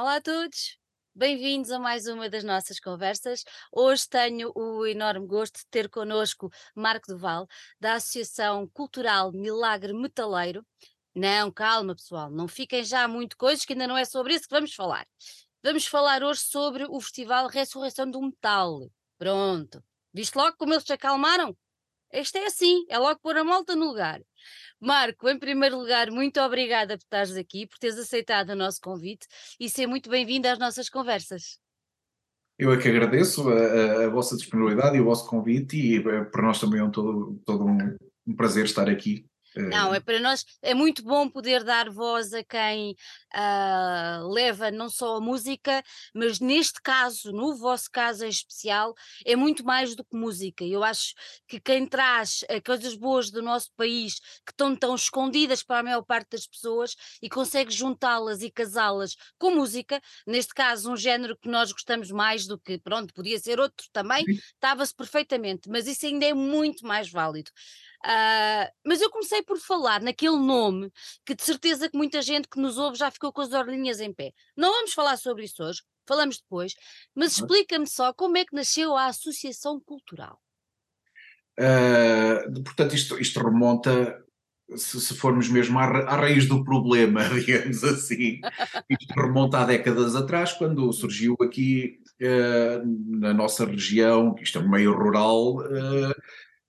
Olá 0.00 0.16
a 0.16 0.20
todos, 0.22 0.78
bem-vindos 1.14 1.70
a 1.70 1.78
mais 1.78 2.06
uma 2.06 2.30
das 2.30 2.42
nossas 2.42 2.80
conversas. 2.80 3.44
Hoje 3.70 4.08
tenho 4.08 4.50
o 4.56 4.86
enorme 4.86 5.26
gosto 5.26 5.58
de 5.58 5.66
ter 5.66 5.90
connosco 5.90 6.50
Marco 6.74 7.06
Duval, 7.06 7.46
da 7.78 7.96
Associação 7.96 8.66
Cultural 8.68 9.30
Milagre 9.30 9.92
Metaleiro. 9.92 10.64
Não, 11.14 11.52
calma 11.52 11.94
pessoal, 11.94 12.30
não 12.30 12.48
fiquem 12.48 12.82
já 12.82 13.06
muito 13.06 13.36
coisas 13.36 13.62
que 13.66 13.74
ainda 13.74 13.86
não 13.86 13.98
é 13.98 14.06
sobre 14.06 14.32
isso 14.32 14.48
que 14.48 14.54
vamos 14.54 14.74
falar. 14.74 15.06
Vamos 15.62 15.84
falar 15.84 16.22
hoje 16.22 16.40
sobre 16.40 16.86
o 16.88 16.98
Festival 16.98 17.46
Ressurreição 17.48 18.10
do 18.10 18.22
Metal. 18.22 18.90
Pronto, 19.18 19.84
viste 20.14 20.34
logo 20.34 20.56
como 20.56 20.72
eles 20.72 20.84
se 20.84 20.94
acalmaram? 20.94 21.54
Este 22.10 22.38
é 22.38 22.46
assim, 22.46 22.86
é 22.88 22.98
logo 22.98 23.20
pôr 23.20 23.36
a 23.36 23.44
malta 23.44 23.76
no 23.76 23.88
lugar. 23.88 24.22
Marco, 24.80 25.28
em 25.28 25.38
primeiro 25.38 25.78
lugar, 25.78 26.10
muito 26.10 26.40
obrigada 26.40 26.96
por 26.96 27.04
estares 27.04 27.36
aqui, 27.36 27.66
por 27.66 27.78
teres 27.78 27.98
aceitado 27.98 28.50
o 28.50 28.56
nosso 28.56 28.80
convite 28.80 29.26
e 29.58 29.68
ser 29.68 29.86
muito 29.86 30.08
bem-vindo 30.08 30.48
às 30.48 30.58
nossas 30.58 30.88
conversas. 30.88 31.58
Eu 32.58 32.72
é 32.72 32.76
que 32.76 32.88
agradeço 32.88 33.48
a, 33.48 34.04
a, 34.04 34.08
vossa 34.10 34.36
disponibilidade 34.36 34.96
e 34.96 35.00
o 35.00 35.04
vosso 35.04 35.26
convite 35.26 35.76
e 35.76 35.96
eh, 35.96 36.24
para 36.24 36.42
nós 36.42 36.60
também 36.60 36.80
é 36.80 36.84
um 36.84 36.90
todo, 36.90 37.40
todo 37.46 37.64
um, 37.64 37.96
um 38.26 38.36
prazer 38.36 38.66
estar 38.66 38.88
aqui 38.88 39.29
não, 39.56 39.94
é 39.94 40.00
para 40.00 40.20
nós, 40.20 40.44
é 40.62 40.74
muito 40.74 41.02
bom 41.02 41.28
poder 41.28 41.64
dar 41.64 41.90
voz 41.90 42.32
a 42.32 42.44
quem 42.44 42.94
uh, 43.34 44.28
leva 44.28 44.70
não 44.70 44.88
só 44.88 45.16
a 45.16 45.20
música, 45.20 45.82
mas 46.14 46.40
neste 46.40 46.80
caso, 46.82 47.32
no 47.32 47.56
vosso 47.56 47.90
caso 47.90 48.24
em 48.24 48.28
especial, 48.28 48.94
é 49.24 49.34
muito 49.34 49.64
mais 49.64 49.94
do 49.94 50.04
que 50.04 50.16
música. 50.16 50.64
Eu 50.64 50.84
acho 50.84 51.14
que 51.48 51.60
quem 51.60 51.86
traz 51.86 52.44
coisas 52.64 52.94
boas 52.94 53.30
do 53.30 53.42
nosso 53.42 53.70
país 53.76 54.20
que 54.44 54.52
estão 54.52 54.74
tão 54.76 54.94
escondidas 54.94 55.62
para 55.62 55.80
a 55.80 55.82
maior 55.82 56.02
parte 56.02 56.30
das 56.30 56.46
pessoas 56.46 56.94
e 57.22 57.28
consegue 57.28 57.70
juntá-las 57.70 58.42
e 58.42 58.50
casá-las 58.50 59.16
com 59.38 59.54
música, 59.54 60.00
neste 60.26 60.54
caso 60.54 60.92
um 60.92 60.96
género 60.96 61.36
que 61.36 61.48
nós 61.48 61.72
gostamos 61.72 62.10
mais 62.10 62.46
do 62.46 62.58
que, 62.58 62.78
pronto, 62.78 63.12
podia 63.14 63.38
ser 63.38 63.58
outro 63.58 63.86
também, 63.92 64.24
estava-se 64.54 64.94
perfeitamente, 64.94 65.68
mas 65.68 65.86
isso 65.86 66.06
ainda 66.06 66.26
é 66.26 66.34
muito 66.34 66.86
mais 66.86 67.10
válido. 67.10 67.50
Uh, 68.04 68.64
mas 68.84 69.02
eu 69.02 69.10
comecei 69.10 69.42
por 69.42 69.58
falar 69.58 70.00
naquele 70.00 70.38
nome 70.38 70.90
que 71.24 71.34
de 71.34 71.42
certeza 71.42 71.88
que 71.88 71.96
muita 71.96 72.22
gente 72.22 72.48
que 72.48 72.58
nos 72.58 72.78
ouve 72.78 72.96
já 72.96 73.10
ficou 73.10 73.30
com 73.30 73.42
as 73.42 73.52
orelhinhas 73.52 74.00
em 74.00 74.12
pé. 74.12 74.32
Não 74.56 74.72
vamos 74.72 74.94
falar 74.94 75.18
sobre 75.18 75.44
isso 75.44 75.62
hoje, 75.62 75.82
falamos 76.06 76.38
depois, 76.38 76.74
mas 77.14 77.32
explica-me 77.32 77.86
só 77.86 78.12
como 78.12 78.38
é 78.38 78.44
que 78.44 78.54
nasceu 78.54 78.96
a 78.96 79.06
Associação 79.06 79.78
Cultural. 79.78 80.40
Uh, 81.58 82.62
portanto, 82.62 82.94
isto, 82.94 83.20
isto 83.20 83.38
remonta, 83.38 84.24
se, 84.76 84.98
se, 84.98 85.14
formos 85.14 85.50
mesmo 85.50 85.78
à, 85.78 85.84
à, 85.84 86.16
raiz 86.16 86.48
do 86.48 86.64
problema, 86.64 87.22
digamos 87.28 87.84
assim, 87.84 88.40
isto 88.88 89.14
remonta 89.14 89.58
há 89.58 89.66
décadas 89.66 90.16
atrás, 90.16 90.54
quando 90.54 90.90
surgiu 90.90 91.36
aqui 91.42 91.98
uh, 92.22 93.18
na 93.18 93.34
nossa 93.34 93.66
região, 93.66 94.34
isto 94.40 94.58
é 94.58 94.62
um 94.62 94.70
meio 94.70 94.94
rural, 94.94 95.58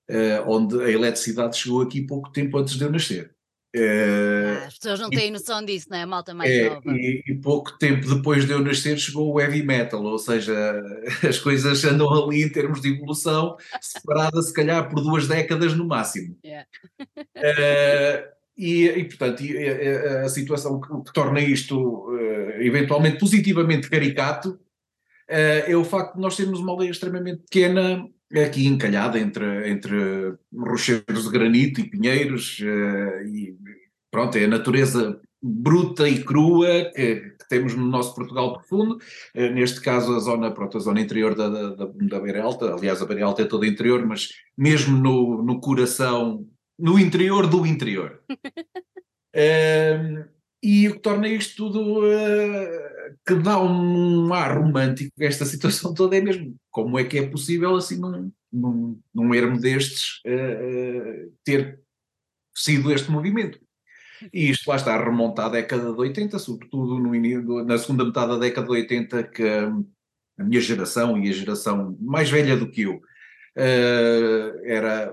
uh, 0.09 0.49
onde 0.49 0.81
a 0.81 0.89
eletricidade 0.89 1.57
chegou 1.57 1.81
aqui 1.81 2.01
pouco 2.01 2.31
tempo 2.31 2.57
antes 2.57 2.75
de 2.75 2.83
eu 2.83 2.91
nascer. 2.91 3.33
Uh, 3.73 4.67
as 4.67 4.77
pessoas 4.77 4.99
não 4.99 5.09
têm 5.09 5.29
e, 5.29 5.31
noção 5.31 5.63
disso, 5.63 5.87
não 5.89 5.97
é? 5.97 6.01
A 6.01 6.07
malta 6.07 6.33
mais 6.33 6.51
é, 6.51 6.69
nova. 6.69 6.91
E, 6.91 7.23
e, 7.25 7.35
pouco 7.35 7.77
tempo 7.77 8.15
depois 8.15 8.45
de 8.45 8.51
eu 8.51 8.59
nascer 8.59 8.97
chegou 8.97 9.33
o 9.33 9.39
heavy 9.39 9.63
metal, 9.63 10.03
ou 10.03 10.19
seja, 10.19 10.53
as 11.27 11.39
coisas 11.39 11.83
andam 11.85 12.09
ali 12.13 12.43
em 12.43 12.49
termos 12.49 12.81
de 12.81 12.93
evolução, 12.93 13.55
separadas 13.79 14.47
se 14.47 14.53
calhar 14.53 14.89
por 14.89 15.01
duas 15.01 15.25
décadas 15.25 15.73
no 15.73 15.87
máximo. 15.87 16.37
Yeah. 16.43 16.67
uh, 16.99 18.29
e, 18.57 18.87
e, 18.87 19.05
portanto, 19.05 19.41
a, 19.41 20.25
a 20.25 20.29
situação 20.29 20.81
que, 20.81 21.03
que, 21.05 21.13
torna 21.13 21.39
isto 21.39 22.09
uh, 22.09 22.61
eventualmente 22.61 23.19
positivamente 23.19 23.89
caricato 23.89 24.59
é 25.33 25.73
o 25.77 25.85
facto 25.85 26.15
de 26.15 26.21
nós 26.21 26.35
termos 26.35 26.59
uma 26.59 26.73
aldeia 26.73 26.91
extremamente 26.91 27.43
pequena 27.43 28.05
aqui 28.39 28.67
encalhada 28.67 29.19
entre, 29.19 29.69
entre 29.69 30.33
rochedos 30.53 31.23
de 31.23 31.29
granito 31.29 31.81
e 31.81 31.89
pinheiros, 31.89 32.59
uh, 32.59 33.27
e 33.27 33.57
pronto, 34.09 34.37
é 34.37 34.45
a 34.45 34.47
natureza 34.47 35.19
bruta 35.41 36.07
e 36.07 36.23
crua 36.23 36.91
que, 36.95 37.15
que 37.15 37.47
temos 37.49 37.75
no 37.75 37.85
nosso 37.85 38.13
Portugal 38.15 38.53
profundo, 38.53 38.95
uh, 38.95 39.53
neste 39.53 39.81
caso 39.81 40.15
a 40.15 40.19
zona, 40.19 40.51
pronto, 40.51 40.77
a 40.77 40.81
zona 40.81 41.01
interior 41.01 41.35
da, 41.35 41.49
da, 41.49 41.85
da 41.85 42.19
Beira 42.19 42.43
Alta, 42.43 42.73
aliás 42.73 43.01
a 43.01 43.05
Beira 43.05 43.25
Alta 43.25 43.41
é 43.41 43.45
toda 43.45 43.67
interior, 43.67 44.05
mas 44.05 44.29
mesmo 44.57 44.97
no, 44.97 45.43
no 45.43 45.59
coração, 45.59 46.47
no 46.77 46.99
interior 46.99 47.47
do 47.47 47.65
interior. 47.65 48.21
uh, 49.35 50.25
e 50.63 50.87
o 50.87 50.93
que 50.93 50.99
torna 50.99 51.27
isto 51.27 51.55
tudo 51.55 52.01
uh, 52.01 53.15
que 53.25 53.33
dá 53.35 53.61
um 53.61 54.31
ar 54.33 54.57
romântico 54.57 55.11
esta 55.19 55.43
situação 55.45 55.93
toda 55.93 56.15
é 56.15 56.21
mesmo 56.21 56.55
como 56.69 56.99
é 56.99 57.03
que 57.03 57.17
é 57.17 57.27
possível 57.27 57.75
assim 57.75 57.97
num, 57.97 58.31
num, 58.51 58.99
num 59.13 59.33
ermo 59.33 59.59
destes 59.59 60.21
uh, 60.25 61.27
uh, 61.27 61.33
ter 61.43 61.79
sido 62.55 62.91
este 62.91 63.09
movimento. 63.09 63.59
E 64.31 64.51
isto 64.51 64.69
lá 64.69 64.75
está 64.75 65.03
remonta 65.03 65.45
à 65.45 65.49
década 65.49 65.91
de 65.91 65.99
80, 65.99 66.37
sobretudo 66.37 66.99
no, 66.99 67.65
na 67.65 67.77
segunda 67.79 68.05
metade 68.05 68.33
da 68.33 68.37
década 68.37 68.67
de 68.67 68.73
80, 68.73 69.23
que 69.23 69.43
a 70.37 70.43
minha 70.43 70.61
geração 70.61 71.17
e 71.17 71.27
a 71.27 71.33
geração 71.33 71.97
mais 71.99 72.29
velha 72.29 72.55
do 72.55 72.69
que 72.69 72.83
eu 72.83 73.01
era, 73.55 75.11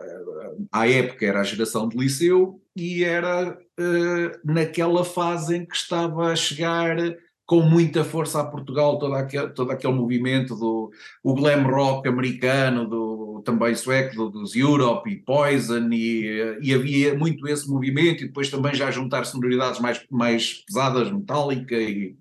à 0.70 0.86
época 0.86 1.24
era 1.24 1.40
a 1.40 1.44
geração 1.44 1.88
de 1.88 1.96
liceu 1.96 2.60
e 2.78 3.02
era 3.02 3.58
uh, 3.58 4.40
naquela 4.44 5.04
fase 5.04 5.56
em 5.56 5.66
que 5.66 5.74
estava 5.74 6.30
a 6.30 6.36
chegar 6.36 6.96
com 7.44 7.60
muita 7.60 8.04
força 8.04 8.40
a 8.40 8.44
Portugal 8.44 8.98
todo 8.98 9.14
aquele, 9.14 9.48
todo 9.48 9.72
aquele 9.72 9.94
movimento 9.94 10.54
do 10.54 10.92
o 11.24 11.34
glam 11.34 11.64
rock 11.64 12.06
americano, 12.06 12.86
do, 12.86 13.42
também 13.44 13.74
sueco, 13.74 14.14
do, 14.14 14.30
dos 14.30 14.54
Europe 14.54 15.10
e 15.10 15.16
Poison, 15.16 15.88
e, 15.90 16.58
e, 16.62 16.72
havia 16.72 17.16
muito 17.16 17.48
esse 17.48 17.68
movimento, 17.68 18.22
e 18.22 18.26
depois 18.28 18.48
também 18.48 18.74
já 18.74 18.90
juntar 18.92 19.24
sonoridades 19.24 19.80
mais, 19.80 20.04
mais 20.10 20.64
pesadas, 20.66 21.10
Metallica 21.10 21.74
e, 21.74 22.16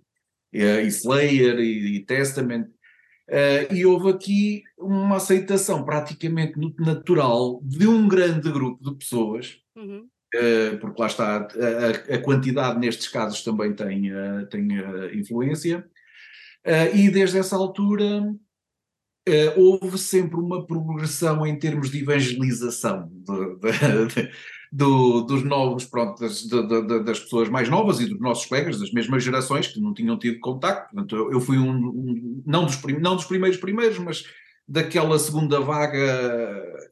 e, 0.53 0.63
e 0.63 0.87
Slayer 0.87 1.59
e, 1.59 1.97
e 1.97 1.99
Testament. 2.05 2.67
Uh, 3.29 3.73
e 3.73 3.85
houve 3.85 4.09
aqui 4.09 4.63
uma 4.77 5.17
aceitação 5.17 5.83
praticamente 5.83 6.53
natural 6.79 7.59
de 7.61 7.85
um 7.85 8.07
grande 8.07 8.49
grupo 8.49 8.81
de 8.81 8.97
pessoas 8.97 9.57
uhum. 9.75 10.07
Eh, 10.33 10.77
porque 10.81 11.01
lá 11.01 11.07
está, 11.07 11.37
a, 11.37 12.15
a, 12.15 12.21
quantidade 12.21 12.77
nestes 12.79 13.07
casos 13.07 13.43
também 13.43 13.73
tem, 13.73 14.11
uh, 14.11 14.45
tem 14.47 14.77
uh, 14.77 15.15
influência, 15.15 15.85
e 16.93 17.09
desde 17.09 17.37
essa 17.37 17.55
altura 17.55 18.35
houve 19.55 19.97
sempre 19.97 20.37
uma 20.37 20.67
progressão 20.67 21.47
em 21.47 21.57
termos 21.57 21.89
de 21.89 22.01
evangelização 22.01 23.09
de, 23.09 23.55
de, 23.55 24.07
de, 24.13 24.31
do, 24.69 25.21
dos 25.21 25.45
novos, 25.45 25.85
pronto, 25.85 26.19
das, 26.19 26.45
das, 27.05 27.21
pessoas 27.21 27.47
mais 27.47 27.69
novas 27.69 28.01
e 28.01 28.05
dos 28.05 28.19
nossos 28.19 28.45
colegas, 28.47 28.81
das 28.81 28.91
mesmas 28.91 29.23
gerações 29.23 29.67
que 29.67 29.79
não 29.79 29.93
tinham 29.93 30.19
tido 30.19 30.41
contacto. 30.41 30.93
Portanto, 30.93 31.15
eu, 31.15 31.31
eu 31.31 31.39
fui 31.39 31.57
um, 31.57 31.71
um, 31.71 32.43
não, 32.45 32.65
dos 32.65 32.75
prim, 32.75 32.99
não 32.99 33.15
dos 33.15 33.25
primeiros 33.25 33.57
primeiros, 33.57 33.97
mas 33.99 34.25
daquela 34.67 35.17
segunda 35.17 35.61
vaga 35.61 35.97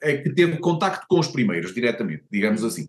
é 0.02 0.18
que 0.18 0.30
teve 0.30 0.58
contacto 0.60 1.06
com 1.10 1.20
os 1.20 1.28
primeiros, 1.28 1.74
diretamente, 1.74 2.24
digamos 2.32 2.64
assim. 2.64 2.88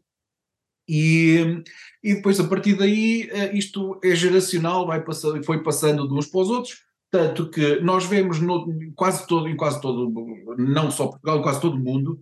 E, 0.89 1.63
e 2.03 2.15
depois, 2.15 2.39
a 2.39 2.47
partir 2.47 2.75
daí, 2.75 3.29
eh, 3.33 3.57
isto 3.57 3.99
é 4.05 4.15
geracional, 4.15 4.87
vai 4.87 5.03
passando, 5.03 5.43
foi 5.45 5.63
passando 5.63 6.07
de 6.07 6.15
uns 6.15 6.27
para 6.27 6.41
os 6.41 6.49
outros, 6.49 6.85
tanto 7.11 7.51
que 7.51 7.81
nós 7.81 8.05
vemos 8.05 8.41
no, 8.41 8.69
quase 8.95 9.27
todo, 9.27 9.49
em 9.49 9.57
quase 9.57 9.81
todo, 9.81 10.13
não 10.59 10.91
só 10.91 11.09
Portugal, 11.09 11.39
em 11.39 11.43
quase 11.43 11.61
todo 11.61 11.75
o 11.75 11.81
mundo, 11.81 12.21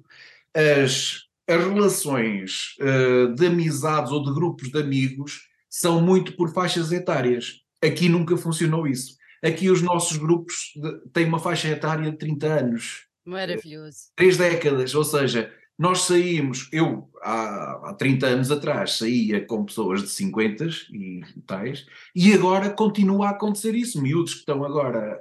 as, 0.54 1.24
as 1.48 1.64
relações 1.64 2.76
uh, 2.80 3.34
de 3.34 3.46
amizades 3.46 4.12
ou 4.12 4.22
de 4.22 4.32
grupos 4.32 4.70
de 4.70 4.78
amigos 4.78 5.48
são 5.68 6.00
muito 6.00 6.36
por 6.36 6.52
faixas 6.52 6.92
etárias. 6.92 7.60
Aqui 7.82 8.08
nunca 8.08 8.36
funcionou 8.36 8.86
isso. 8.86 9.16
Aqui 9.42 9.68
os 9.70 9.82
nossos 9.82 10.16
grupos 10.16 10.72
têm 11.12 11.26
uma 11.26 11.38
faixa 11.38 11.68
etária 11.68 12.10
de 12.10 12.16
30 12.16 12.46
anos. 12.46 13.06
Maravilhoso. 13.24 14.10
Três 14.16 14.36
décadas, 14.36 14.94
ou 14.94 15.04
seja, 15.04 15.52
nós 15.78 16.02
saímos, 16.02 16.68
eu 16.72 17.10
há, 17.20 17.90
há 17.90 17.94
30 17.94 18.26
anos 18.26 18.50
atrás 18.50 18.98
saía 18.98 19.44
com 19.44 19.64
pessoas 19.64 20.02
de 20.02 20.08
50 20.08 20.66
e 20.92 21.22
tais, 21.46 21.84
e 22.14 22.32
agora 22.32 22.70
continua 22.70 23.28
a 23.28 23.30
acontecer 23.30 23.74
isso. 23.74 24.00
Miúdos 24.00 24.34
que 24.34 24.40
estão 24.40 24.64
agora 24.64 25.20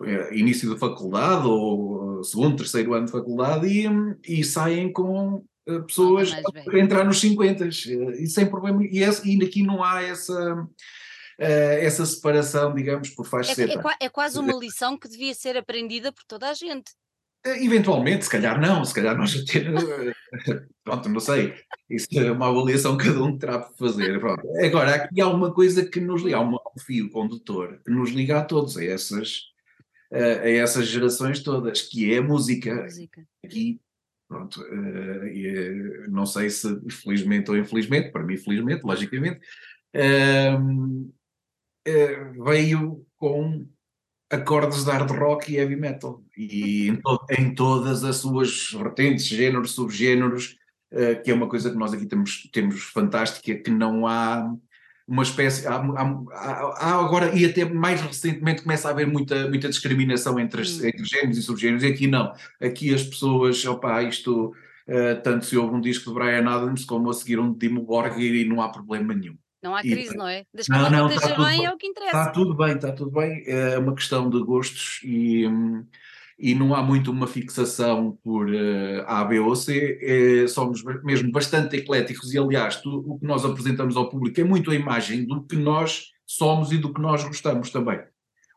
uh, 0.00 0.34
início 0.34 0.68
da 0.68 0.78
faculdade 0.78 1.46
ou 1.46 2.22
segundo, 2.22 2.56
terceiro 2.56 2.92
ano 2.92 3.06
de 3.06 3.12
faculdade 3.12 3.66
e, 3.66 4.40
e 4.40 4.44
saem 4.44 4.92
com 4.92 5.44
uh, 5.66 5.82
pessoas 5.86 6.30
para 6.64 6.78
entrar 6.78 7.04
nos 7.04 7.18
50 7.20 7.68
e 7.68 8.26
sem 8.26 8.46
problema. 8.46 8.84
E, 8.84 9.02
esse, 9.02 9.26
e 9.26 9.42
aqui 9.42 9.62
não 9.62 9.82
há 9.82 10.02
essa. 10.02 10.54
Uh, 11.38 11.76
essa 11.82 12.06
separação, 12.06 12.74
digamos, 12.74 13.10
por 13.10 13.26
faixa 13.26 13.52
é, 13.60 13.66
é, 13.66 14.06
é, 14.06 14.08
quase 14.08 14.38
uma 14.38 14.54
lição 14.54 14.96
que 14.96 15.06
devia 15.06 15.34
ser 15.34 15.54
aprendida 15.54 16.10
por 16.10 16.24
toda 16.24 16.48
a 16.48 16.54
gente. 16.54 16.92
Eventualmente, 17.62 18.24
se 18.24 18.30
calhar 18.30 18.60
não, 18.60 18.84
se 18.84 18.94
calhar 18.94 19.16
nós 19.16 19.34
até. 19.36 19.64
Pronto, 20.82 21.08
não 21.08 21.20
sei. 21.20 21.54
Isso 21.88 22.08
é 22.18 22.30
uma 22.30 22.48
avaliação 22.48 22.96
que 22.96 23.04
cada 23.06 23.22
um 23.22 23.38
terá 23.38 23.58
para 23.58 23.74
fazer. 23.76 24.18
Pronto. 24.18 24.42
Agora, 24.64 24.94
aqui 24.94 25.20
há 25.20 25.28
uma 25.28 25.52
coisa 25.52 25.84
que 25.84 26.00
nos 26.00 26.22
liga, 26.22 26.36
há 26.36 26.40
um 26.42 26.58
fio 26.84 27.10
condutor 27.10 27.80
que 27.84 27.90
nos 27.90 28.10
liga 28.10 28.38
a 28.38 28.44
todos, 28.44 28.76
a 28.76 28.84
essas, 28.84 29.42
a 30.12 30.48
essas 30.48 30.88
gerações 30.88 31.42
todas, 31.42 31.82
que 31.82 32.12
é 32.12 32.18
a 32.18 32.22
música. 32.22 32.82
música. 32.82 33.26
Aqui, 33.44 33.80
pronto, 34.28 34.60
eh, 34.64 36.06
não 36.08 36.26
sei 36.26 36.50
se 36.50 36.68
felizmente 36.90 37.50
ou 37.50 37.56
infelizmente, 37.56 38.10
para 38.10 38.24
mim, 38.24 38.36
felizmente, 38.36 38.82
logicamente, 38.84 39.40
ehm, 39.92 41.08
eh, 41.84 42.24
veio 42.44 43.06
com 43.16 43.66
acordes 44.30 44.84
de 44.84 44.90
hard 44.90 45.10
rock 45.10 45.52
e 45.52 45.56
heavy 45.56 45.76
metal 45.76 46.22
e 46.36 46.88
em, 46.88 46.96
to 46.96 47.26
em 47.38 47.54
todas 47.54 48.04
as 48.04 48.16
suas 48.16 48.70
vertentes, 48.72 49.26
géneros, 49.26 49.72
subgéneros, 49.72 50.56
uh, 50.92 51.22
que 51.22 51.30
é 51.30 51.34
uma 51.34 51.48
coisa 51.48 51.70
que 51.70 51.76
nós 51.76 51.92
aqui 51.92 52.06
temos, 52.06 52.48
temos 52.52 52.82
fantástica, 52.82 53.54
que 53.54 53.70
não 53.70 54.06
há 54.06 54.52
uma 55.06 55.22
espécie, 55.22 55.66
há, 55.68 55.76
há, 55.76 56.02
há, 56.32 57.04
agora, 57.04 57.32
e 57.36 57.44
até 57.44 57.64
mais 57.64 58.00
recentemente 58.00 58.62
começa 58.62 58.88
a 58.88 58.90
haver 58.90 59.06
muita, 59.06 59.48
muita 59.48 59.68
discriminação 59.68 60.38
entre, 60.40 60.62
as, 60.62 60.80
hum. 60.80 60.86
entre 60.88 61.04
géneros 61.04 61.38
e 61.38 61.42
subgéneros, 61.42 61.84
e 61.84 61.86
aqui 61.86 62.06
não, 62.08 62.32
aqui 62.60 62.92
as 62.92 63.04
pessoas, 63.04 63.64
opá, 63.64 64.02
isto, 64.02 64.48
uh, 64.88 65.22
tanto 65.22 65.44
se 65.46 65.56
houve 65.56 65.76
um 65.76 65.80
disco 65.80 66.10
de 66.10 66.14
Brian 66.14 66.48
Adams 66.48 66.84
como 66.84 67.08
a 67.10 67.14
seguir 67.14 67.38
um 67.38 67.52
de 67.52 67.60
Timo 67.60 67.82
Borgir 67.82 68.34
e 68.34 68.44
não 68.44 68.60
há 68.60 68.68
problema 68.68 69.14
nenhum. 69.14 69.36
Não 69.66 69.74
há 69.74 69.82
crise, 69.82 70.14
e, 70.14 70.16
não 70.16 70.28
é? 70.28 70.44
Que 70.44 70.70
não, 70.70 70.90
não, 70.90 71.08
esteja 71.08 71.34
tá 71.34 71.44
bem, 71.44 71.58
bem, 71.58 71.66
é 71.66 71.72
o 71.72 71.76
que 71.76 71.88
interessa. 71.88 72.18
Está 72.18 72.30
tudo 72.30 72.54
bem, 72.54 72.76
está 72.76 72.92
tudo 72.92 73.10
bem. 73.10 73.42
É 73.46 73.76
uma 73.76 73.94
questão 73.96 74.30
de 74.30 74.40
gostos 74.44 75.00
e, 75.02 75.44
e 76.38 76.54
não 76.54 76.72
há 76.72 76.84
muito 76.84 77.10
uma 77.10 77.26
fixação 77.26 78.16
por 78.22 78.48
uh, 78.48 79.02
A, 79.08 79.24
B 79.24 79.40
ou 79.40 79.56
C. 79.56 79.98
É, 80.00 80.46
somos 80.46 80.84
mesmo 81.02 81.32
bastante 81.32 81.76
ecléticos 81.76 82.32
e, 82.32 82.38
aliás, 82.38 82.76
tu, 82.76 83.02
o 83.04 83.18
que 83.18 83.26
nós 83.26 83.44
apresentamos 83.44 83.96
ao 83.96 84.08
público 84.08 84.40
é 84.40 84.44
muito 84.44 84.70
a 84.70 84.74
imagem 84.74 85.26
do 85.26 85.42
que 85.42 85.56
nós 85.56 86.12
somos 86.24 86.70
e 86.70 86.78
do 86.78 86.94
que 86.94 87.00
nós 87.00 87.24
gostamos 87.24 87.70
também. 87.70 88.00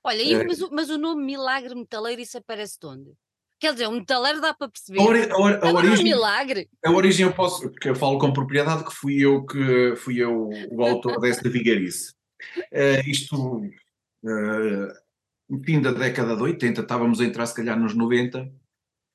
Olha, 0.03 0.41
é. 0.41 0.43
mas, 0.43 0.59
mas, 0.69 0.89
o 0.91 0.97
nome 0.99 1.25
Milagre 1.25 1.73
Metaleiro, 1.73 2.21
isso 2.21 2.37
aparece 2.37 2.79
de 2.79 2.85
onde? 2.85 3.11
Quer 3.59 3.73
dizer, 3.73 3.87
um 3.87 3.99
metaleiro 3.99 4.39
dá 4.39 4.53
para 4.53 4.69
perceber. 4.69 5.01
A, 5.01 5.03
ori 5.03 5.21
a, 5.23 5.67
a 5.67 5.73
origem, 5.73 5.97
é 5.97 5.99
um 5.99 6.17
milagre. 6.17 6.69
A 6.85 6.91
origem 6.91 7.25
eu 7.25 7.33
posso, 7.33 7.69
porque 7.69 7.89
eu 7.89 7.95
falo 7.95 8.17
com 8.17 8.31
propriedade 8.31 8.85
que 8.85 8.95
fui 8.95 9.19
eu 9.19 9.45
que 9.45 9.95
fui 9.97 10.17
eu 10.17 10.49
o 10.71 10.81
autor 10.83 11.19
desta 11.19 11.49
vigarice. 11.49 12.13
Uh, 12.71 13.05
isto, 13.05 13.57
uh, 13.57 14.87
no 15.49 15.61
fim 15.65 15.81
da 15.81 15.91
década 15.91 16.37
de 16.37 16.41
80, 16.41 16.81
estávamos 16.81 17.19
a 17.19 17.25
entrar 17.25 17.45
se 17.47 17.55
calhar 17.55 17.77
nos 17.77 17.93
90, 17.93 18.43
uh, 18.43 18.49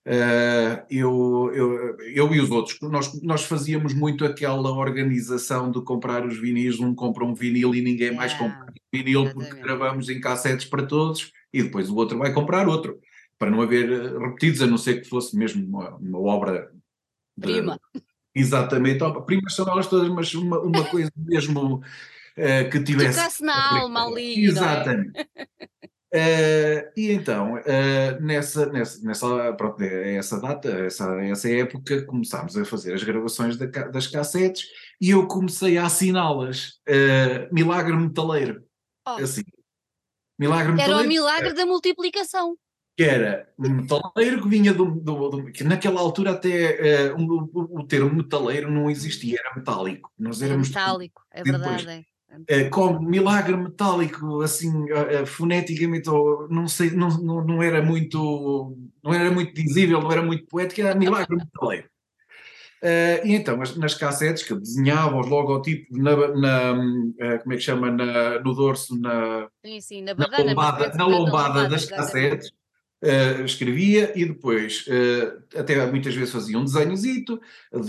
eh, 0.05 0.85
eu, 0.91 1.51
eu, 1.55 1.97
eu 2.01 2.35
e 2.35 2.41
os 2.41 2.51
outros, 2.51 2.79
nós, 2.83 3.23
nós 3.23 3.45
fazíamos 3.45 3.95
muito 3.95 4.27
aquela 4.27 4.71
organização 4.71 5.71
de 5.71 5.81
comprar 5.83 6.27
os 6.27 6.39
vinis, 6.39 6.79
um 6.81 6.95
compra 6.95 7.25
um 7.25 7.35
vinil 7.35 7.75
e 7.75 7.81
ninguém 7.81 8.15
mais 8.15 8.35
compra 8.35 8.67
um 8.69 8.75
vinil 8.93 9.23
exatamente. 9.23 9.49
porque 9.49 9.63
gravamos 9.63 10.11
em 10.11 10.21
cassetes 10.21 10.67
para 10.67 10.85
todos 10.85 11.33
e 11.51 11.63
depois 11.63 11.89
o 11.89 11.97
outro 11.97 12.19
vai 12.19 12.35
comprar 12.35 12.69
outro 12.69 13.01
para 13.39 13.51
não 13.51 13.61
haver 13.61 13.91
eh, 13.91 14.19
repetidos, 14.19 14.63
a 14.63 14.67
não 14.67 14.79
ser 14.79 15.01
que 15.01 15.09
fosse 15.09 15.37
mesmo 15.37 15.67
uma, 15.67 15.97
uma 15.97 16.21
obra. 16.21 16.73
De, 17.37 17.53
Prima. 17.53 17.81
Exatamente, 18.35 18.99
primas 19.27 19.55
são 19.55 19.69
elas 19.69 19.87
todas, 19.87 20.09
mas 20.09 20.35
uma, 20.35 20.59
uma 20.59 20.85
coisa 20.85 21.11
mesmo 21.17 21.77
uh, 21.77 22.71
que 22.71 22.83
tivesse. 22.83 23.19
Tocasse 23.19 23.45
na 23.45 23.81
alma 23.81 24.07
ali. 24.07 24.35
É? 24.35 24.49
Exatamente. 24.49 25.21
Uh, 26.13 26.91
e 26.97 27.13
então, 27.13 27.55
uh, 27.55 28.21
nessa, 28.21 28.67
nessa, 28.67 29.07
nessa, 29.07 29.53
pronto, 29.53 29.81
é 29.83 30.17
essa 30.17 30.41
data, 30.41 30.69
essa, 30.69 31.23
essa 31.23 31.49
época, 31.49 32.05
começámos 32.07 32.57
a 32.57 32.65
fazer 32.65 32.95
as 32.95 33.05
gravações 33.05 33.57
da, 33.57 33.67
das 33.67 34.09
cassetes 34.09 34.67
e 35.01 35.11
eu 35.11 35.29
comecei 35.29 35.79
a 35.79 35.87
assiná-las. 35.87 36.81
Milagre 37.53 37.97
metaleiro. 37.97 38.65
Oh. 39.07 39.11
Assim. 39.11 39.45
Milagre 40.37 40.73
metaleiro. 40.73 40.99
Era 40.99 41.07
o 41.07 41.09
milagre 41.09 41.53
da 41.53 41.65
multiplicação 41.65 42.57
que 42.97 43.03
era 43.03 43.49
um 43.59 43.69
metaleiro 43.69 44.43
que 44.43 44.49
vinha 44.49 44.73
do, 44.73 44.87
do, 44.87 45.29
do 45.29 45.53
que 45.53 45.65
naquela 45.65 46.01
altura 46.01 46.33
até 46.33 47.11
uh, 47.13 47.17
um, 47.17 47.49
o, 47.53 47.81
o, 47.81 47.87
termo 47.87 48.15
metaleiro 48.15 48.71
não 48.71 48.89
existia, 48.89 49.39
era 49.41 49.55
metálico. 49.57 50.13
Nós 50.19 50.41
éramos 50.41 50.69
metálico, 50.69 51.23
é 51.33 51.43
verdade. 51.43 52.07
Depois, 52.47 52.67
uh, 52.67 52.71
como 52.71 53.01
milagre 53.01 53.57
metálico, 53.57 54.43
assim, 54.43 54.71
uh, 54.93 55.27
foneticamente, 55.27 56.09
ou, 56.09 56.49
não 56.49 56.69
sei, 56.69 56.91
não, 56.91 57.09
não, 57.09 57.45
não, 57.45 57.63
era 57.63 57.83
muito, 57.83 58.77
não 59.03 59.13
era 59.13 59.31
muito 59.31 59.53
dizível, 59.55 60.01
não 60.01 60.13
era 60.13 60.23
muito 60.23 60.47
poético, 60.47 60.81
era 60.81 60.95
milagre 60.95 61.37
metaleiro. 61.37 61.89
Uh, 62.85 63.27
e 63.27 63.35
então, 63.35 63.57
nas, 63.57 63.75
nas 63.77 63.95
cassetes 63.95 64.43
que 64.43 64.53
eu 64.53 64.61
desenhava 64.61 65.19
os 65.19 65.27
logotipos 65.27 65.99
na, 65.99 66.15
na 66.35 66.73
uh, 66.75 67.43
como 67.43 67.55
é 67.55 67.57
que 67.57 67.63
chama, 67.63 67.91
na, 67.91 68.39
no 68.41 68.55
dorso, 68.55 69.01
na, 69.01 69.49
sim, 69.65 69.81
sim, 69.81 70.03
na, 70.03 70.13
badana, 70.13 70.45
na 70.45 70.51
lombada, 70.51 70.93
na 70.95 71.07
lombada 71.07 71.69
das 71.69 71.87
cassetes, 71.87 72.53
Uh, 73.05 73.45
escrevia 73.45 74.19
e 74.19 74.25
depois 74.25 74.87
uh, 74.87 75.59
até 75.61 75.85
muitas 75.91 76.15
vezes 76.15 76.33
fazia 76.33 76.59
um 76.59 76.65
desenhozito 76.65 77.39
de, 77.71 77.83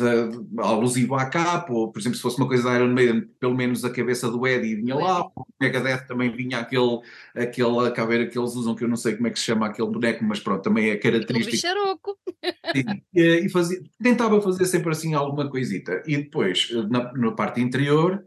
de, 0.44 0.62
alusivo 0.62 1.16
à 1.16 1.30
capa, 1.30 1.72
ou 1.72 1.90
por 1.90 2.00
exemplo 2.00 2.18
se 2.18 2.22
fosse 2.22 2.38
uma 2.38 2.48
coisa 2.48 2.64
da 2.64 2.76
Iron 2.76 2.92
Maiden, 2.92 3.22
pelo 3.40 3.56
menos 3.56 3.86
a 3.86 3.90
cabeça 3.90 4.30
do 4.30 4.46
Eddie 4.46 4.76
vinha 4.76 4.94
lá, 4.94 5.26
o 5.26 5.46
Megadeth 5.58 6.06
também 6.06 6.30
vinha 6.30 6.60
aquele, 6.60 7.00
aquele 7.34 7.88
a 7.88 7.92
caveira 7.92 8.28
que 8.28 8.38
eles 8.38 8.56
usam, 8.56 8.76
que 8.76 8.84
eu 8.84 8.90
não 8.90 8.98
sei 8.98 9.16
como 9.16 9.28
é 9.28 9.30
que 9.30 9.40
se 9.40 9.46
chama 9.46 9.68
aquele 9.68 9.88
boneco, 9.88 10.22
mas 10.26 10.42
pronto, 10.42 10.62
também 10.62 10.90
é 10.90 10.98
característico. 10.98 11.56
Sim, 12.76 12.84
e, 13.14 13.46
e 13.46 13.50
fazia, 13.50 13.82
tentava 14.04 14.42
fazer 14.42 14.66
sempre 14.66 14.92
assim 14.92 15.14
alguma 15.14 15.50
coisita. 15.50 16.04
E 16.06 16.18
depois, 16.18 16.70
na, 16.90 17.14
na 17.14 17.32
parte 17.32 17.62
interior, 17.62 18.22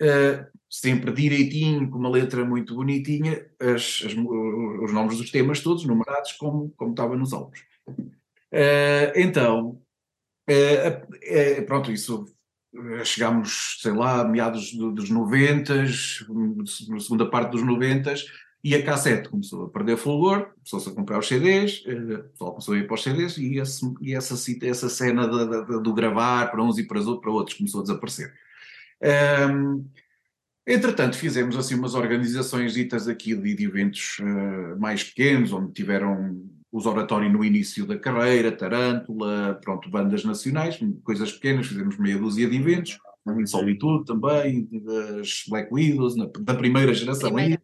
uh, 0.00 0.59
sempre 0.70 1.12
direitinho, 1.12 1.90
com 1.90 1.98
uma 1.98 2.08
letra 2.08 2.44
muito 2.44 2.76
bonitinha, 2.76 3.44
as, 3.60 4.04
as, 4.06 4.14
os 4.14 4.92
nomes 4.92 5.18
dos 5.18 5.30
temas 5.30 5.60
todos 5.60 5.84
numerados 5.84 6.32
como, 6.32 6.72
como 6.76 6.92
estava 6.92 7.16
nos 7.16 7.32
álbuns. 7.32 7.58
Uh, 7.88 9.10
então, 9.16 9.82
uh, 10.48 11.60
uh, 11.60 11.66
pronto, 11.66 11.90
isso 11.90 12.24
chegámos, 13.04 13.78
sei 13.82 13.90
lá, 13.90 14.22
meados 14.22 14.72
do, 14.72 14.92
dos 14.92 15.10
90, 15.10 15.74
na 16.88 17.00
segunda 17.00 17.28
parte 17.28 17.50
dos 17.50 17.64
90 17.64 18.14
e 18.62 18.74
a 18.76 18.84
cassete 18.84 19.28
começou 19.28 19.64
a 19.64 19.70
perder 19.70 19.96
fulgor, 19.96 20.52
começou-se 20.54 20.88
a 20.88 20.92
comprar 20.92 21.18
os 21.18 21.26
CDs, 21.26 21.82
o 21.84 22.28
pessoal 22.30 22.50
começou 22.52 22.74
a 22.74 22.78
ir 22.78 22.86
para 22.86 22.94
os 22.94 23.02
CDs 23.02 23.38
e, 23.38 23.58
esse, 23.58 23.94
e 24.00 24.14
essa, 24.14 24.36
essa 24.62 24.88
cena 24.88 25.26
do 25.26 25.94
gravar 25.94 26.48
para 26.50 26.62
uns 26.62 26.78
e 26.78 26.86
para, 26.86 27.00
para 27.02 27.30
outros 27.30 27.56
começou 27.56 27.80
a 27.80 27.82
desaparecer. 27.82 28.32
Um, 29.50 29.84
Entretanto, 30.70 31.16
fizemos 31.16 31.56
assim 31.56 31.74
umas 31.74 31.94
organizações 31.94 32.74
ditas 32.74 33.08
aqui 33.08 33.34
de, 33.34 33.54
de 33.54 33.64
eventos 33.64 34.18
uh, 34.20 34.78
mais 34.78 35.02
pequenos, 35.02 35.52
onde 35.52 35.72
tiveram 35.72 36.48
os 36.70 36.86
oratórios 36.86 37.32
no 37.32 37.44
início 37.44 37.84
da 37.84 37.98
carreira, 37.98 38.56
Tarântula, 38.56 39.58
pronto, 39.60 39.90
bandas 39.90 40.24
nacionais, 40.24 40.78
coisas 41.02 41.32
pequenas, 41.32 41.66
fizemos 41.66 41.98
meia 41.98 42.16
dúzia 42.16 42.48
de 42.48 42.56
eventos, 42.56 42.98
em 43.26 43.46
Solitude 43.46 44.04
também, 44.04 44.68
das 44.70 45.42
Black 45.48 45.74
Widows, 45.74 46.16
na, 46.16 46.26
da 46.40 46.54
primeira 46.54 46.94
geração 46.94 47.36
ainda. 47.36 47.60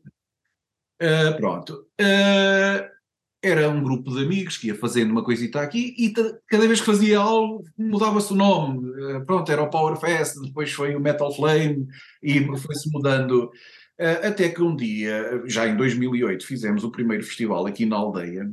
Uh, 1.00 1.36
pronto. 1.36 1.86
Uh, 2.00 2.95
era 3.42 3.68
um 3.68 3.82
grupo 3.82 4.10
de 4.10 4.22
amigos 4.22 4.56
que 4.56 4.68
ia 4.68 4.74
fazendo 4.74 5.10
uma 5.10 5.22
coisita 5.22 5.60
aqui 5.60 5.94
e 5.98 6.12
cada 6.46 6.66
vez 6.66 6.80
que 6.80 6.86
fazia 6.86 7.18
algo 7.18 7.64
mudava-se 7.78 8.32
o 8.32 8.36
nome. 8.36 8.90
Uh, 8.90 9.24
pronto, 9.24 9.50
era 9.50 9.62
o 9.62 9.70
Power 9.70 9.96
Fest, 9.96 10.40
depois 10.40 10.72
foi 10.72 10.96
o 10.96 11.00
Metal 11.00 11.32
Flame 11.34 11.86
e 12.22 12.44
foi-se 12.58 12.90
mudando. 12.90 13.50
Uh, 13.98 14.26
até 14.26 14.48
que 14.48 14.62
um 14.62 14.74
dia, 14.74 15.42
já 15.46 15.66
em 15.66 15.76
2008, 15.76 16.46
fizemos 16.46 16.84
o 16.84 16.90
primeiro 16.90 17.24
festival 17.24 17.66
aqui 17.66 17.86
na 17.86 17.96
aldeia 17.96 18.50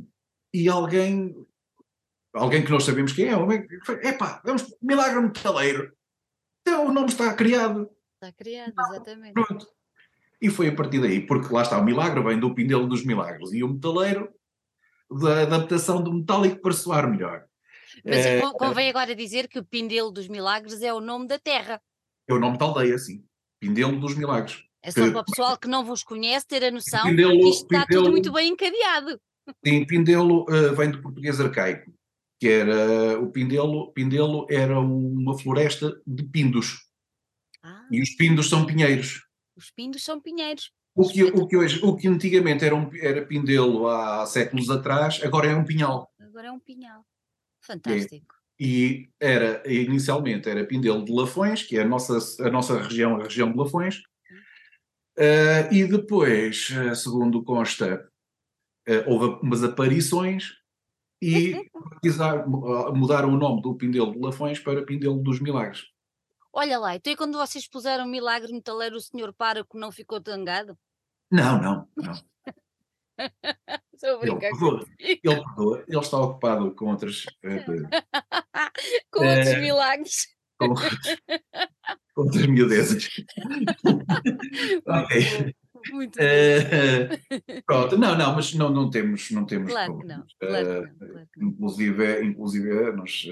e 0.52 0.68
alguém, 0.68 1.34
alguém 2.32 2.64
que 2.64 2.70
nós 2.70 2.84
sabemos 2.84 3.12
quem 3.12 3.26
é, 3.26 3.32
é 3.32 4.08
epá, 4.08 4.40
vamos, 4.44 4.74
Milagre 4.80 5.20
Metaleiro. 5.20 5.92
Então 6.62 6.86
o 6.86 6.92
nome 6.92 7.08
está 7.08 7.34
criado. 7.34 7.90
Está 8.14 8.32
criado, 8.32 8.72
exatamente. 8.78 9.34
Pronto. 9.34 9.66
E 10.40 10.50
foi 10.50 10.68
a 10.68 10.74
partir 10.74 11.00
daí, 11.00 11.26
porque 11.26 11.52
lá 11.52 11.62
está 11.62 11.78
o 11.78 11.84
milagre, 11.84 12.22
vem 12.22 12.38
do 12.38 12.54
Pindelo 12.54 12.86
dos 12.86 13.04
Milagres, 13.04 13.52
e 13.52 13.62
o 13.64 13.68
metaleiro 13.68 14.28
da 15.20 15.42
adaptação 15.42 16.02
do 16.02 16.12
metálico 16.12 16.60
para 16.60 16.72
soar 16.72 17.10
melhor. 17.10 17.44
Mas 18.04 18.26
é, 18.26 18.40
convém 18.52 18.90
agora 18.90 19.14
dizer 19.14 19.48
que 19.48 19.58
o 19.58 19.64
Pindelo 19.64 20.10
dos 20.10 20.28
Milagres 20.28 20.82
é 20.82 20.92
o 20.92 21.00
nome 21.00 21.26
da 21.26 21.38
terra. 21.38 21.80
É 22.28 22.34
o 22.34 22.38
nome 22.38 22.58
da 22.58 22.64
aldeia, 22.64 22.98
sim. 22.98 23.24
Pindelo 23.60 23.98
dos 23.98 24.14
Milagres. 24.14 24.64
É 24.82 24.90
só 24.90 25.04
que, 25.04 25.10
para 25.10 25.20
o 25.20 25.24
pessoal 25.24 25.58
que 25.58 25.68
não 25.68 25.84
vos 25.84 26.02
conhece 26.02 26.46
ter 26.46 26.62
a 26.64 26.70
noção 26.70 27.02
Pindelo, 27.04 27.32
que 27.32 27.48
isto 27.48 27.62
está 27.62 27.86
Pindelo, 27.86 28.02
tudo 28.02 28.12
muito 28.12 28.32
bem 28.32 28.50
encadeado. 28.50 29.18
Sim, 29.66 29.86
Pindelo 29.86 30.42
uh, 30.42 30.74
vem 30.74 30.90
do 30.90 31.00
português 31.00 31.40
arcaico, 31.40 31.90
que 32.38 32.48
era 32.48 33.18
o 33.18 33.30
Pindelo, 33.30 33.92
Pindelo 33.92 34.46
era 34.50 34.78
uma 34.78 35.38
floresta 35.38 35.98
de 36.06 36.22
pindos. 36.24 36.86
Ah. 37.62 37.86
E 37.90 38.02
os 38.02 38.10
pindos 38.10 38.48
são 38.50 38.66
pinheiros. 38.66 39.26
Os 39.56 39.70
pindos 39.70 40.04
são 40.04 40.20
pinheiros. 40.20 40.70
O 40.96 41.08
que, 41.08 41.24
o 41.24 41.46
que, 41.46 41.56
hoje, 41.56 41.80
o 41.82 41.96
que 41.96 42.06
antigamente 42.06 42.64
era, 42.64 42.74
um, 42.74 42.88
era 43.00 43.26
pindelo 43.26 43.88
há 43.88 44.24
séculos 44.26 44.70
atrás, 44.70 45.20
agora 45.24 45.48
é 45.48 45.56
um 45.56 45.64
pinhal. 45.64 46.08
agora 46.20 46.48
é 46.48 46.52
um 46.52 46.60
pinhal. 46.60 47.04
Fantástico. 47.60 48.34
E 48.60 49.08
era, 49.18 49.62
inicialmente 49.66 50.48
era 50.48 50.64
Pindelo 50.64 51.04
de 51.04 51.12
Lafões, 51.12 51.62
que 51.62 51.76
é 51.76 51.82
a 51.82 51.88
nossa, 51.88 52.18
a 52.46 52.50
nossa 52.50 52.80
região, 52.80 53.16
a 53.16 53.24
região 53.24 53.50
de 53.50 53.58
Lafões, 53.58 53.98
uh, 55.18 55.72
e 55.72 55.84
depois, 55.84 56.70
uh, 56.70 56.94
segundo 56.94 57.42
consta, 57.42 58.08
uh, 58.88 59.10
houve 59.10 59.40
umas 59.42 59.64
aparições 59.64 60.52
e 61.20 61.68
mudaram 62.94 63.30
o 63.30 63.36
nome 63.36 63.62
do 63.62 63.74
Pindelo 63.74 64.12
de 64.12 64.18
Lafões 64.18 64.60
para 64.60 64.84
Pindelo 64.84 65.20
dos 65.22 65.40
Milagres. 65.40 65.93
Olha 66.56 66.78
lá, 66.78 66.94
então 66.94 67.12
e 67.12 67.16
quando 67.16 67.36
vocês 67.36 67.66
puseram 67.66 68.06
Milagre 68.06 68.52
Metaleiro, 68.52 68.96
o 68.96 69.00
senhor 69.00 69.34
Páraco 69.34 69.76
não 69.76 69.90
ficou 69.90 70.20
tangado? 70.20 70.78
Não, 71.28 71.60
não, 71.60 71.88
não. 71.96 72.12
Estou 73.92 74.16
a 74.16 74.18
brincar 74.18 74.50
ele, 74.50 74.86
ele, 75.00 75.20
ele, 75.24 75.84
ele 75.88 75.98
está 75.98 76.16
ocupado 76.18 76.72
com 76.76 76.86
outras. 76.86 77.24
com 79.10 79.26
outros 79.26 79.48
eh, 79.48 79.60
milagres. 79.60 80.28
Com, 80.56 80.74
com 82.14 82.22
outras 82.22 82.46
miudezas. 82.46 83.08
ok. 84.86 85.54
Muito 85.92 86.16
uh, 86.16 86.20
pronto, 87.66 87.98
não, 87.98 88.16
não, 88.16 88.34
mas 88.34 88.54
não, 88.54 88.70
não 88.70 88.90
temos, 88.90 89.30
não 89.30 89.44
temos 89.44 89.70
claro 89.70 89.98
que 89.98 90.06
não, 90.06 90.24
claro 90.38 90.66
que 90.66 90.82
não, 90.82 91.08
claro 91.08 91.28
que 91.32 91.40
não. 91.40 91.48
Inclusive, 91.48 92.24
inclusive 92.24 92.92
nós 92.92 93.26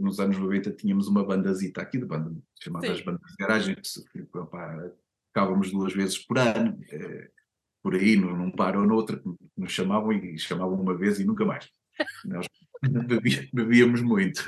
nos 0.00 0.20
anos 0.20 0.38
90 0.38 0.72
tínhamos 0.72 1.08
uma 1.08 1.24
bandazita 1.24 1.82
aqui 1.82 1.98
de 1.98 2.06
banda 2.06 2.34
chamada 2.62 2.86
Sim. 2.86 2.92
as 2.92 3.00
bandas 3.02 3.30
de 3.30 3.36
garagem, 3.38 3.74
que 3.74 4.22
pá, 4.50 4.90
ficávamos 5.28 5.70
duas 5.70 5.92
vezes 5.92 6.18
por 6.18 6.38
ano 6.38 6.78
por 7.82 7.94
aí, 7.94 8.16
num, 8.16 8.36
num 8.36 8.50
bar 8.50 8.76
ou 8.76 8.86
noutro, 8.86 9.22
nos 9.56 9.72
chamavam 9.72 10.12
e 10.12 10.38
chamavam 10.38 10.80
uma 10.80 10.96
vez 10.96 11.20
e 11.20 11.24
nunca 11.24 11.44
mais. 11.44 11.70
Nós 12.24 12.46
bebíamos 13.52 14.02
muito. 14.02 14.42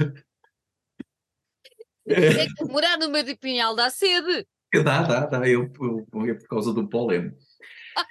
É 2.07 2.47
que 2.47 2.65
morar 2.65 2.99
no 2.99 3.09
meio 3.09 3.25
de 3.25 3.37
Pinhal 3.37 3.75
dá 3.75 3.89
sede. 3.89 4.47
Dá, 4.85 5.03
dá, 5.03 5.27
dá, 5.27 5.49
eu, 5.49 5.71
eu, 5.81 6.27
é 6.27 6.35
por 6.35 6.49
causa 6.49 6.73
do 6.73 6.89
pólen. 6.89 7.35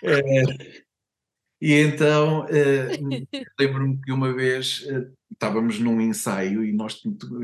É, 0.04 0.44
e 1.62 1.74
então 1.74 2.46
é, 2.48 2.90
lembro-me 3.60 4.00
que 4.02 4.12
uma 4.12 4.34
vez 4.34 4.86
é, 4.88 5.10
estávamos 5.32 5.80
num 5.80 6.00
ensaio 6.00 6.64
e 6.64 6.72
nós 6.72 7.02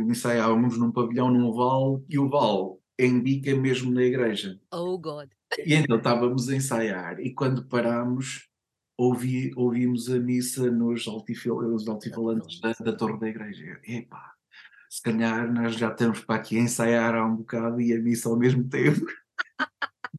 ensaiávamos 0.08 0.78
num 0.78 0.92
pavilhão 0.92 1.32
num 1.32 1.52
vale 1.52 2.04
e 2.10 2.18
o 2.18 2.30
vale 2.30 2.78
embica 2.98 3.54
mesmo 3.56 3.92
na 3.92 4.04
igreja. 4.04 4.60
Oh 4.72 4.98
God! 4.98 5.30
E 5.66 5.74
então 5.74 5.98
estávamos 5.98 6.50
a 6.50 6.56
ensaiar 6.56 7.20
e 7.20 7.34
quando 7.34 7.66
parámos 7.66 8.48
ouvi, 8.98 9.52
ouvimos 9.56 10.10
a 10.10 10.20
missa 10.20 10.72
nos, 10.72 11.08
altifil, 11.08 11.62
nos 11.62 11.88
altifalantes 11.88 12.60
da, 12.62 12.72
da 12.72 12.94
torre 12.96 13.20
da 13.20 13.30
igreja. 13.30 13.80
Epá, 13.84 14.34
se 14.90 15.02
calhar 15.02 15.52
nós 15.52 15.76
já 15.76 15.90
estamos 15.90 16.22
para 16.22 16.36
aqui 16.36 16.58
a 16.58 16.62
ensaiar 16.62 17.16
há 17.16 17.26
um 17.26 17.36
bocado 17.36 17.82
e 17.82 17.94
a 17.94 18.00
missa 18.00 18.30
ao 18.30 18.38
mesmo 18.38 18.64
tempo. 18.68 19.06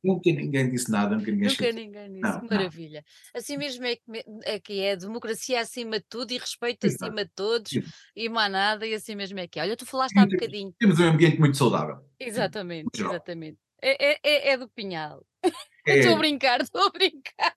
Nunca 0.03 0.31
ninguém 0.31 0.71
disse 0.71 0.91
nada, 0.91 1.17
nunca 1.17 1.31
ninguém 1.31 1.49
Nunca 1.49 1.73
ninguém 1.73 2.13
disse, 2.13 2.23
não, 2.23 2.49
maravilha. 2.49 3.05
Não. 3.35 3.41
Assim 3.41 3.57
mesmo 3.57 3.85
é 3.85 3.97
que, 3.97 4.03
é 4.45 4.61
que 4.61 4.81
é 4.81 4.97
democracia 4.97 5.61
acima 5.61 5.99
de 5.99 6.07
tudo 6.09 6.33
e 6.33 6.39
respeito 6.39 6.87
Exato. 6.87 7.05
acima 7.05 7.25
de 7.25 7.31
todos 7.35 7.73
Exato. 7.73 7.93
e 8.15 8.29
mais 8.29 8.53
nada, 8.53 8.87
e 8.87 8.95
assim 8.95 9.15
mesmo 9.15 9.39
é 9.39 9.47
que 9.47 9.59
é. 9.59 9.63
Olha, 9.63 9.77
tu 9.77 9.87
falaste 9.87 10.19
há 10.19 10.23
um 10.23 10.29
bocadinho. 10.29 10.75
Temos 10.79 10.99
um 10.99 11.05
ambiente 11.05 11.39
muito 11.39 11.57
saudável. 11.57 11.99
Exatamente, 12.19 13.01
exatamente. 13.01 13.59
É, 13.83 14.13
é, 14.13 14.21
é, 14.23 14.49
é 14.53 14.57
do 14.57 14.69
Pinhal. 14.69 15.25
É. 15.43 15.51
Estou 15.99 16.15
a 16.15 16.19
brincar, 16.19 16.61
estou 16.61 16.83
a 16.83 16.91
brincar. 16.91 17.55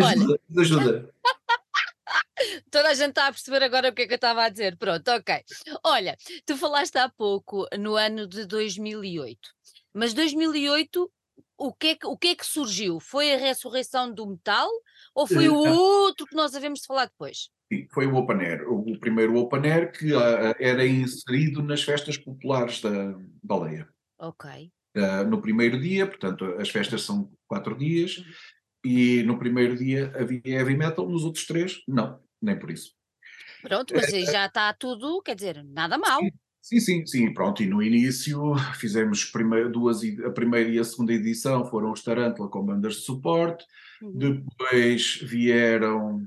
Olha. 0.00 0.40
Ajuda. 0.58 1.12
Toda 2.70 2.88
a 2.90 2.94
gente 2.94 3.10
está 3.10 3.26
a 3.26 3.32
perceber 3.32 3.62
agora 3.62 3.88
o 3.88 3.92
que 3.92 4.02
é 4.02 4.06
que 4.06 4.12
eu 4.12 4.16
estava 4.16 4.44
a 4.44 4.48
dizer. 4.48 4.76
Pronto, 4.76 5.08
ok. 5.10 5.42
Olha, 5.84 6.16
tu 6.46 6.56
falaste 6.56 6.96
há 6.96 7.08
pouco 7.08 7.66
no 7.78 7.96
ano 7.96 8.26
de 8.26 8.46
2008, 8.46 9.50
mas 9.92 10.14
2008 10.14 11.10
o 11.56 11.72
que, 11.72 11.88
é 11.88 11.94
que, 11.96 12.06
o 12.06 12.16
que 12.16 12.28
é 12.28 12.34
que 12.36 12.46
surgiu? 12.46 13.00
Foi 13.00 13.32
a 13.32 13.36
ressurreição 13.36 14.12
do 14.12 14.26
metal 14.28 14.68
ou 15.14 15.26
foi 15.26 15.48
o 15.48 15.56
outro 15.56 16.24
que 16.26 16.36
nós 16.36 16.54
havemos 16.54 16.80
de 16.80 16.86
falar 16.86 17.06
depois? 17.06 17.50
Sim, 17.72 17.86
foi 17.92 18.06
o 18.06 18.16
Open 18.16 18.38
Air, 18.38 18.72
o 18.72 18.98
primeiro 18.98 19.36
Open 19.36 19.70
Air 19.70 19.92
que 19.92 20.12
uh, 20.14 20.54
era 20.58 20.86
inserido 20.86 21.62
nas 21.62 21.82
festas 21.82 22.16
populares 22.16 22.80
da 22.80 23.14
Baleia. 23.42 23.88
Ok 24.18 24.70
uh, 24.98 25.24
no 25.28 25.40
primeiro 25.40 25.78
dia, 25.80 26.06
portanto, 26.06 26.44
as 26.58 26.68
festas 26.68 27.02
são 27.02 27.30
quatro 27.46 27.76
dias, 27.76 28.18
uhum. 28.18 28.24
e 28.84 29.22
no 29.22 29.38
primeiro 29.38 29.76
dia 29.76 30.12
havia 30.16 30.40
heavy 30.44 30.76
metal, 30.76 31.08
nos 31.08 31.24
outros 31.24 31.46
três, 31.46 31.82
não, 31.86 32.20
nem 32.40 32.58
por 32.58 32.70
isso. 32.70 32.92
Pronto, 33.62 33.92
mas 33.94 34.12
aí 34.12 34.24
já 34.24 34.46
está 34.46 34.72
tudo, 34.72 35.20
quer 35.22 35.34
dizer, 35.34 35.64
nada 35.64 35.98
mal. 35.98 36.20
Sim, 36.20 36.30
sim, 36.80 37.06
sim, 37.06 37.32
pronto, 37.32 37.62
e 37.62 37.66
no 37.66 37.82
início 37.82 38.54
fizemos 38.78 39.24
primeiro, 39.24 39.70
duas, 39.70 40.00
a 40.24 40.30
primeira 40.30 40.68
e 40.68 40.78
a 40.78 40.84
segunda 40.84 41.12
edição 41.12 41.64
foram 41.64 41.92
os 41.92 42.02
Tarantula 42.02 42.48
com 42.48 42.64
bandas 42.64 42.96
de 42.96 43.02
suporte, 43.02 43.64
uhum. 44.02 44.12
depois 44.16 45.20
vieram 45.22 46.26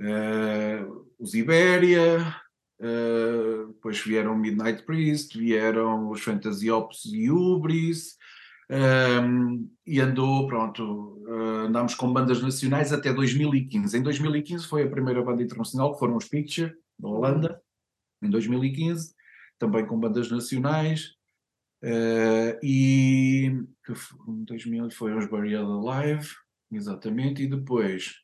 uh, 0.00 1.06
os 1.18 1.34
Ibéria, 1.34 2.34
Uh, 2.80 3.72
depois 3.72 3.98
vieram 3.98 4.38
Midnight 4.38 4.84
Priest, 4.84 5.36
vieram 5.36 6.10
os 6.10 6.20
Fantasy 6.20 6.70
Ops 6.70 7.06
e 7.06 7.28
Ubris, 7.28 8.16
um, 8.70 9.68
e 9.84 10.00
andou, 10.00 10.46
pronto, 10.46 11.20
uh, 11.26 11.66
andámos 11.66 11.94
com 11.94 12.12
bandas 12.12 12.40
nacionais 12.40 12.92
até 12.92 13.12
2015. 13.12 13.98
Em 13.98 14.02
2015 14.02 14.66
foi 14.66 14.84
a 14.84 14.88
primeira 14.88 15.22
banda 15.22 15.42
internacional, 15.42 15.92
que 15.92 15.98
foram 15.98 16.16
os 16.16 16.28
Picture, 16.28 16.72
da 16.98 17.08
Holanda, 17.08 17.60
em 18.22 18.30
2015, 18.30 19.14
também 19.58 19.86
com 19.86 19.98
bandas 19.98 20.30
nacionais, 20.30 21.16
uh, 21.82 22.58
e 22.62 23.52
que 23.84 23.92
em 24.28 24.44
2000 24.44 24.90
foram 24.90 25.18
os 25.18 25.28
Burial 25.28 25.88
Alive, 25.88 26.28
exatamente, 26.72 27.42
e 27.42 27.48
depois, 27.48 28.22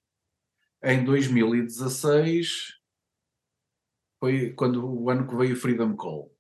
em 0.83 1.05
2016 1.05 2.79
foi 4.21 4.53
quando 4.55 4.87
o 4.87 5.11
ano 5.11 5.27
que 5.27 5.37
veio 5.37 5.55
o 5.55 5.59
Freedom 5.59 5.95
Call. 5.95 6.35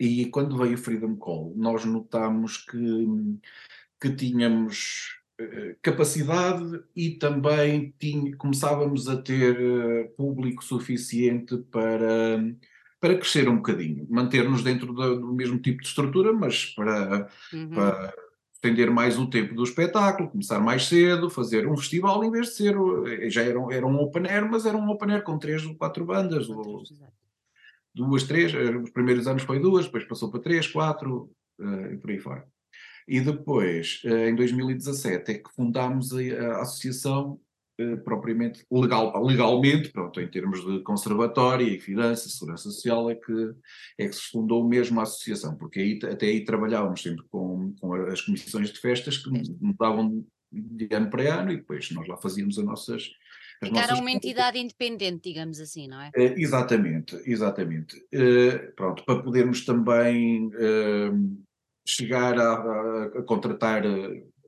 E 0.00 0.26
quando 0.30 0.56
veio 0.56 0.74
o 0.74 0.78
Freedom 0.78 1.16
Call, 1.16 1.54
nós 1.56 1.84
notámos 1.84 2.58
que, 2.58 3.06
que 4.00 4.14
tínhamos 4.14 5.20
capacidade 5.82 6.82
e 6.94 7.10
também 7.10 7.94
tinha, 7.98 8.36
começávamos 8.36 9.08
a 9.08 9.16
ter 9.20 9.58
uh, 9.60 10.08
público 10.16 10.64
suficiente 10.64 11.56
para, 11.70 12.44
para 13.00 13.18
crescer 13.18 13.48
um 13.48 13.56
bocadinho, 13.56 14.06
manter-nos 14.08 14.62
dentro 14.62 14.92
do, 14.92 15.20
do 15.20 15.34
mesmo 15.34 15.58
tipo 15.58 15.82
de 15.82 15.88
estrutura, 15.88 16.32
mas 16.32 16.66
para, 16.66 17.28
uhum. 17.52 17.70
para 17.70 18.14
estender 18.64 18.90
mais 18.90 19.18
o 19.18 19.28
tempo 19.28 19.54
do 19.54 19.62
espetáculo, 19.62 20.30
começar 20.30 20.58
mais 20.58 20.86
cedo, 20.86 21.28
fazer 21.28 21.66
um 21.66 21.76
festival 21.76 22.24
em 22.24 22.30
vez 22.30 22.46
de 22.46 22.54
ser, 22.54 22.76
eh, 23.06 23.28
já 23.28 23.42
era, 23.42 23.58
era 23.70 23.86
um 23.86 23.96
open 24.00 24.26
air, 24.26 24.48
mas 24.50 24.64
era 24.64 24.76
um 24.76 24.88
open 24.88 25.12
air 25.12 25.22
com 25.22 25.38
três 25.38 25.66
ou 25.66 25.74
quatro 25.74 26.04
bandas, 26.04 26.48
ou, 26.48 26.82
duas, 27.94 28.22
três, 28.22 28.54
eh, 28.54 28.76
os 28.76 28.90
primeiros 28.90 29.26
anos 29.26 29.42
foi 29.42 29.60
duas, 29.60 29.84
depois 29.84 30.04
passou 30.04 30.30
para 30.30 30.40
três, 30.40 30.66
quatro, 30.66 31.30
uh, 31.60 31.92
e 31.92 31.98
por 31.98 32.10
aí 32.10 32.18
fora. 32.18 32.46
E 33.06 33.20
depois, 33.20 34.02
uh, 34.04 34.28
em 34.28 34.34
2017, 34.34 35.30
é 35.30 35.34
que 35.34 35.52
fundámos 35.54 36.12
a, 36.12 36.18
a 36.18 36.62
associação 36.62 37.40
eh, 37.76 37.96
propriamente 37.96 38.64
legal, 38.70 39.12
legalmente, 39.24 39.90
pronto, 39.90 40.20
em 40.20 40.28
termos 40.28 40.64
de 40.64 40.80
conservatória 40.84 41.64
e 41.64 41.80
finanças, 41.80 42.34
segurança 42.34 42.70
social, 42.70 43.10
é 43.10 43.16
que, 43.16 43.52
é 43.98 44.06
que 44.06 44.12
se 44.12 44.30
fundou 44.30 44.68
mesmo 44.68 45.00
a 45.00 45.02
associação, 45.02 45.56
porque 45.56 45.80
aí, 45.80 45.98
até 46.04 46.26
aí 46.26 46.44
trabalhávamos 46.44 47.02
sempre 47.02 47.24
com, 47.28 47.74
com 47.80 47.94
as 47.94 48.20
comissões 48.20 48.72
de 48.72 48.78
festas 48.78 49.18
que 49.18 49.28
mudavam 49.60 50.24
de 50.52 50.88
ano 50.92 51.10
para 51.10 51.40
ano 51.40 51.50
e 51.50 51.56
depois 51.56 51.90
nós 51.90 52.06
lá 52.06 52.16
fazíamos 52.16 52.60
as 52.60 52.64
nossas. 52.64 53.10
As 53.60 53.68
Ficaram 53.68 53.98
uma 53.98 54.12
entidade 54.12 54.56
independente, 54.56 55.28
digamos 55.30 55.58
assim, 55.58 55.88
não 55.88 56.00
é? 56.00 56.10
Uh, 56.10 56.38
exatamente, 56.38 57.20
exatamente. 57.26 57.96
Uh, 58.14 58.72
pronto, 58.76 59.04
para 59.04 59.20
podermos 59.20 59.64
também 59.64 60.48
chegar 61.86 62.38
a, 62.38 63.04
a, 63.04 63.22
contratar 63.22 63.84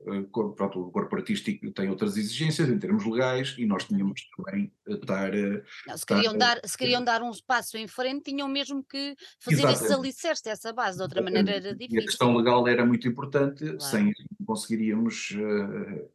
eh, 0.07 0.23
pronto, 0.55 0.79
o 0.79 0.91
corpo 0.91 1.15
artístico 1.15 1.69
tem 1.71 1.89
outras 1.89 2.17
exigências 2.17 2.69
em 2.69 2.79
termos 2.79 3.05
legais 3.05 3.55
e 3.57 3.65
nós 3.65 3.83
tínhamos 3.83 4.27
também 4.35 4.71
estar. 4.87 5.33
Eh, 5.33 5.63
não, 5.85 5.97
se, 5.97 6.05
queriam 6.05 6.33
estar, 6.33 6.55
dar, 6.55 6.67
se 6.67 6.77
queriam 6.77 7.03
dar 7.03 7.21
um 7.21 7.31
passo 7.45 7.77
em 7.77 7.87
frente, 7.87 8.23
tinham 8.23 8.47
mesmo 8.47 8.83
que 8.83 9.15
fazer 9.39 9.57
Exatamente. 9.57 9.83
esses 9.83 9.91
alicerces, 9.91 10.47
essa 10.47 10.73
base, 10.73 10.97
de 10.97 11.03
outra 11.03 11.21
maneira 11.21 11.51
era 11.51 11.75
difícil. 11.75 11.99
E 11.99 12.03
a 12.03 12.05
questão 12.05 12.35
legal 12.35 12.67
era 12.67 12.85
muito 12.85 13.07
importante, 13.07 13.63
claro. 13.63 13.81
sem 13.81 14.13
conseguiríamos 14.45 15.31
uh, 15.31 16.09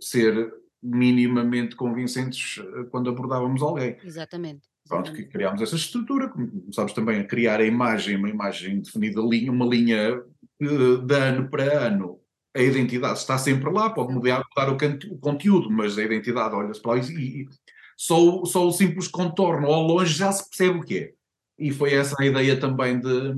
ser 0.00 0.52
minimamente 0.80 1.74
convincentes 1.74 2.62
quando 2.90 3.10
abordávamos 3.10 3.62
alguém. 3.62 3.96
Exatamente. 4.04 4.68
Pronto, 4.86 5.14
que 5.14 5.24
criámos 5.24 5.62
essa 5.62 5.76
estrutura, 5.76 6.28
começámos 6.28 6.92
também 6.92 7.18
a 7.18 7.24
criar 7.24 7.58
a 7.58 7.64
imagem, 7.64 8.16
uma 8.16 8.28
imagem 8.28 8.80
definida, 8.80 9.22
uma 9.22 9.64
linha 9.64 10.22
de 10.60 11.14
ano 11.14 11.48
para 11.50 11.86
ano 11.86 12.24
a 12.54 12.62
identidade 12.62 13.18
está 13.18 13.36
sempre 13.36 13.68
lá, 13.70 13.90
pode 13.90 14.14
mudar, 14.14 14.44
mudar 14.56 14.72
o, 14.72 15.14
o, 15.14 15.18
conteúdo, 15.18 15.68
mas 15.70 15.98
a 15.98 16.04
identidade, 16.04 16.54
olha-se 16.54 16.80
para 16.80 16.92
lá 16.92 16.98
e, 17.00 17.48
só, 17.96 18.44
só 18.44 18.66
o 18.66 18.72
simples 18.72 19.08
contorno 19.08 19.66
ao 19.66 19.82
longe 19.82 20.14
já 20.14 20.30
se 20.30 20.48
percebe 20.48 20.78
o 20.78 20.82
que 20.82 20.98
é. 20.98 21.12
E 21.58 21.72
foi 21.72 21.94
essa 21.94 22.16
a 22.18 22.24
ideia 22.24 22.58
também 22.58 22.98
de, 23.00 23.34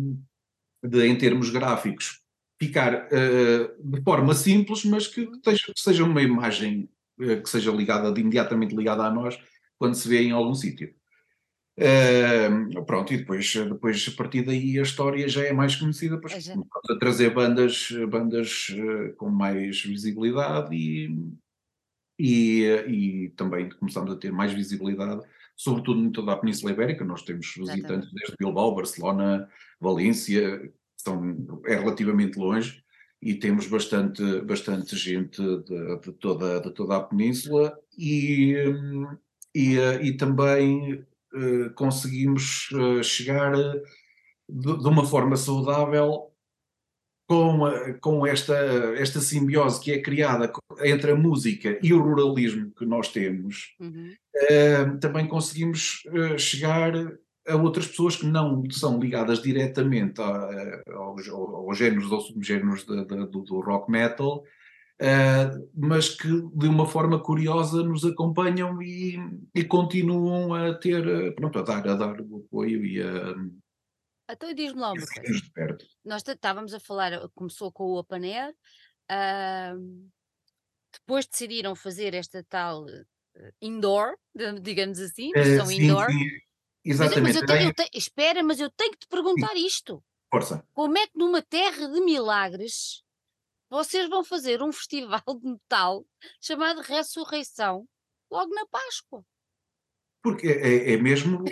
de 0.84 1.06
em 1.06 1.16
termos 1.16 1.50
gráficos, 1.50 2.20
ficar 2.58 3.06
uh, 3.06 3.90
de 3.90 4.02
forma 4.02 4.34
simples, 4.34 4.84
mas 4.84 5.06
que, 5.06 5.26
que 5.26 5.56
seja 5.76 6.04
uma 6.04 6.22
imagem 6.22 6.88
uh, 7.20 7.42
que 7.42 7.48
seja 7.48 7.70
ligada, 7.70 8.12
de, 8.12 8.20
imediatamente 8.20 8.74
ligada 8.74 9.04
a 9.04 9.10
nós, 9.10 9.38
quando 9.78 9.94
se 9.94 10.08
vê 10.08 10.22
em 10.22 10.30
algum 10.30 10.54
sítio. 10.54 10.94
Uh, 11.78 12.84
pronto, 12.86 13.12
e 13.12 13.18
depois, 13.18 13.54
depois 13.54 14.10
a 14.10 14.16
partir 14.16 14.42
daí 14.42 14.78
a 14.78 14.82
história 14.82 15.28
já 15.28 15.44
é 15.44 15.52
mais 15.52 15.76
conhecida, 15.76 16.18
pois, 16.18 16.48
a 16.48 16.98
trazer 16.98 17.34
bandas, 17.34 17.90
bandas 18.08 18.74
com 19.18 19.28
mais 19.28 19.82
visibilidade 19.82 20.74
e, 20.74 21.14
e, 22.18 22.62
e 22.88 23.28
também 23.36 23.68
começamos 23.68 24.10
a 24.10 24.16
ter 24.16 24.32
mais 24.32 24.54
visibilidade, 24.54 25.20
sobretudo 25.54 26.00
em 26.00 26.10
toda 26.10 26.32
a 26.32 26.38
Península 26.38 26.72
Ibérica. 26.72 27.04
Nós 27.04 27.22
temos 27.22 27.52
visitantes 27.54 28.10
desde 28.10 28.36
Bilbao, 28.38 28.74
Barcelona, 28.74 29.46
Valência, 29.78 30.72
são, 30.96 31.60
é 31.66 31.74
relativamente 31.74 32.38
longe, 32.38 32.82
e 33.20 33.34
temos 33.34 33.66
bastante, 33.66 34.22
bastante 34.42 34.96
gente 34.96 35.42
de, 35.42 36.00
de 36.00 36.12
toda, 36.14 36.58
de 36.60 36.70
toda 36.70 36.96
a 36.96 37.00
Península 37.00 37.78
e, 37.98 38.54
e, 39.54 39.76
e 39.76 40.16
também 40.16 41.04
conseguimos 41.74 42.70
uh, 42.72 43.02
chegar 43.02 43.52
de, 44.48 44.78
de, 44.78 44.88
uma 44.88 45.04
forma 45.04 45.36
saudável 45.36 46.32
com, 47.28 47.60
com 48.00 48.26
esta, 48.26 48.54
esta 48.96 49.20
simbiose 49.20 49.80
que 49.80 49.92
é 49.92 50.00
criada 50.00 50.52
entre 50.82 51.10
a 51.10 51.16
música 51.16 51.78
e 51.82 51.92
o 51.92 52.00
ruralismo 52.00 52.70
que 52.72 52.86
nós 52.86 53.08
temos, 53.08 53.74
uhum. 53.80 54.12
uh, 54.34 54.98
também 55.00 55.26
conseguimos 55.26 56.02
chegar 56.38 56.92
a 57.48 57.56
outras 57.56 57.86
pessoas 57.86 58.16
que 58.16 58.26
não 58.26 58.62
são 58.70 58.98
ligadas 58.98 59.40
diretamente 59.40 60.20
a, 60.20 60.82
aos, 60.94 61.28
aos 61.28 61.78
géneros 61.78 62.10
ou 62.10 62.20
subgéneros 62.20 62.84
de, 62.84 63.04
do, 63.04 63.42
do, 63.42 63.60
rock 63.60 63.90
metal, 63.90 64.44
uh, 65.02 65.70
mas 65.74 66.08
que 66.08 66.28
de 66.28 66.66
uma 66.66 66.86
forma 66.86 67.22
curiosa 67.22 67.82
nos 67.82 68.04
acompanham 68.04 68.80
e, 68.82 69.16
e 69.54 69.64
continuam 69.64 70.54
a 70.54 70.74
ter, 70.74 71.34
pronto, 71.34 71.58
a 71.58 71.62
dar, 71.62 71.88
a 71.88 71.94
dar 71.94 72.20
o 72.20 72.44
apoio 72.46 72.84
e 72.84 73.02
a 73.02 73.34
então 74.28 74.52
diz-me 74.52 74.80
lá 74.80 74.92
uma 74.92 75.06
coisa. 75.06 75.78
Nós 76.04 76.22
estávamos 76.26 76.74
a 76.74 76.80
falar, 76.80 77.12
eh, 77.12 77.28
começou 77.34 77.70
com 77.70 77.84
o 77.84 77.98
Open 77.98 78.34
Air, 78.34 78.54
depois 80.92 81.26
decidiram 81.26 81.76
fazer 81.76 82.14
esta 82.14 82.42
tal 82.44 82.84
uh, 82.84 83.06
indoor, 83.60 84.16
digamos 84.60 84.98
assim, 84.98 85.30
uh, 85.30 85.56
são 85.56 85.66
sim, 85.66 85.82
indoor. 85.82 86.10
Sim, 86.10 86.28
exatamente. 86.84 87.22
Mas, 87.22 87.34
mas 87.34 87.42
eu 87.42 87.46
tenho, 87.46 87.68
eu 87.68 87.74
tenho, 87.74 87.90
espera, 87.94 88.42
mas 88.42 88.60
eu 88.60 88.70
tenho 88.70 88.92
que 88.92 88.98
te 88.98 89.08
perguntar 89.08 89.52
sim. 89.52 89.66
isto. 89.66 90.02
Força. 90.32 90.66
Como 90.72 90.98
é 90.98 91.06
que 91.06 91.16
numa 91.16 91.40
terra 91.40 91.88
de 91.88 92.00
milagres 92.00 93.04
vocês 93.70 94.08
vão 94.08 94.24
fazer 94.24 94.62
um 94.62 94.72
festival 94.72 95.22
de 95.40 95.48
metal 95.48 96.06
chamado 96.40 96.80
Ressurreição 96.80 97.86
logo 98.30 98.54
na 98.54 98.66
Páscoa? 98.66 99.24
Porque 100.22 100.48
é, 100.48 100.94
é 100.94 100.96
mesmo, 100.96 101.44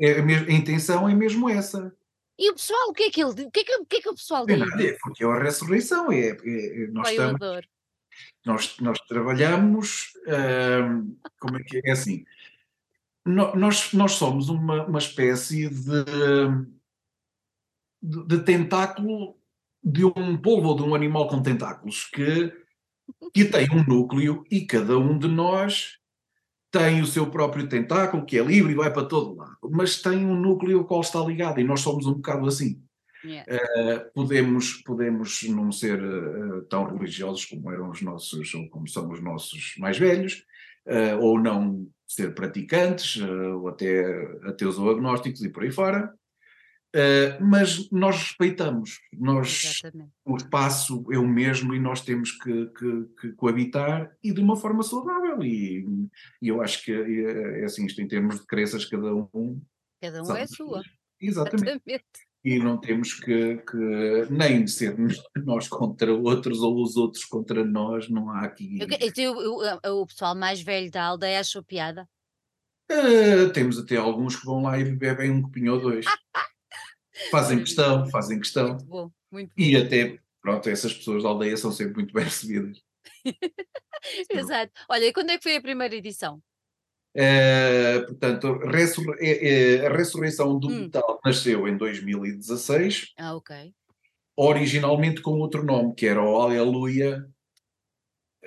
é, 0.00 0.20
a 0.20 0.52
intenção 0.52 1.08
é 1.08 1.14
mesmo 1.14 1.48
essa. 1.48 1.92
E 2.38 2.50
o 2.50 2.54
pessoal, 2.54 2.88
o 2.88 2.92
que 2.92 3.04
é 3.04 3.10
que 3.10 3.20
ele 3.20 3.30
o 3.30 3.50
que 3.50 3.60
é 3.60 3.64
que, 3.64 3.76
o, 3.76 3.86
que, 3.86 3.96
é 3.96 4.00
que 4.00 4.08
o 4.08 4.14
pessoal 4.14 4.46
diz? 4.46 4.60
É, 4.80 4.96
porque 5.00 5.24
é 5.24 5.26
a 5.26 5.42
ressurreição, 5.42 6.10
é, 6.12 6.28
é, 6.28 6.84
é 6.84 6.86
nós 6.88 7.04
Pai, 7.04 7.12
estamos, 7.12 7.66
nós, 8.44 8.78
nós 8.78 8.98
trabalhamos, 9.00 10.12
hum, 10.26 11.16
como 11.38 11.58
é 11.58 11.62
que 11.62 11.78
é, 11.78 11.80
é 11.86 11.92
assim, 11.92 12.24
nós, 13.24 13.92
nós 13.92 14.12
somos 14.12 14.48
uma, 14.48 14.86
uma 14.86 14.98
espécie 14.98 15.68
de, 15.68 16.04
de, 18.02 18.26
de 18.26 18.44
tentáculo 18.44 19.36
de 19.82 20.04
um 20.04 20.36
polvo 20.36 20.68
ou 20.68 20.76
de 20.76 20.82
um 20.82 20.94
animal 20.94 21.28
com 21.28 21.42
tentáculos 21.42 22.04
que, 22.06 22.52
que 23.34 23.44
tem 23.44 23.68
um 23.72 23.84
núcleo 23.84 24.44
e 24.50 24.64
cada 24.64 24.98
um 24.98 25.18
de 25.18 25.28
nós 25.28 25.98
tem 26.70 27.02
o 27.02 27.06
seu 27.06 27.30
próprio 27.30 27.68
tentáculo, 27.68 28.24
que 28.24 28.38
é 28.38 28.42
livre 28.42 28.72
e 28.72 28.76
vai 28.76 28.90
para 28.90 29.04
todo 29.04 29.36
lado, 29.36 29.58
mas 29.70 30.00
tem 30.00 30.24
um 30.24 30.34
núcleo 30.34 30.78
ao 30.78 30.84
qual 30.86 31.02
está 31.02 31.20
ligado 31.20 31.60
e 31.60 31.64
nós 31.64 31.80
somos 31.80 32.06
um 32.06 32.14
bocado 32.14 32.46
assim. 32.46 32.82
Yeah. 33.24 33.46
Uh, 33.52 34.12
podemos, 34.14 34.82
podemos 34.82 35.42
não 35.44 35.70
ser 35.70 36.02
uh, 36.02 36.62
tão 36.62 36.86
religiosos 36.86 37.44
como 37.44 37.70
eram 37.70 37.90
os 37.90 38.02
nossos, 38.02 38.52
ou 38.54 38.68
como 38.68 38.88
são 38.88 39.08
os 39.10 39.22
nossos 39.22 39.74
mais 39.78 39.98
velhos, 39.98 40.44
uh, 40.86 41.20
ou 41.20 41.38
não 41.38 41.86
ser 42.06 42.34
praticantes, 42.34 43.20
ou 43.20 43.68
até 43.68 44.02
ateus 44.44 44.78
ou 44.78 44.90
agnósticos 44.90 45.42
e 45.42 45.50
por 45.50 45.62
aí 45.62 45.70
fora, 45.70 46.12
Uh, 46.94 47.42
mas 47.42 47.90
nós 47.90 48.16
respeitamos, 48.16 49.00
nós, 49.14 49.80
o 50.26 50.36
espaço 50.36 51.02
é 51.10 51.16
o 51.16 51.26
mesmo 51.26 51.74
e 51.74 51.80
nós 51.80 52.02
temos 52.02 52.32
que, 52.32 52.66
que, 52.66 53.04
que 53.18 53.32
coabitar 53.32 54.14
e 54.22 54.30
de 54.30 54.42
uma 54.42 54.56
forma 54.56 54.82
saudável 54.82 55.42
e, 55.42 55.86
e 56.42 56.48
eu 56.48 56.60
acho 56.60 56.84
que 56.84 56.92
é, 56.92 57.60
é, 57.60 57.64
assim, 57.64 57.86
isto 57.86 58.02
em 58.02 58.06
termos 58.06 58.40
de 58.40 58.46
crenças 58.46 58.84
cada 58.84 59.14
um... 59.14 59.62
Cada 60.02 60.22
um 60.22 60.36
é 60.36 60.46
sua. 60.46 60.82
Exatamente. 61.18 61.80
Exatamente. 61.86 62.04
E 62.44 62.58
não 62.58 62.76
temos 62.76 63.14
que, 63.14 63.56
que, 63.56 64.26
nem 64.28 64.66
ser 64.66 64.94
nós 65.46 65.68
contra 65.68 66.12
outros 66.12 66.60
ou 66.60 66.82
os 66.82 66.96
outros 66.96 67.24
contra 67.24 67.64
nós, 67.64 68.10
não 68.10 68.28
há 68.28 68.42
aqui... 68.42 68.80
Eu, 69.16 69.40
eu, 69.40 69.80
eu, 69.82 69.96
o 70.00 70.06
pessoal 70.06 70.34
mais 70.34 70.60
velho 70.60 70.90
da 70.90 71.04
aldeia 71.04 71.40
achou 71.40 71.62
piada? 71.62 72.06
Uh, 72.90 73.50
temos 73.54 73.78
até 73.78 73.96
alguns 73.96 74.36
que 74.36 74.44
vão 74.44 74.62
lá 74.62 74.78
e 74.78 74.84
bebem 74.84 75.30
um 75.30 75.40
copinho 75.40 75.72
ou 75.72 75.80
dois. 75.80 76.04
Fazem 77.30 77.58
questão, 77.58 78.06
fazem 78.10 78.38
questão. 78.38 78.68
Muito 78.68 78.84
bom, 78.86 79.10
muito 79.30 79.48
bom. 79.48 79.62
E 79.62 79.76
até, 79.76 80.18
pronto, 80.40 80.68
essas 80.68 80.94
pessoas 80.94 81.22
da 81.22 81.28
aldeia 81.28 81.56
são 81.56 81.70
sempre 81.70 81.94
muito 81.94 82.12
bem 82.12 82.24
recebidas. 82.24 82.82
Exato. 84.30 84.72
Olha, 84.88 85.06
e 85.06 85.12
quando 85.12 85.30
é 85.30 85.36
que 85.36 85.42
foi 85.42 85.56
a 85.56 85.62
primeira 85.62 85.94
edição? 85.94 86.42
É, 87.14 88.00
portanto, 88.00 88.58
ressur 88.66 89.16
é, 89.18 89.80
é, 89.82 89.86
a 89.86 89.92
ressurreição 89.92 90.58
do 90.58 90.68
hum. 90.68 90.80
metal 90.82 91.20
nasceu 91.24 91.68
em 91.68 91.76
2016. 91.76 93.12
Ah, 93.18 93.34
ok. 93.34 93.72
Originalmente 94.34 95.20
com 95.20 95.32
outro 95.32 95.62
nome, 95.62 95.94
que 95.94 96.06
era 96.06 96.22
o 96.22 96.40
Aleluia 96.40 97.28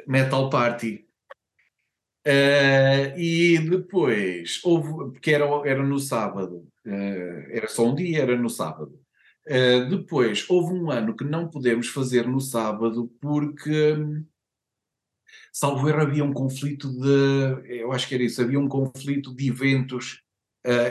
Metal 0.08 0.50
Party. 0.50 1.06
Uh, 2.28 3.14
e 3.20 3.60
depois 3.60 4.60
houve, 4.64 5.12
porque 5.12 5.30
era, 5.30 5.46
era 5.64 5.84
no 5.84 6.00
sábado, 6.00 6.68
era 6.86 7.68
só 7.68 7.86
um 7.86 7.96
dia, 7.96 8.22
era 8.22 8.38
no 8.38 8.50
sábado. 8.50 9.00
Uh, 9.48 9.90
depois 9.90 10.46
houve 10.50 10.74
um 10.74 10.90
ano 10.90 11.16
que 11.16 11.24
não 11.24 11.48
pudemos 11.48 11.88
fazer 11.90 12.28
no 12.28 12.40
sábado 12.42 13.12
porque, 13.22 13.94
um, 13.94 14.26
salvo 15.54 15.88
erro, 15.88 16.02
havia 16.02 16.24
um 16.24 16.34
conflito 16.34 16.90
de. 16.92 17.80
Eu 17.80 17.92
acho 17.92 18.08
que 18.08 18.16
era 18.16 18.24
isso, 18.24 18.42
havia 18.42 18.60
um 18.60 18.68
conflito 18.68 19.36
de 19.36 19.48
eventos 19.48 20.22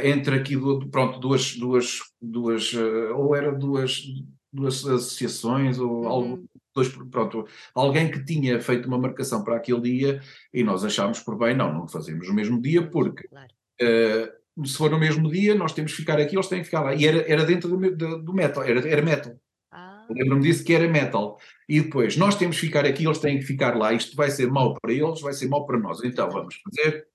entre 0.04 0.36
aqui, 0.36 0.56
do, 0.56 0.88
pronto, 0.88 1.18
duas, 1.18 1.56
duas, 1.56 1.98
duas 2.22 2.72
ou 3.16 3.34
era 3.34 3.50
duas, 3.50 4.04
duas 4.52 4.86
associações 4.86 5.80
ou 5.80 6.02
uhum. 6.02 6.08
algo 6.08 6.48
dois, 6.74 6.88
pronto, 6.88 7.46
alguém 7.74 8.10
que 8.10 8.24
tinha 8.24 8.60
feito 8.60 8.86
uma 8.86 8.98
marcação 8.98 9.42
para 9.44 9.56
aquele 9.56 9.80
dia 9.80 10.20
e 10.52 10.64
nós 10.64 10.84
achámos 10.84 11.20
por 11.20 11.38
bem, 11.38 11.56
não, 11.56 11.72
não 11.72 11.88
fazemos 11.88 12.28
no 12.28 12.34
mesmo 12.34 12.60
dia 12.60 12.88
porque 12.88 13.26
claro. 13.28 13.48
uh, 13.82 14.43
se 14.64 14.76
for 14.76 14.90
no 14.90 14.98
mesmo 14.98 15.30
dia 15.30 15.54
nós 15.54 15.72
temos 15.72 15.92
que 15.92 15.98
ficar 15.98 16.18
aqui, 16.20 16.36
eles 16.36 16.48
têm 16.48 16.60
que 16.60 16.66
ficar 16.66 16.82
lá. 16.82 16.94
E 16.94 17.06
era, 17.06 17.30
era 17.30 17.44
dentro 17.44 17.68
do, 17.68 17.96
do, 17.96 18.22
do 18.22 18.32
metal, 18.32 18.62
era, 18.62 18.86
era 18.88 19.02
metal. 19.02 19.34
Ah. 19.72 20.06
Lembro-me 20.08 20.42
disso 20.42 20.64
que 20.64 20.72
era 20.72 20.88
metal. 20.88 21.38
E 21.68 21.80
depois, 21.80 22.16
nós 22.16 22.36
temos 22.36 22.56
que 22.56 22.66
ficar 22.66 22.84
aqui, 22.84 23.04
eles 23.04 23.18
têm 23.18 23.38
que 23.38 23.44
ficar 23.44 23.76
lá. 23.76 23.92
Isto 23.92 24.14
vai 24.16 24.30
ser 24.30 24.46
mau 24.48 24.74
para 24.74 24.92
eles, 24.92 25.20
vai 25.20 25.32
ser 25.32 25.48
mau 25.48 25.66
para 25.66 25.78
nós. 25.78 26.02
Então 26.04 26.30
vamos 26.30 26.56
fazer 26.56 27.06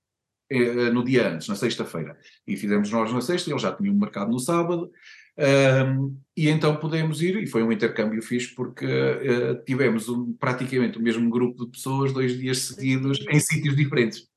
uh, 0.52 0.92
no 0.92 1.04
dia 1.04 1.28
antes, 1.28 1.48
na 1.48 1.54
sexta-feira. 1.54 2.18
E 2.46 2.56
fizemos 2.56 2.90
nós 2.90 3.12
na 3.12 3.20
sexta, 3.20 3.50
eles 3.50 3.62
já 3.62 3.72
tinham 3.72 3.94
marcado 3.94 4.30
no 4.30 4.38
sábado. 4.38 4.90
Um, 5.38 6.20
e 6.36 6.50
então 6.50 6.76
podemos 6.76 7.22
ir, 7.22 7.42
e 7.42 7.46
foi 7.46 7.62
um 7.62 7.72
intercâmbio 7.72 8.20
fixe 8.20 8.54
porque 8.54 8.84
uh, 8.84 9.64
tivemos 9.64 10.06
um, 10.08 10.34
praticamente 10.34 10.98
o 10.98 11.02
mesmo 11.02 11.30
grupo 11.30 11.64
de 11.64 11.70
pessoas 11.70 12.12
dois 12.12 12.38
dias 12.38 12.58
seguidos 12.58 13.24
em 13.30 13.40
sítios 13.40 13.74
diferentes. 13.74 14.29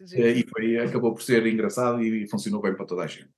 Uh, 0.00 0.26
e 0.26 0.46
foi, 0.48 0.78
acabou 0.78 1.12
por 1.12 1.22
ser 1.22 1.46
engraçado 1.46 2.02
e, 2.02 2.28
funcionou 2.28 2.60
bem 2.60 2.74
para 2.74 2.86
toda 2.86 3.02
a 3.02 3.06
gente. 3.06 3.30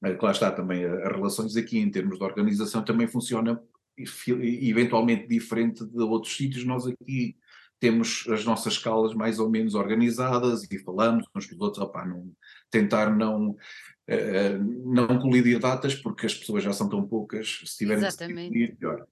Lá 0.00 0.32
está 0.32 0.50
também 0.50 0.84
as 0.84 1.12
relações 1.12 1.56
aqui 1.56 1.78
em 1.78 1.90
termos 1.90 2.18
de 2.18 2.24
organização 2.24 2.82
também 2.82 3.06
funcionam 3.06 3.62
eventualmente 3.96 5.28
diferente 5.28 5.84
de 5.84 6.02
outros 6.02 6.36
sítios. 6.36 6.64
Nós 6.64 6.86
aqui 6.86 7.36
temos 7.78 8.26
as 8.28 8.44
nossas 8.44 8.74
escalas 8.74 9.14
mais 9.14 9.38
ou 9.38 9.48
menos 9.48 9.74
organizadas 9.74 10.64
e 10.70 10.78
falamos 10.78 11.24
uns 11.34 11.46
com 11.46 11.54
os 11.54 11.60
outros, 11.60 11.84
opa, 11.84 12.04
não, 12.04 12.32
tentar 12.70 13.14
não 13.14 13.50
uh, 13.50 14.84
não 14.84 15.18
colidir 15.18 15.58
datas, 15.58 15.94
porque 15.94 16.26
as 16.26 16.34
pessoas 16.34 16.62
já 16.62 16.72
são 16.72 16.88
tão 16.88 17.06
poucas, 17.06 17.60
se 17.66 17.78
tiverem 17.78 18.04
Exatamente. 18.04 18.52
que 18.52 18.74
melhor. 18.80 19.06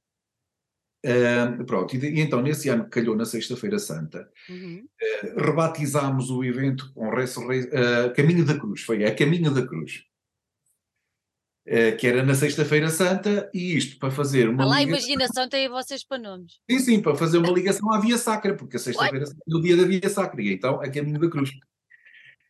Uh, 1.04 1.64
pronto, 1.64 1.96
e, 1.96 1.98
e, 1.98 2.20
então 2.20 2.42
nesse 2.42 2.68
ano 2.68 2.84
que 2.84 2.90
calhou 2.90 3.16
na 3.16 3.24
Sexta-feira 3.24 3.78
Santa, 3.78 4.28
uhum. 4.50 4.84
uh, 4.84 5.40
rebatizámos 5.40 6.30
o 6.30 6.44
evento 6.44 6.92
com 6.92 7.08
uh, 7.08 8.14
Caminho 8.14 8.44
da 8.44 8.58
Cruz, 8.58 8.82
foi 8.82 9.04
a 9.04 9.14
Caminho 9.14 9.50
da 9.50 9.66
Cruz. 9.66 10.04
Uh, 11.66 11.96
que 11.96 12.06
era 12.06 12.22
na 12.22 12.34
Sexta-feira 12.34 12.88
Santa, 12.88 13.50
e 13.54 13.76
isto 13.76 13.98
para 13.98 14.10
fazer 14.10 14.48
uma. 14.48 14.64
lá, 14.64 14.80
ligação... 14.80 15.08
imaginação 15.08 15.48
tem 15.48 15.68
vocês 15.68 16.04
para 16.04 16.18
nomes. 16.18 16.58
Sim, 16.70 16.78
sim, 16.78 17.00
para 17.00 17.14
fazer 17.14 17.38
uma 17.38 17.52
ligação 17.52 17.92
à 17.94 18.00
Via 18.00 18.18
Sacra, 18.18 18.54
porque 18.54 18.76
a 18.76 18.80
Sexta-feira 18.80 19.24
Santa 19.24 19.40
é 19.48 19.54
o 19.54 19.60
dia 19.60 19.76
da 19.76 19.84
Via 19.84 20.08
Sacra, 20.08 20.42
e 20.42 20.52
então 20.52 20.80
a 20.80 20.90
Caminho 20.90 21.20
da 21.20 21.30
Cruz. 21.30 21.50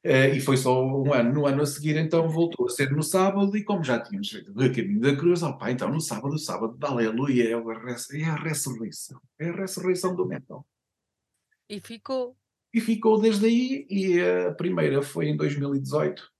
Uh, 0.05 0.35
e 0.35 0.41
foi 0.41 0.57
só 0.57 0.83
um 0.83 1.13
ano. 1.13 1.33
No 1.33 1.47
ano 1.47 1.63
a 1.63 1.67
seguir, 1.67 1.97
então, 1.97 2.29
voltou 2.29 2.67
a 2.67 2.71
ser 2.71 2.91
no 2.91 3.03
sábado, 3.03 3.55
e 3.55 3.63
como 3.63 3.85
já 3.85 4.01
tínhamos 4.01 4.31
feito 4.31 4.51
o 4.51 4.55
caminho 4.55 5.01
da 5.01 5.15
cruz, 5.15 5.43
opa, 5.43 5.71
então 5.71 5.91
no 5.91 6.01
sábado, 6.01 6.39
sábado, 6.39 6.79
aleluia, 6.81 7.51
é 7.51 7.55
a, 7.55 8.19
é 8.19 8.25
a 8.25 8.35
ressurreição, 8.37 9.21
é 9.39 9.51
a 9.51 9.53
ressurreição 9.53 10.17
do 10.17 10.27
metal. 10.27 10.67
E 11.69 11.81
ficou. 11.81 12.35
E 12.73 12.81
ficou 12.81 13.21
desde 13.21 13.45
aí, 13.45 13.87
e 13.91 14.21
a 14.21 14.55
primeira 14.55 15.03
foi 15.03 15.29
em 15.29 15.37
2018, 15.37 16.31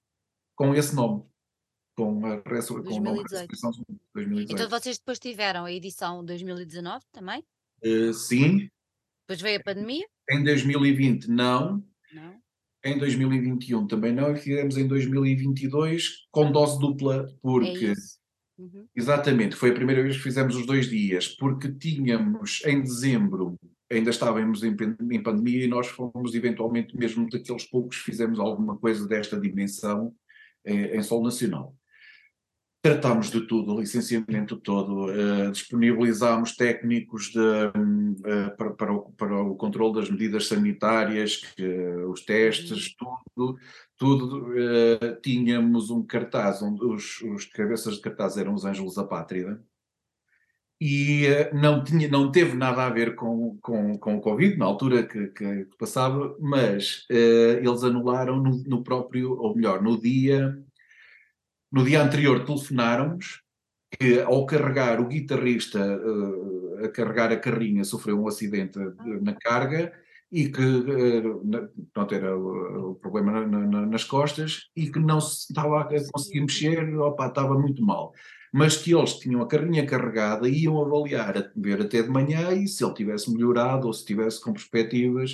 com 0.55 0.75
esse 0.75 0.95
nome. 0.95 1.25
Com 1.97 2.25
a, 2.25 2.41
resur 2.47 2.83
2018. 2.83 3.29
com 3.29 3.37
a 3.37 3.41
ressurreição 3.41 3.71
de 3.73 3.85
2018. 4.15 4.53
Então 4.53 4.71
vocês 4.71 4.97
depois 4.97 5.19
tiveram 5.19 5.67
a 5.67 5.73
edição 5.73 6.25
2019 6.25 7.05
também? 7.13 7.45
Uh, 7.85 8.15
sim. 8.15 8.71
Depois 9.27 9.43
veio 9.43 9.61
a 9.61 9.63
pandemia? 9.63 10.07
Em 10.31 10.43
2020 10.43 11.27
não. 11.29 11.85
Não 12.15 12.40
em 12.85 12.99
2021 12.99 13.87
também 13.87 14.13
não, 14.13 14.33
e 14.33 14.39
fizemos 14.39 14.77
em 14.77 14.87
2022 14.87 16.27
com 16.31 16.51
dose 16.51 16.79
dupla, 16.79 17.27
porque. 17.43 17.87
É 17.87 18.63
uhum. 18.63 18.87
Exatamente, 18.95 19.57
foi 19.57 19.71
a 19.71 19.75
primeira 19.75 20.03
vez 20.03 20.17
que 20.17 20.23
fizemos 20.23 20.57
os 20.57 20.67
dois 20.67 20.89
dias, 20.89 21.29
porque 21.29 21.73
tínhamos 21.73 22.63
em 22.65 22.83
dezembro, 22.83 23.59
ainda 23.91 24.11
estávamos 24.11 24.63
em, 24.63 24.77
em 25.11 25.23
pandemia 25.23 25.65
e 25.65 25.69
nós 25.69 25.89
fomos 25.89 26.35
eventualmente, 26.35 26.97
mesmo 26.97 27.29
daqueles 27.29 27.65
poucos, 27.65 27.99
fizemos 27.99 28.39
alguma 28.39 28.79
coisa 28.79 29.07
desta 29.07 29.39
dimensão 29.39 30.15
em, 30.65 30.97
em 30.97 31.03
Sol 31.03 31.23
Nacional. 31.23 31.75
Tratámos 32.83 33.31
de 33.31 33.43
tudo, 33.43 33.79
licenciamento 33.79 34.57
todo, 34.57 35.11
uh, 35.11 35.53
disponibilizámos 35.53 36.57
técnicos 36.57 37.27
de, 37.27 37.39
uh, 37.39 38.57
para, 38.57 38.71
para, 38.71 38.93
o, 38.95 39.13
para 39.13 39.43
o 39.43 39.55
controle 39.55 39.97
das 39.97 40.11
medidas 40.11 40.47
sanitárias, 40.47 41.37
que, 41.37 41.63
uh, 41.63 42.11
os 42.11 42.25
testes, 42.25 42.97
uhum. 43.03 43.17
tudo, 43.37 43.59
tudo. 43.99 45.21
tínhamos 45.21 45.91
um 45.91 46.03
cartaz, 46.03 46.63
onde 46.63 46.83
os, 46.83 47.21
os 47.21 47.45
cabeças 47.45 47.97
de 47.97 48.01
cartaz 48.01 48.39
eram 48.39 48.55
os 48.55 48.65
Ângelos 48.65 48.95
da 48.95 49.05
Pátria, 49.05 49.61
e 50.81 51.27
não, 51.53 51.85
tinha, 51.85 52.09
não 52.09 52.33
teve 52.33 52.57
nada 52.57 52.87
a 52.87 52.89
ver 52.89 53.15
com, 53.15 53.59
com, 53.61 53.99
com 53.99 54.17
o 54.17 54.21
Covid, 54.23 54.57
na 54.57 54.65
altura 54.65 55.03
que, 55.03 55.27
que 55.27 55.69
passava, 55.79 56.35
mas 56.41 57.05
eles 57.11 57.85
anularam 57.85 58.43
no, 58.43 58.65
no 58.65 58.83
próprio, 58.83 59.39
ou 59.39 59.55
melhor, 59.55 59.83
no 59.83 60.01
dia 60.01 60.59
no 61.71 61.85
dia 61.85 62.03
anterior 62.03 62.45
telefonaram-nos 62.45 63.43
que 63.99 64.21
ao 64.21 64.47
carregar 64.47 65.01
o 65.01 65.09
guitarrista 65.09 65.79
uh, 65.79 66.85
a 66.85 66.89
carregar 66.89 67.33
a 67.33 67.37
carrinha 67.37 67.85
sofreu 67.85 68.21
um 68.21 68.29
acidente 68.29 68.79
na 69.21 69.35
carga 69.35 69.93
e 70.31 70.49
que 70.49 70.63
uh, 70.63 71.69
pronto, 71.93 72.15
era 72.15 72.37
o, 72.37 72.91
o 72.91 72.95
problema 72.95 73.45
na, 73.45 73.67
na, 73.67 73.87
nas 73.87 74.05
costas 74.05 74.71
e 74.77 74.91
que 74.91 74.99
não 75.01 75.21
se 75.21 75.51
estava 75.51 75.81
a 75.81 76.13
conseguir 76.13 76.41
mexer, 76.41 76.97
opa, 76.99 77.27
estava 77.27 77.59
muito 77.59 77.85
mal. 77.85 78.13
Mas 78.53 78.77
que 78.77 78.95
eles 78.95 79.15
tinham 79.15 79.43
a 79.43 79.47
carrinha 79.47 79.87
carregada 79.87 80.49
e 80.49 80.65
iam 80.65 80.81
avaliar, 80.81 81.37
a 81.37 81.51
ver 81.57 81.83
até 81.83 82.03
de 82.03 82.09
manhã 82.09 82.53
e 82.53 82.67
se 82.67 82.85
ele 82.85 82.95
tivesse 82.95 83.33
melhorado 83.33 83.87
ou 83.87 83.93
se 83.93 84.05
tivesse 84.05 84.41
com 84.41 84.53
perspectivas, 84.53 85.33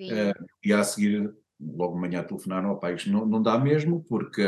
uh, 0.00 0.44
e 0.62 0.72
a 0.72 0.82
seguir, 0.84 1.32
logo 1.60 1.94
de 1.94 2.00
manhã 2.00 2.22
telefonaram, 2.22 2.70
opa, 2.70 2.92
isto 2.92 3.10
não, 3.10 3.26
não 3.26 3.42
dá 3.42 3.58
mesmo, 3.58 4.04
porque 4.04 4.42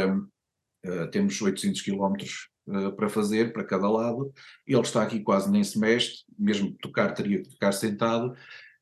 Uh, 0.87 1.11
temos 1.11 1.41
800 1.41 1.83
quilómetros 1.83 2.49
uh, 2.69 2.93
para 2.93 3.09
fazer, 3.09 3.53
para 3.53 3.65
cada 3.65 3.91
lado. 3.91 4.33
Ele 4.67 4.81
está 4.81 5.03
aqui 5.03 5.21
quase 5.21 5.51
nem 5.51 5.65
se 5.65 5.79
mexe, 5.79 6.25
mesmo 6.39 6.73
tocar 6.81 7.13
teria 7.13 7.43
que 7.43 7.49
tocar 7.49 7.73
sentado. 7.73 8.37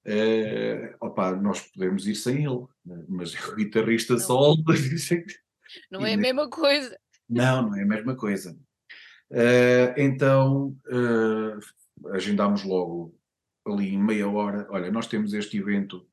Uh, 0.06 0.94
opa, 1.00 1.34
nós 1.34 1.60
podemos 1.60 2.06
ir 2.06 2.14
sem 2.14 2.44
ele, 2.44 2.66
mas 3.08 3.34
o 3.48 3.56
guitarrista 3.56 4.18
solo. 4.18 4.62
não 5.90 6.04
é 6.04 6.12
a 6.12 6.18
mesma 6.18 6.50
coisa. 6.50 6.98
Não, 7.28 7.70
não 7.70 7.76
é 7.76 7.82
a 7.82 7.86
mesma 7.86 8.14
coisa. 8.14 8.54
Uh, 9.30 9.94
então 9.96 10.76
agendámos 12.12 12.62
logo 12.64 13.18
ali 13.66 13.94
em 13.94 14.02
meia 14.02 14.28
hora. 14.28 14.66
Olha, 14.68 14.90
nós 14.90 15.06
temos 15.06 15.32
este 15.32 15.56
evento, 15.56 16.06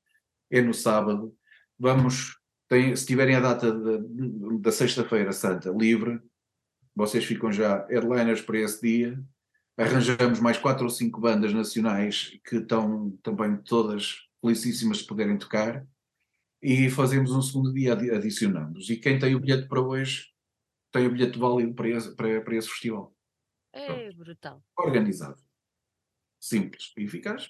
é 0.50 0.62
no 0.62 0.74
sábado, 0.74 1.36
vamos 1.78 2.41
tem, 2.72 2.96
se 2.96 3.06
tiverem 3.06 3.36
a 3.36 3.42
data 3.42 3.70
de, 3.70 4.58
da 4.60 4.72
Sexta-feira 4.72 5.34
Santa 5.34 5.70
livre, 5.72 6.22
vocês 6.96 7.26
ficam 7.26 7.52
já 7.52 7.86
headliners 7.88 8.40
para 8.40 8.60
esse 8.60 8.82
dia. 8.82 9.22
Arranjamos 9.76 10.40
mais 10.40 10.58
quatro 10.58 10.86
ou 10.86 10.90
cinco 10.90 11.20
bandas 11.20 11.54
nacionais 11.54 12.40
que 12.46 12.56
estão 12.56 13.12
também 13.22 13.58
todas 13.58 14.26
felicíssimas 14.40 15.00
de 15.00 15.04
poderem 15.04 15.38
tocar 15.38 15.86
e 16.62 16.90
fazemos 16.90 17.32
um 17.32 17.42
segundo 17.42 17.74
dia 17.74 17.92
adicionamos. 17.92 18.90
E 18.90 18.96
quem 18.96 19.20
tem 19.20 19.36
o 19.36 19.40
bilhete 19.42 19.68
para 19.68 19.82
hoje 19.82 20.32
tem 20.94 21.08
o 21.08 21.12
bilhete 21.12 21.38
válido 21.38 21.74
para 21.74 21.90
esse, 21.90 22.16
para, 22.16 22.42
para 22.42 22.56
esse 22.56 22.70
festival. 22.70 23.14
É 23.74 23.86
Pronto. 23.86 24.18
brutal. 24.18 24.64
Organizado. 24.78 25.44
Simples 26.40 26.94
e 26.96 27.04
eficaz. 27.04 27.50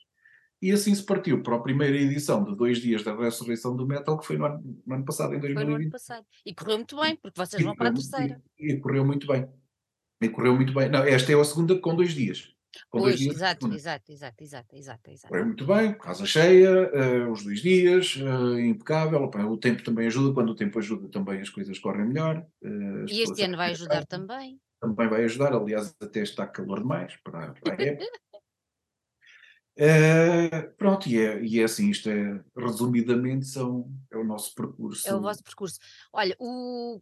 E 0.61 0.71
assim 0.71 0.93
se 0.93 1.03
partiu 1.03 1.41
para 1.41 1.55
a 1.55 1.59
primeira 1.59 1.97
edição 1.97 2.43
de 2.43 2.55
dois 2.55 2.77
dias 2.77 3.03
da 3.03 3.15
ressurreição 3.15 3.75
do 3.75 3.87
metal, 3.87 4.19
que 4.19 4.27
foi 4.27 4.37
no 4.37 4.45
ano, 4.45 4.81
no 4.85 4.95
ano 4.95 5.05
passado, 5.05 5.33
em 5.33 5.39
2020. 5.39 5.55
Foi 5.55 5.65
no 5.65 5.81
ano 5.81 5.89
passado. 5.89 6.25
E 6.45 6.53
correu 6.53 6.77
muito 6.77 6.95
bem, 6.95 7.15
porque 7.15 7.41
vocês 7.41 7.59
e 7.59 7.65
vão 7.65 7.75
para 7.75 7.89
a 7.89 7.93
terceira. 7.93 8.41
E, 8.59 8.73
e, 8.73 8.79
correu 8.79 9.03
muito 9.03 9.25
bem. 9.25 9.47
E 10.21 10.29
correu 10.29 10.55
muito 10.55 10.71
bem. 10.71 10.87
Não, 10.87 11.03
esta 11.03 11.31
é 11.31 11.39
a 11.39 11.43
segunda 11.43 11.75
com 11.79 11.95
dois 11.95 12.13
dias. 12.13 12.53
Com 12.91 12.99
pois, 12.99 13.15
dois 13.15 13.19
dias 13.19 13.35
exato, 13.35 13.73
exato, 13.73 14.11
exato, 14.11 14.43
exato, 14.43 14.75
exato, 14.75 15.11
exato. 15.11 15.27
Correu 15.29 15.45
muito 15.47 15.65
bem, 15.65 15.93
casa 15.97 16.25
cheia, 16.27 16.91
uh, 16.93 17.31
os 17.31 17.43
dois 17.43 17.59
dias, 17.59 18.15
uh, 18.17 18.59
impecável. 18.59 19.23
O 19.23 19.57
tempo 19.57 19.83
também 19.83 20.05
ajuda, 20.05 20.31
quando 20.31 20.51
o 20.51 20.55
tempo 20.55 20.77
ajuda 20.77 21.09
também 21.09 21.41
as 21.41 21.49
coisas 21.49 21.79
correm 21.79 22.05
melhor. 22.05 22.45
Uh, 22.61 23.05
e 23.09 23.23
este 23.23 23.41
ano 23.41 23.57
vai 23.57 23.71
ajudar 23.71 24.05
também. 24.05 24.59
Também 24.79 25.09
vai 25.09 25.23
ajudar, 25.23 25.53
aliás, 25.53 25.95
até 25.99 26.21
está 26.21 26.45
calor 26.45 26.81
demais 26.81 27.15
para, 27.23 27.51
para 27.53 27.75
a 27.75 27.87
época. 27.87 28.05
Uh, 29.81 30.71
pronto, 30.77 31.09
e 31.09 31.17
é, 31.17 31.43
e 31.43 31.59
é 31.59 31.63
assim, 31.63 31.89
isto 31.89 32.07
é, 32.07 32.39
resumidamente, 32.55 33.47
são, 33.47 33.91
é 34.11 34.17
o 34.17 34.23
nosso 34.23 34.53
percurso. 34.53 35.09
É 35.09 35.15
o 35.15 35.19
vosso 35.19 35.43
percurso. 35.43 35.79
Olha, 36.13 36.35
o, 36.39 37.01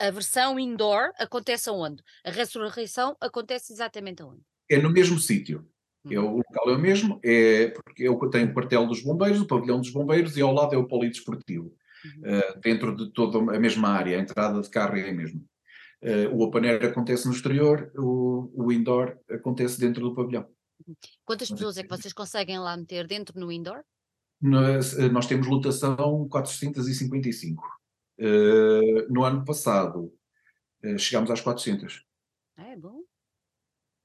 a 0.00 0.10
versão 0.10 0.58
indoor 0.58 1.10
acontece 1.18 1.68
aonde? 1.68 2.02
A 2.24 2.30
ressurreição 2.30 3.14
acontece 3.20 3.74
exatamente 3.74 4.22
aonde? 4.22 4.40
É 4.70 4.78
no 4.78 4.90
mesmo 4.90 5.18
sítio. 5.18 5.68
É, 6.10 6.18
o 6.18 6.24
uhum. 6.24 6.36
local 6.36 6.70
é 6.70 6.76
o 6.76 6.78
mesmo, 6.78 7.20
é 7.22 7.68
porque 7.68 8.08
eu 8.08 8.18
tenho 8.30 8.48
o 8.48 8.54
quartel 8.54 8.86
dos 8.86 9.02
bombeiros, 9.02 9.42
o 9.42 9.46
pavilhão 9.46 9.78
dos 9.78 9.90
bombeiros, 9.90 10.34
e 10.38 10.40
ao 10.40 10.52
lado 10.52 10.74
é 10.74 10.78
o 10.78 10.88
polidesportivo. 10.88 11.74
Uhum. 12.04 12.22
Uh, 12.22 12.60
dentro 12.60 12.96
de 12.96 13.10
toda 13.12 13.38
a 13.38 13.60
mesma 13.60 13.88
área, 13.88 14.16
a 14.16 14.20
entrada 14.20 14.62
de 14.62 14.70
carro 14.70 14.96
é 14.96 15.10
a 15.10 15.12
mesma. 15.12 15.42
Uh, 16.02 16.34
o 16.34 16.42
open 16.42 16.68
air 16.68 16.86
acontece 16.86 17.26
no 17.26 17.34
exterior, 17.34 17.92
o, 17.96 18.50
o 18.54 18.72
indoor 18.72 19.18
acontece 19.30 19.78
dentro 19.78 20.02
do 20.02 20.14
pavilhão. 20.14 20.46
Quantas 21.24 21.50
pessoas 21.50 21.76
é 21.76 21.82
que 21.82 21.88
vocês 21.88 22.12
conseguem 22.12 22.58
lá 22.58 22.76
meter 22.76 23.06
dentro 23.06 23.38
no 23.38 23.50
indoor? 23.50 23.82
Nós, 24.40 24.98
eh, 24.98 25.08
nós 25.08 25.26
temos 25.26 25.46
lotação 25.46 26.28
455. 26.28 27.64
Uh, 28.16 28.22
eh, 28.22 29.06
no 29.08 29.24
ano 29.24 29.44
passado 29.44 30.12
uh, 30.84 30.98
chegámos 30.98 31.30
às 31.30 31.40
400. 31.40 32.04
É 32.58 32.76
bom. 32.76 33.00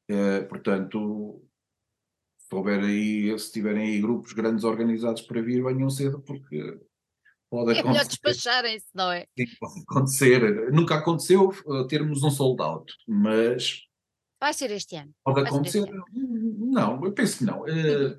Uh, 0.10 0.48
portanto, 0.48 1.44
se 2.38 2.56
houver 2.56 2.80
aí, 2.80 3.38
se 3.38 3.52
tiverem 3.52 3.90
aí 3.90 4.02
grupos 4.02 4.34
grandes 4.34 4.64
organizados 4.64 5.22
para 5.22 5.42
vir, 5.42 5.64
venham 5.64 5.90
cedo, 5.90 6.22
porque 6.22 6.80
pode 7.50 7.72
é 7.72 7.80
acontecer. 7.80 7.80
É 7.80 7.84
melhor 7.84 8.06
despacharem-se, 8.06 8.88
não 8.94 9.12
é? 9.12 9.28
Sim, 9.38 9.46
pode 9.60 9.82
acontecer. 9.82 10.72
Nunca 10.72 10.96
aconteceu 10.96 11.52
termos 11.88 12.24
um 12.24 12.32
sold 12.32 12.62
out, 12.62 12.92
mas 13.08 13.89
Vai 14.40 14.54
ser 14.54 14.72
este 14.72 14.96
ano. 14.96 15.14
Pode 15.24 15.42
acontecer. 15.42 15.86
Não, 16.14 17.04
eu 17.04 17.12
penso 17.12 17.40
que 17.40 17.46
não. 17.46 17.62
Uh, 17.64 18.18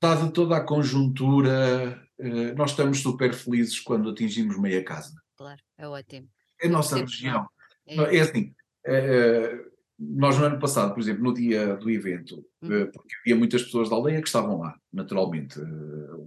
dada 0.00 0.30
toda 0.30 0.56
a 0.56 0.64
conjuntura, 0.64 2.02
uh, 2.18 2.56
nós 2.56 2.70
estamos 2.70 3.00
super 3.00 3.34
felizes 3.34 3.78
quando 3.80 4.10
atingimos 4.10 4.58
meia 4.58 4.82
casa. 4.82 5.12
Claro, 5.36 5.60
é 5.76 5.86
ótimo. 5.86 6.28
É 6.60 6.68
a 6.68 6.70
nossa 6.70 6.96
região. 6.96 7.46
É, 7.86 8.16
é 8.16 8.20
assim, 8.20 8.54
uh, 8.86 9.72
nós 9.98 10.38
no 10.38 10.46
ano 10.46 10.58
passado, 10.58 10.94
por 10.94 11.00
exemplo, 11.00 11.22
no 11.22 11.34
dia 11.34 11.76
do 11.76 11.90
evento, 11.90 12.44
uhum. 12.62 12.90
porque 12.92 13.14
havia 13.20 13.36
muitas 13.36 13.62
pessoas 13.62 13.90
da 13.90 13.94
aldeia 13.94 14.20
que 14.20 14.26
estavam 14.26 14.58
lá, 14.58 14.76
naturalmente, 14.92 15.60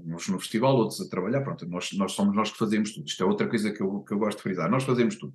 uns 0.06 0.30
no 0.30 0.40
festival, 0.40 0.78
outros 0.78 1.02
a 1.02 1.10
trabalhar, 1.10 1.42
pronto, 1.42 1.68
nós, 1.68 1.92
nós 1.94 2.14
somos 2.14 2.36
nós 2.36 2.52
que 2.52 2.58
fazemos 2.58 2.94
tudo. 2.94 3.08
Isto 3.08 3.24
é 3.24 3.26
outra 3.26 3.48
coisa 3.48 3.72
que 3.72 3.82
eu, 3.82 4.02
que 4.02 4.14
eu 4.14 4.20
gosto 4.20 4.38
de 4.38 4.44
frisar, 4.44 4.70
nós 4.70 4.84
fazemos 4.84 5.16
tudo. 5.16 5.34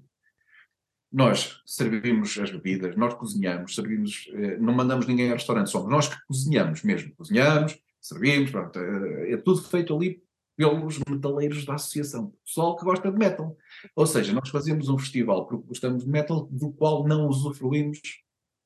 Nós 1.12 1.60
servimos 1.66 2.38
as 2.38 2.50
bebidas, 2.50 2.94
nós 2.96 3.14
cozinhamos, 3.14 3.74
servimos, 3.74 4.30
eh, 4.32 4.56
não 4.58 4.72
mandamos 4.72 5.06
ninguém 5.06 5.28
ao 5.28 5.36
restaurante, 5.36 5.70
somos 5.70 5.90
nós 5.90 6.08
que 6.08 6.16
cozinhamos 6.26 6.82
mesmo. 6.82 7.12
Cozinhamos, 7.16 7.78
servimos, 8.00 8.50
pronto, 8.50 8.78
é, 8.78 9.32
é 9.32 9.36
tudo 9.36 9.60
feito 9.62 9.94
ali 9.94 10.22
pelos 10.56 10.98
metaleiros 11.08 11.64
da 11.64 11.74
associação, 11.74 12.34
pessoal 12.44 12.76
que 12.76 12.84
gosta 12.84 13.10
de 13.10 13.18
metal. 13.18 13.56
Ou 13.96 14.06
seja, 14.06 14.32
nós 14.32 14.50
fazemos 14.50 14.88
um 14.88 14.98
festival 14.98 15.46
porque 15.46 15.66
gostamos 15.66 16.04
de 16.04 16.10
metal, 16.10 16.46
do 16.50 16.70
qual 16.72 17.06
não 17.08 17.26
usufruímos 17.26 18.00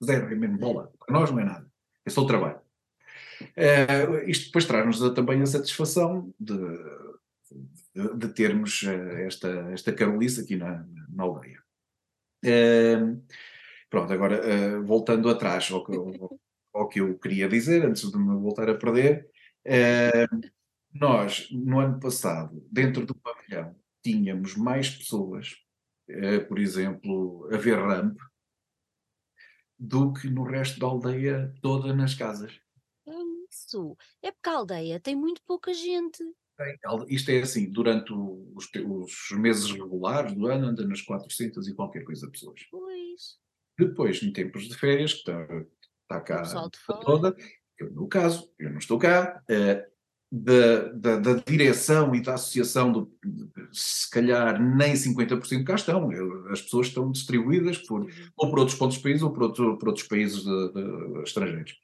zero, 0.04 0.26
é 0.26 0.34
mesmo 0.34 0.58
bola. 0.58 0.92
Para 0.98 1.18
nós 1.18 1.30
não 1.30 1.38
é 1.38 1.44
nada, 1.44 1.66
é 2.04 2.10
só 2.10 2.22
o 2.22 2.26
trabalho. 2.26 2.58
Uh, 3.40 4.28
isto 4.28 4.46
depois 4.46 4.64
traz-nos 4.64 5.14
também 5.14 5.40
a 5.40 5.46
satisfação 5.46 6.32
de, 6.38 6.56
de, 7.94 8.16
de 8.16 8.28
termos 8.28 8.84
esta, 8.84 9.48
esta 9.72 9.92
Carolice 9.92 10.40
aqui 10.40 10.56
na, 10.56 10.84
na 11.08 11.22
aldeia. 11.22 11.63
Uh, 12.44 13.22
pronto, 13.88 14.12
agora 14.12 14.82
voltando 14.82 15.28
atrás 15.28 15.70
ao 15.70 15.84
que, 15.84 15.96
ao, 15.96 16.38
ao 16.74 16.88
que, 16.88 17.00
eu 17.00 17.18
queria 17.18 17.48
dizer, 17.48 17.84
antes 17.84 18.10
de 18.10 18.18
me 18.18 18.36
voltar 18.36 18.68
a 18.68 18.74
perder, 18.74 19.30
nós, 20.92 21.48
no 21.50 21.80
ano 21.80 21.98
passado, 21.98 22.66
dentro 22.70 23.06
do 23.06 23.14
pavilhão, 23.14 23.74
tínhamos 24.02 24.56
mais 24.56 24.90
pessoas, 24.90 25.54
por 26.48 26.58
exemplo, 26.58 27.48
a 27.52 27.56
ver 27.56 27.78
ramp, 27.78 28.18
do 29.78 30.12
que 30.12 30.28
no 30.28 30.42
resto 30.42 30.78
da 30.78 30.86
aldeia 30.86 31.54
toda 31.62 31.94
nas 31.94 32.14
casas 32.14 32.58
isso. 33.54 33.96
É 34.20 34.32
porque 34.32 34.48
a 34.48 34.56
aldeia 34.56 35.00
tem 35.00 35.14
muito 35.14 35.40
pouca 35.42 35.72
gente. 35.72 36.22
Isto 37.08 37.30
é 37.30 37.40
assim, 37.40 37.70
durante 37.70 38.12
os, 38.12 38.70
os 38.74 39.38
meses 39.38 39.70
regulares 39.70 40.32
do 40.32 40.46
ano 40.46 40.68
anda 40.68 40.86
nas 40.86 41.02
400 41.02 41.66
e 41.68 41.74
qualquer 41.74 42.04
coisa 42.04 42.30
pessoas. 42.30 42.60
Pois. 42.70 43.38
Depois, 43.78 44.22
em 44.22 44.32
tempos 44.32 44.68
de 44.68 44.76
férias, 44.76 45.12
que 45.12 45.18
está, 45.20 45.46
está 46.02 46.20
cá 46.20 46.68
toda, 47.04 47.36
eu 47.78 47.90
no 47.90 48.06
caso, 48.06 48.48
eu 48.58 48.70
não 48.70 48.78
estou 48.78 48.98
cá, 48.98 49.42
uh, 49.50 49.94
da, 50.30 50.88
da, 50.92 51.16
da, 51.16 51.34
direção 51.46 52.14
e 52.14 52.20
da 52.20 52.34
associação, 52.34 52.90
do, 52.90 53.12
se 53.72 54.10
calhar 54.10 54.60
nem 54.60 54.94
50% 54.94 55.64
cá 55.64 55.74
estão. 55.74 56.10
As 56.50 56.60
pessoas 56.62 56.88
estão 56.88 57.10
distribuídas 57.10 57.78
por, 57.78 58.02
uhum. 58.02 58.10
ou 58.36 58.50
por 58.50 58.58
outros 58.58 58.76
pontos 58.76 58.96
do 58.96 59.02
país 59.02 59.22
ou 59.22 59.32
por, 59.32 59.44
outro, 59.44 59.78
por 59.78 59.88
outros 59.88 60.06
países 60.08 60.42
de, 60.42 60.72
de, 60.72 61.22
estrangeiros 61.22 61.83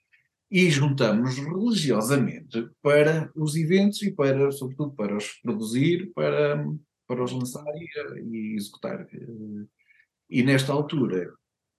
e 0.50 0.68
juntamos 0.68 1.36
religiosamente 1.36 2.68
para 2.82 3.30
os 3.36 3.54
eventos 3.54 4.02
e 4.02 4.10
para, 4.10 4.50
sobretudo, 4.50 4.92
para 4.92 5.16
os 5.16 5.28
produzir, 5.40 6.10
para, 6.12 6.66
para 7.06 7.22
os 7.22 7.30
lançar 7.30 7.64
e, 7.76 8.20
e 8.22 8.56
executar. 8.56 9.06
E 10.28 10.42
nesta 10.42 10.72
altura 10.72 11.32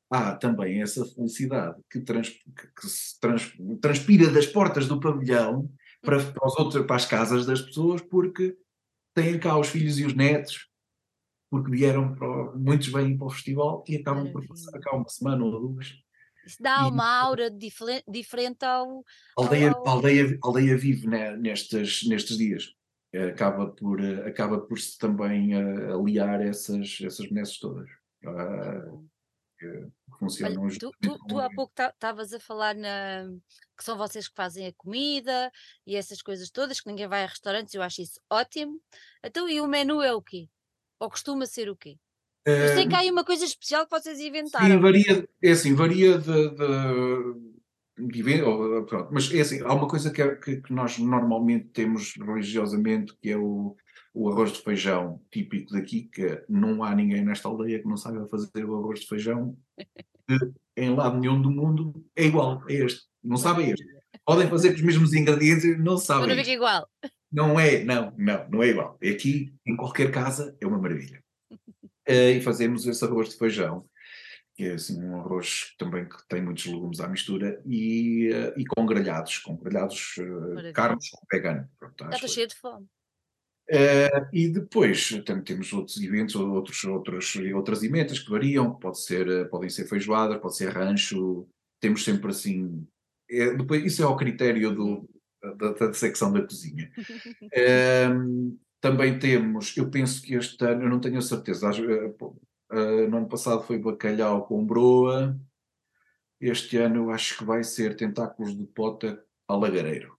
há 0.09 0.35
também 0.35 0.81
essa 0.81 1.05
felicidade 1.05 1.81
que, 1.89 1.99
trans, 1.99 2.29
que, 2.29 2.67
que 2.75 2.87
se 2.87 3.19
trans, 3.19 3.53
transpira 3.81 4.29
das 4.29 4.45
portas 4.45 4.87
do 4.87 4.99
pavilhão 4.99 5.69
para, 6.01 6.23
para, 6.31 6.47
os 6.47 6.57
outros, 6.57 6.85
para 6.85 6.95
as 6.95 7.05
casas 7.05 7.45
das 7.45 7.61
pessoas, 7.61 8.01
porque 8.01 8.55
têm 9.13 9.37
cá 9.37 9.57
os 9.57 9.67
filhos 9.67 9.99
e 9.99 10.05
os 10.05 10.13
netos, 10.13 10.69
porque 11.49 11.69
vieram 11.69 12.15
para, 12.15 12.53
muitos 12.55 12.87
vêm 12.87 13.17
para 13.17 13.27
o 13.27 13.29
festival 13.29 13.83
e 13.87 13.97
acabam 13.97 14.31
por 14.31 14.47
passar 14.47 14.79
cá 14.79 14.95
uma 14.95 15.07
semana 15.09 15.43
ou 15.43 15.59
duas 15.59 15.93
isso 16.45 16.61
dá 16.61 16.87
uma 16.87 17.05
aura 17.05 17.49
diferente 18.07 18.63
ao. 18.63 18.99
A 19.37 19.41
aldeia, 19.41 19.71
ao... 19.71 19.87
aldeia, 19.87 20.37
aldeia 20.41 20.77
vive 20.77 21.07
né, 21.07 21.35
nestes, 21.37 22.03
nestes 22.07 22.37
dias. 22.37 22.73
Acaba 23.13 23.67
por, 23.67 23.99
acaba 24.25 24.59
por 24.61 24.79
se 24.79 24.97
também 24.97 25.53
uh, 25.55 25.99
aliar 25.99 26.41
essas, 26.41 26.97
essas 27.01 27.27
benesses 27.27 27.59
todas. 27.59 27.89
Uh, 28.23 29.09
que 29.61 29.87
funcionam 30.17 30.63
Olha, 30.63 30.79
tu, 30.79 30.91
tu, 30.99 31.17
tu 31.27 31.39
há 31.39 31.49
pouco 31.53 31.73
estavas 31.79 32.33
a 32.33 32.39
falar 32.39 32.73
na, 32.73 33.27
que 33.77 33.83
são 33.83 33.97
vocês 33.97 34.27
que 34.27 34.35
fazem 34.35 34.65
a 34.65 34.73
comida 34.73 35.51
e 35.85 35.95
essas 35.95 36.21
coisas 36.21 36.49
todas, 36.49 36.81
que 36.81 36.87
ninguém 36.87 37.07
vai 37.07 37.23
a 37.23 37.27
restaurantes, 37.27 37.73
eu 37.73 37.81
acho 37.83 38.01
isso 38.01 38.19
ótimo. 38.29 38.81
Então, 39.23 39.47
e 39.47 39.61
o 39.61 39.67
menu 39.67 40.01
é 40.01 40.13
o 40.13 40.21
quê? 40.21 40.49
Ou 40.99 41.09
costuma 41.09 41.45
ser 41.45 41.69
o 41.69 41.75
quê? 41.75 41.97
Eu 42.45 42.75
sei 42.75 42.87
que 42.87 42.95
há 42.95 42.99
aí 42.99 43.11
uma 43.11 43.23
coisa 43.23 43.45
especial 43.45 43.85
que 43.85 43.91
vocês 43.91 44.19
inventaram. 44.19 44.67
Sim, 44.67 44.79
varia, 44.79 45.29
é 45.43 45.51
assim, 45.51 45.75
varia 45.75 46.17
de, 46.17 46.49
de, 46.49 48.23
de 48.23 48.41
pronto, 48.87 49.09
mas 49.11 49.31
é 49.31 49.41
assim, 49.41 49.61
há 49.61 49.73
uma 49.73 49.87
coisa 49.87 50.11
que, 50.11 50.21
é, 50.21 50.35
que, 50.35 50.57
que, 50.57 50.73
nós 50.73 50.97
normalmente 50.97 51.67
temos 51.67 52.15
religiosamente, 52.17 53.15
que 53.21 53.29
é 53.29 53.37
o, 53.37 53.75
o 54.13 54.29
arroz 54.29 54.53
de 54.53 54.61
feijão 54.61 55.21
típico 55.29 55.73
daqui, 55.73 56.09
que 56.11 56.43
não 56.49 56.83
há 56.83 56.95
ninguém 56.95 57.23
nesta 57.23 57.47
aldeia 57.47 57.79
que 57.79 57.87
não 57.87 57.97
saiba 57.97 58.27
fazer 58.27 58.65
o 58.65 58.75
arroz 58.75 59.01
de 59.01 59.07
feijão, 59.07 59.55
em 60.75 60.95
lado 60.95 61.19
nenhum 61.19 61.39
do 61.39 61.51
mundo 61.51 61.93
é 62.15 62.25
igual 62.25 62.63
a 62.67 62.73
este, 62.73 63.03
não 63.23 63.37
sabem 63.37 63.71
este. 63.71 63.85
Podem 64.25 64.47
fazer 64.47 64.69
com 64.69 64.75
os 64.75 64.81
mesmos 64.83 65.13
ingredientes, 65.13 65.79
não 65.79 65.97
sabem. 65.97 66.29
Não 66.29 66.35
fica 66.35 66.51
igual. 66.51 66.87
Não 67.31 67.59
é, 67.59 67.83
não, 67.83 68.13
não, 68.17 68.49
não 68.49 68.63
é 68.63 68.67
igual. 68.67 68.97
Aqui, 69.03 69.53
em 69.65 69.75
qualquer 69.75 70.11
casa, 70.11 70.55
é 70.59 70.67
uma 70.67 70.77
maravilha. 70.77 71.23
Uh, 72.07 72.37
e 72.37 72.41
fazemos 72.41 72.85
esse 72.87 73.03
arroz 73.05 73.29
de 73.29 73.37
feijão, 73.37 73.85
que 74.55 74.65
é 74.65 74.73
assim, 74.73 75.01
um 75.03 75.19
arroz 75.19 75.75
também 75.77 76.07
que 76.07 76.27
tem 76.27 76.41
muitos 76.41 76.65
legumes 76.65 76.99
à 76.99 77.07
mistura, 77.07 77.61
e, 77.65 78.29
uh, 78.29 78.59
e 78.59 78.65
com 78.65 78.85
grelhados, 78.85 79.37
com 79.39 79.55
grelhados 79.55 80.15
uh, 80.17 80.73
carnes 80.73 81.09
com 81.09 81.25
vegano. 81.31 81.69
Pronto, 81.79 82.09
estou 82.11 82.29
cheio 82.29 82.47
de 82.47 82.55
fome. 82.55 82.87
Uh, 83.69 84.27
e 84.33 84.49
depois 84.49 85.09
também 85.25 85.43
temos 85.43 85.71
outros 85.71 85.97
eventos, 86.01 86.35
outros, 86.35 86.83
outros, 86.83 87.35
outras 87.53 87.83
emendas 87.83 88.19
que 88.19 88.29
variam, 88.29 88.73
pode 88.75 88.99
ser, 88.99 89.49
podem 89.49 89.69
ser 89.69 89.87
feijoadas, 89.87 90.41
pode 90.41 90.57
ser 90.57 90.69
rancho, 90.69 91.47
temos 91.79 92.03
sempre 92.03 92.31
assim. 92.31 92.85
É, 93.29 93.53
depois, 93.53 93.85
isso 93.85 94.01
é 94.01 94.05
ao 94.05 94.17
critério 94.17 94.75
do, 94.75 95.09
da, 95.57 95.71
da 95.71 95.93
secção 95.93 96.33
da 96.33 96.41
cozinha. 96.41 96.91
uh, 96.97 98.59
Também 98.81 99.19
temos, 99.19 99.77
eu 99.77 99.89
penso 99.89 100.21
que 100.21 100.33
este 100.33 100.65
ano, 100.65 100.83
eu 100.83 100.89
não 100.89 100.99
tenho 100.99 101.19
a 101.19 101.21
certeza, 101.21 101.69
uh, 101.69 103.07
no 103.09 103.17
ano 103.17 103.29
passado 103.29 103.61
foi 103.61 103.77
bacalhau 103.77 104.45
com 104.47 104.65
broa, 104.65 105.39
este 106.39 106.77
ano 106.77 106.95
eu 106.95 107.11
acho 107.11 107.37
que 107.37 107.43
vai 107.43 107.63
ser 107.63 107.95
tentáculos 107.95 108.57
de 108.57 108.65
pota 108.65 109.23
a 109.47 109.55
lagareiro. 109.55 110.17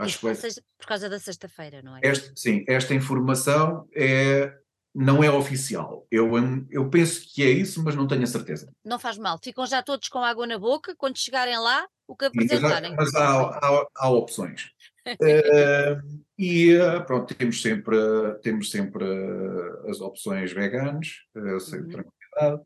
Acho 0.00 0.18
que 0.18 0.24
vai... 0.24 0.34
Por 0.34 0.86
causa 0.86 1.08
da 1.08 1.20
sexta-feira, 1.20 1.80
não 1.80 1.96
é? 1.96 2.00
Este, 2.02 2.32
sim, 2.34 2.64
esta 2.66 2.94
informação 2.94 3.88
é, 3.94 4.52
não 4.94 5.22
é 5.22 5.30
oficial. 5.30 6.06
Eu, 6.10 6.32
eu 6.70 6.90
penso 6.90 7.22
que 7.32 7.42
é 7.42 7.50
isso, 7.50 7.82
mas 7.84 7.94
não 7.94 8.06
tenho 8.06 8.24
a 8.24 8.26
certeza. 8.26 8.72
Não 8.84 8.98
faz 8.98 9.16
mal. 9.18 9.38
Ficam 9.42 9.66
já 9.66 9.82
todos 9.82 10.08
com 10.08 10.18
água 10.18 10.46
na 10.46 10.58
boca, 10.58 10.94
quando 10.96 11.18
chegarem 11.18 11.58
lá, 11.58 11.86
o 12.06 12.16
que 12.16 12.24
apresentarem. 12.24 12.94
Mas 12.96 13.14
há, 13.14 13.58
há, 13.58 13.86
há 13.96 14.10
opções. 14.10 14.70
Uh, 15.14 16.18
e 16.38 16.70
eh, 16.70 17.00
pronto, 17.00 17.34
temos 17.34 17.60
sempre, 17.60 17.96
temos 18.42 18.70
sempre 18.70 19.04
eh, 19.04 19.90
as 19.90 20.00
opções 20.00 20.52
veganas, 20.52 21.24
uh, 21.34 21.58
sem 21.58 21.80
uhum. 21.80 21.88
tranquilidade. 21.88 22.62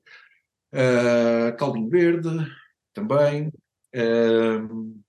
Uh, 0.74 1.56
caldinho 1.56 1.88
verde 1.88 2.28
também. 2.92 3.48
Uh, 3.94 5.02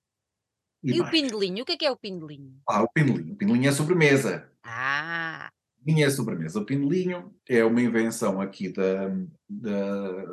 e, 0.82 0.94
e 0.94 1.02
o 1.02 1.10
pindelinho? 1.10 1.64
O 1.64 1.66
que 1.66 1.74
é 1.74 1.78
que 1.78 1.86
é 1.86 1.92
o 1.92 1.98
pindelinho? 1.98 2.56
Ah, 2.68 2.84
o 2.84 2.88
pindelinho. 2.88 3.34
O 3.34 3.36
pindelinho 3.36 3.68
é 3.68 3.72
sobremesa. 3.74 4.50
Ah! 4.64 5.50
Pindelinho 5.84 6.08
é 6.08 6.10
sobremesa. 6.10 6.60
O 6.60 6.66
pindelinho 6.66 7.36
é 7.50 7.66
uma 7.66 7.82
invenção 7.82 8.40
aqui 8.40 8.70
da, 8.70 9.10
da 9.50 10.26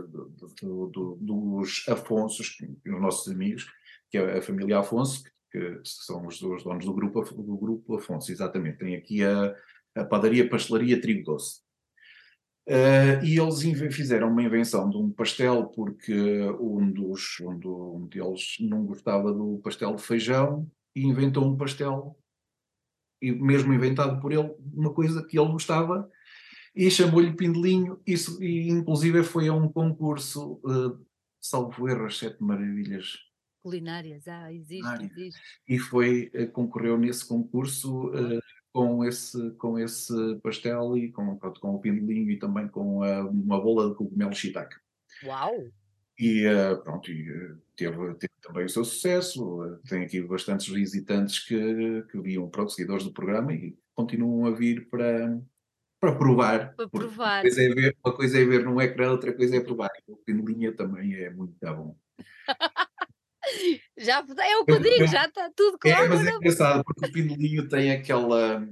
do, 0.62 0.86
do, 0.86 1.18
dos 1.20 1.84
Afonsos, 1.88 2.58
os 2.86 3.00
nossos 3.00 3.32
amigos, 3.32 3.66
que 4.08 4.18
é 4.18 4.38
a 4.38 4.42
família 4.42 4.78
Afonso, 4.78 5.24
que 5.24 5.30
são 5.84 6.26
os, 6.26 6.40
os 6.40 6.64
donos 6.64 6.84
do 6.84 6.94
grupo, 6.94 7.22
do 7.22 7.56
grupo 7.56 7.96
Afonso, 7.96 8.30
exatamente. 8.30 8.78
Tem 8.78 8.96
aqui 8.96 9.24
a, 9.24 9.54
a 9.96 10.04
padaria 10.04 10.48
Pastelaria 10.48 11.00
Trigo 11.00 11.24
Doce. 11.24 11.60
Uh, 12.68 13.24
e 13.24 13.38
eles 13.38 13.62
fizeram 13.94 14.28
uma 14.28 14.42
invenção 14.42 14.88
de 14.88 14.96
um 14.96 15.10
pastel 15.10 15.66
porque 15.66 16.14
um, 16.60 16.92
dos, 16.92 17.40
um, 17.40 17.58
do, 17.58 17.96
um 17.96 18.06
deles 18.06 18.56
não 18.60 18.84
gostava 18.84 19.32
do 19.32 19.58
pastel 19.64 19.96
de 19.96 20.02
feijão 20.02 20.70
e 20.94 21.02
inventou 21.02 21.44
um 21.44 21.56
pastel, 21.56 22.16
e 23.20 23.32
mesmo 23.32 23.72
inventado 23.72 24.20
por 24.20 24.30
ele, 24.30 24.54
uma 24.72 24.92
coisa 24.92 25.24
que 25.26 25.38
ele 25.38 25.50
gostava 25.50 26.08
e 26.74 26.88
chamou-lhe 26.90 27.34
Pindelinho, 27.34 28.00
isso, 28.06 28.42
e 28.42 28.68
inclusive 28.68 29.24
foi 29.24 29.48
a 29.48 29.52
um 29.52 29.68
concurso, 29.68 30.60
uh, 30.64 31.04
salvo 31.40 31.88
erro, 31.88 32.06
as 32.06 32.18
Sete 32.18 32.40
Maravilhas 32.40 33.29
Culinárias, 33.62 34.26
ah, 34.26 34.52
existe, 34.52 35.04
existe. 35.04 35.40
E 35.68 35.78
foi, 35.78 36.30
eh, 36.32 36.46
concorreu 36.46 36.96
nesse 36.96 37.26
concurso 37.26 38.08
uh, 38.08 38.40
com, 38.72 39.04
esse, 39.04 39.50
com 39.52 39.78
esse 39.78 40.14
pastel 40.42 40.96
e 40.96 41.12
com, 41.12 41.38
com 41.38 41.74
o 41.74 41.80
pindelinho 41.80 42.30
e 42.30 42.38
também 42.38 42.68
com 42.68 43.00
uh, 43.00 43.28
uma 43.28 43.60
bola 43.60 43.90
de 43.90 43.96
cogumelo 43.96 44.34
shiitake. 44.34 44.76
Uau! 45.24 45.52
E 46.18 46.46
uh, 46.46 46.82
pronto, 46.82 47.10
e, 47.10 47.24
teve, 47.76 48.14
teve, 48.14 48.32
também 48.42 48.64
o 48.64 48.68
seu 48.68 48.84
sucesso. 48.84 49.78
tem 49.88 50.04
aqui 50.04 50.22
bastantes 50.22 50.68
visitantes 50.68 51.38
que, 51.40 52.02
que 52.10 52.20
viam, 52.20 52.48
pronto, 52.48 52.72
seguidores 52.72 53.04
do 53.04 53.12
programa 53.12 53.52
e 53.52 53.76
continuam 53.94 54.46
a 54.46 54.50
vir 54.50 54.88
para, 54.88 55.38
para 56.00 56.16
provar. 56.16 56.74
Para 56.74 56.88
provar. 56.88 57.36
Uma 57.36 57.42
coisa, 57.42 57.62
é 57.62 57.68
ver, 57.68 57.96
uma 58.02 58.16
coisa 58.16 58.40
é 58.40 58.44
ver 58.44 58.64
num 58.64 58.80
ecrã, 58.80 59.10
outra 59.10 59.34
coisa 59.34 59.56
é 59.56 59.60
provar. 59.60 59.90
O 60.06 60.16
pinelinha 60.16 60.72
também 60.74 61.14
é 61.14 61.28
muito 61.28 61.54
bom. 61.60 61.94
já, 63.98 64.18
é 64.18 64.56
o 64.56 64.64
que 64.64 64.72
eu 64.72 64.80
digo, 64.80 65.06
já 65.06 65.26
está 65.26 65.50
tudo 65.54 65.76
é, 65.84 65.90
claro. 65.90 66.04
É, 66.04 66.08
mas 66.08 66.26
é 66.26 66.30
engraçado, 66.30 66.84
porque 66.84 67.06
o 67.06 67.12
pinelinho 67.12 67.68
tem 67.68 67.90
aquela 67.92 68.66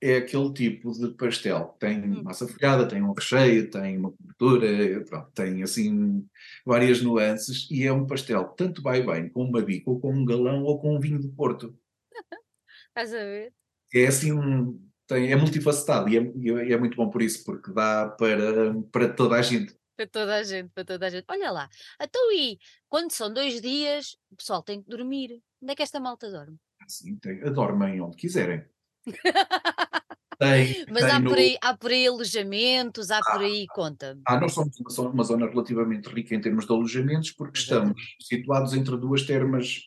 é 0.00 0.16
aquele 0.16 0.52
tipo 0.52 0.92
de 0.92 1.08
pastel. 1.14 1.76
Tem 1.78 2.00
hum. 2.00 2.22
massa 2.22 2.48
folhada, 2.48 2.88
tem 2.88 3.02
um 3.02 3.12
recheio, 3.12 3.70
tem 3.70 3.98
uma 3.98 4.12
cobertura, 4.12 5.04
pronto, 5.04 5.30
tem 5.32 5.62
assim 5.62 6.26
várias 6.64 7.02
nuances 7.02 7.68
e 7.70 7.84
é 7.84 7.92
um 7.92 8.06
pastel 8.06 8.48
que 8.48 8.56
tanto 8.56 8.82
vai 8.82 9.04
bem 9.04 9.28
com 9.28 9.44
uma 9.44 9.60
bica 9.60 9.90
ou 9.90 10.00
com 10.00 10.12
um 10.12 10.24
galão 10.24 10.62
ou 10.62 10.80
com 10.80 10.96
um 10.96 11.00
vinho 11.00 11.20
do 11.20 11.28
Porto. 11.28 11.78
Estás 12.88 13.12
a 13.12 13.18
ver? 13.18 13.52
É 13.92 14.06
assim 14.06 14.32
um, 14.32 14.80
tem, 15.06 15.30
é 15.32 15.36
multifacetado 15.36 16.08
e 16.08 16.16
é, 16.16 16.20
é, 16.20 16.72
é, 16.72 16.78
muito 16.78 16.96
bom 16.96 17.10
por 17.10 17.20
isso, 17.20 17.44
porque 17.44 17.72
dá 17.72 18.08
para, 18.08 18.72
para 18.90 19.12
toda 19.12 19.36
a 19.36 19.42
gente. 19.42 19.74
Para 20.00 20.06
toda 20.06 20.36
a 20.36 20.42
gente, 20.42 20.70
para 20.70 20.82
toda 20.82 21.06
a 21.06 21.10
gente. 21.10 21.26
Olha 21.28 21.50
lá, 21.50 21.68
então 22.00 22.32
e 22.32 22.58
quando 22.88 23.12
são 23.12 23.30
dois 23.30 23.60
dias, 23.60 24.16
o 24.30 24.36
pessoal 24.36 24.62
tem 24.62 24.82
que 24.82 24.88
dormir. 24.88 25.42
Onde 25.62 25.72
é 25.72 25.76
que 25.76 25.82
esta 25.82 26.00
malta 26.00 26.30
dorme? 26.30 26.56
Sim, 26.88 27.16
tem, 27.16 27.38
dormem 27.52 28.00
onde 28.00 28.16
quiserem. 28.16 28.64
Tem, 30.38 30.86
Mas 30.90 31.04
tem 31.04 31.12
há, 31.12 31.20
por 31.20 31.36
aí, 31.36 31.58
há 31.60 31.76
por 31.76 31.90
aí 31.90 32.06
alojamentos, 32.06 33.10
há 33.10 33.18
ah, 33.18 33.32
por 33.32 33.42
aí, 33.42 33.66
conta-me. 33.74 34.22
Ah, 34.26 34.40
nós 34.40 34.54
somos 34.54 34.74
uma, 34.78 35.10
uma, 35.10 35.22
zona 35.22 35.46
relativamente 35.46 36.08
rica 36.08 36.34
em 36.34 36.40
termos 36.40 36.64
de 36.64 36.72
alojamentos, 36.72 37.30
porque 37.32 37.58
estamos 37.58 38.16
situados 38.18 38.72
entre 38.72 38.96
duas 38.96 39.24
termas. 39.24 39.82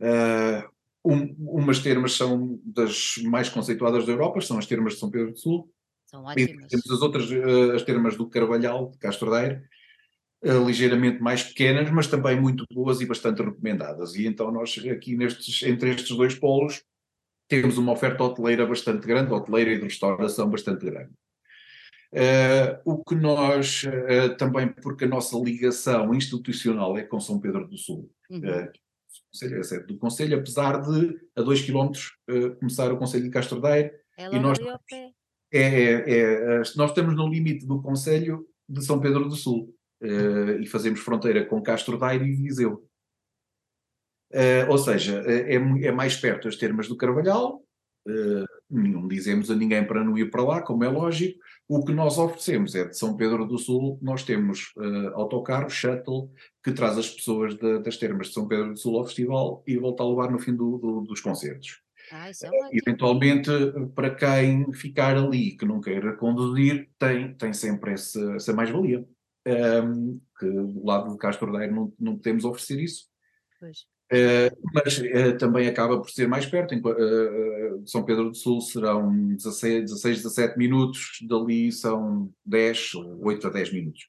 Uh, 0.00 0.66
um, 1.04 1.36
umas 1.38 1.80
termas 1.80 2.14
são 2.14 2.58
das 2.64 3.16
mais 3.24 3.50
conceituadas 3.50 4.06
da 4.06 4.12
Europa, 4.12 4.40
são 4.40 4.56
as 4.56 4.64
termas 4.64 4.94
de 4.94 5.00
São 5.00 5.10
Pedro 5.10 5.32
do 5.32 5.38
Sul. 5.38 5.70
São 6.10 6.24
ótimas. 6.24 6.66
Temos 6.66 6.90
as 6.90 7.02
outras, 7.02 7.30
uh, 7.30 7.72
as 7.72 7.82
termas 7.84 8.16
do 8.16 8.28
Carvalhal, 8.28 8.90
de 8.90 8.98
Castro 8.98 9.30
Daire, 9.30 9.62
uh, 10.44 10.66
ligeiramente 10.66 11.22
mais 11.22 11.44
pequenas, 11.44 11.88
mas 11.90 12.08
também 12.08 12.40
muito 12.40 12.64
boas 12.72 13.00
e 13.00 13.06
bastante 13.06 13.40
recomendadas. 13.40 14.16
E 14.16 14.26
então 14.26 14.50
nós 14.50 14.76
aqui 14.90 15.16
nestes, 15.16 15.62
entre 15.62 15.90
estes 15.90 16.16
dois 16.16 16.34
polos 16.34 16.82
temos 17.46 17.78
uma 17.78 17.92
oferta 17.92 18.24
hoteleira 18.24 18.66
bastante 18.66 19.06
grande, 19.06 19.32
hoteleira 19.32 19.72
e 19.72 19.78
de 19.78 19.84
restauração 19.84 20.50
bastante 20.50 20.84
grande. 20.84 21.12
Uh, 22.12 22.74
o 22.84 23.04
que 23.04 23.14
nós, 23.14 23.84
uh, 23.84 24.36
também 24.36 24.66
porque 24.68 25.04
a 25.04 25.08
nossa 25.08 25.38
ligação 25.38 26.12
institucional 26.12 26.98
é 26.98 27.04
com 27.04 27.20
São 27.20 27.38
Pedro 27.38 27.68
do 27.68 27.78
Sul, 27.78 28.10
uhum. 28.28 28.40
uh, 28.40 28.72
é 29.44 29.62
sede 29.62 29.86
do 29.86 29.96
Conselho, 29.96 30.38
apesar 30.38 30.80
de 30.80 31.16
a 31.36 31.42
dois 31.42 31.62
quilómetros 31.62 32.16
começar 32.58 32.92
o 32.92 32.98
Conselho 32.98 33.24
de 33.24 33.30
Castro 33.30 33.60
Daire, 33.60 33.92
é 34.18 34.26
e 34.34 34.40
nós, 34.40 34.58
é, 35.52 35.62
é, 35.62 36.10
é, 36.10 36.62
nós 36.76 36.90
estamos 36.90 37.16
no 37.16 37.28
limite 37.28 37.66
do 37.66 37.82
Conselho 37.82 38.46
de 38.68 38.84
São 38.84 39.00
Pedro 39.00 39.28
do 39.28 39.34
Sul 39.34 39.74
e 40.60 40.66
fazemos 40.66 41.00
fronteira 41.00 41.44
com 41.44 41.60
Castro 41.60 41.98
Daire 41.98 42.24
e 42.24 42.34
Viseu. 42.34 42.88
Uh, 44.32 44.70
ou 44.70 44.78
seja, 44.78 45.24
é, 45.26 45.54
é, 45.56 45.90
mais 45.90 46.16
perto 46.16 46.46
as 46.46 46.54
termas 46.54 46.86
do 46.86 46.96
Carvalhal, 46.96 47.64
uh, 48.06 48.46
não 48.70 49.08
dizemos 49.08 49.50
a 49.50 49.56
ninguém 49.56 49.84
para 49.84 50.04
não 50.04 50.16
ir 50.16 50.30
para 50.30 50.44
lá, 50.44 50.62
como 50.62 50.84
é 50.84 50.88
lógico. 50.88 51.40
O 51.66 51.84
que 51.84 51.92
nós 51.92 52.16
oferecemos 52.16 52.76
é 52.76 52.84
de 52.84 52.96
São 52.96 53.16
Pedro 53.16 53.44
do 53.44 53.58
Sul, 53.58 53.98
nós 54.00 54.22
temos 54.22 54.72
uh, 54.76 55.14
autocarro, 55.14 55.68
shuttle, 55.68 56.30
que 56.62 56.70
traz 56.70 56.96
as 56.96 57.08
pessoas 57.08 57.56
de, 57.56 57.80
das 57.80 57.96
termas 57.96 58.28
de 58.28 58.34
São 58.34 58.46
Pedro 58.46 58.72
do 58.72 58.78
Sul 58.78 58.98
ao 58.98 59.04
festival 59.04 59.64
e 59.66 59.76
volta 59.76 60.04
a 60.04 60.08
levar 60.08 60.30
no 60.30 60.38
fim 60.38 60.54
do, 60.54 60.78
do, 60.78 61.00
dos 61.00 61.20
concertos. 61.20 61.82
Ah, 62.12 62.30
isso 62.30 62.46
é 62.46 62.50
Eventualmente, 62.72 63.50
para 63.94 64.14
quem 64.14 64.72
ficar 64.72 65.16
ali 65.16 65.56
que 65.56 65.64
não 65.64 65.80
queira 65.80 66.16
conduzir, 66.16 66.90
tem, 66.98 67.34
tem 67.34 67.52
sempre 67.52 67.92
essa, 67.92 68.34
essa 68.34 68.52
mais-valia. 68.52 69.06
Um, 69.46 70.20
que 70.38 70.46
do 70.46 70.84
lado 70.84 71.12
de 71.12 71.18
Castro 71.18 71.50
Daire 71.50 71.72
não, 71.72 71.92
não 71.98 72.16
podemos 72.16 72.44
oferecer 72.44 72.80
isso. 72.80 73.08
Pois. 73.58 73.86
Uh, 74.12 74.50
mas 74.74 74.98
uh, 74.98 75.38
também 75.38 75.68
acaba 75.68 76.00
por 76.00 76.10
ser 76.10 76.26
mais 76.26 76.44
perto. 76.44 76.74
Em, 76.74 76.80
uh, 76.80 77.86
São 77.86 78.04
Pedro 78.04 78.30
do 78.30 78.34
Sul 78.34 78.60
serão 78.60 79.34
16, 79.36 79.84
16, 79.84 80.16
17 80.22 80.58
minutos, 80.58 81.18
dali 81.28 81.70
são 81.70 82.32
10, 82.44 82.94
8 83.20 83.46
a 83.46 83.50
10 83.50 83.72
minutos. 83.72 84.08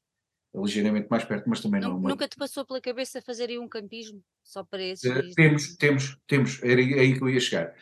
É 0.53 0.59
ligeiramente 0.59 1.07
mais 1.09 1.23
perto, 1.23 1.49
mas 1.49 1.61
também 1.61 1.79
não. 1.79 1.99
não 1.99 2.09
nunca 2.09 2.27
te 2.27 2.35
passou 2.35 2.65
pela 2.65 2.81
cabeça 2.81 3.21
fazer 3.21 3.49
aí 3.49 3.57
um 3.57 3.69
campismo 3.69 4.21
só 4.43 4.63
para 4.63 4.83
esses? 4.83 5.33
temos, 5.33 5.75
temos, 5.77 6.17
temos, 6.27 6.61
era 6.61 6.81
aí 6.81 7.17
que 7.17 7.23
eu 7.23 7.29
ia 7.29 7.39
chegar. 7.39 7.73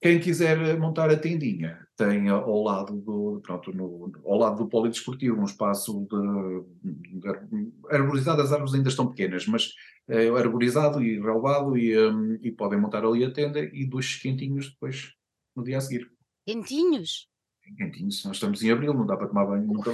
quem 0.00 0.18
quiser 0.18 0.78
montar 0.78 1.10
a 1.10 1.16
tendinha, 1.18 1.86
tem 1.96 2.30
ao 2.30 2.62
lado 2.62 2.96
do, 2.96 3.40
pronto, 3.42 3.72
no, 3.74 4.10
ao 4.24 4.38
lado 4.38 4.64
do 4.64 4.70
polidesportivo 4.70 5.38
um 5.38 5.44
espaço 5.44 6.08
de, 6.10 7.20
de 7.20 7.72
arborizado, 7.90 8.40
as 8.40 8.52
árvores 8.52 8.72
ainda 8.72 8.88
estão 8.88 9.08
pequenas, 9.08 9.46
mas 9.46 9.74
é 10.08 10.28
arborizado 10.28 11.02
e 11.02 11.20
relevado 11.20 11.76
e, 11.76 11.96
um, 11.98 12.38
e 12.42 12.50
podem 12.50 12.80
montar 12.80 13.04
ali 13.04 13.22
a 13.22 13.30
tenda 13.30 13.60
e 13.60 13.84
dois 13.84 14.16
quentinhos 14.16 14.70
depois 14.70 15.12
no 15.54 15.62
dia 15.62 15.76
a 15.76 15.80
seguir. 15.80 16.10
Quentinhos? 16.46 17.28
Quentinhos, 17.76 18.24
nós 18.24 18.36
estamos 18.36 18.62
em 18.62 18.70
abril, 18.72 18.94
não 18.94 19.06
dá 19.06 19.16
para 19.16 19.28
tomar 19.28 19.44
banho, 19.44 19.66
não 19.66 19.80
dá 19.80 19.92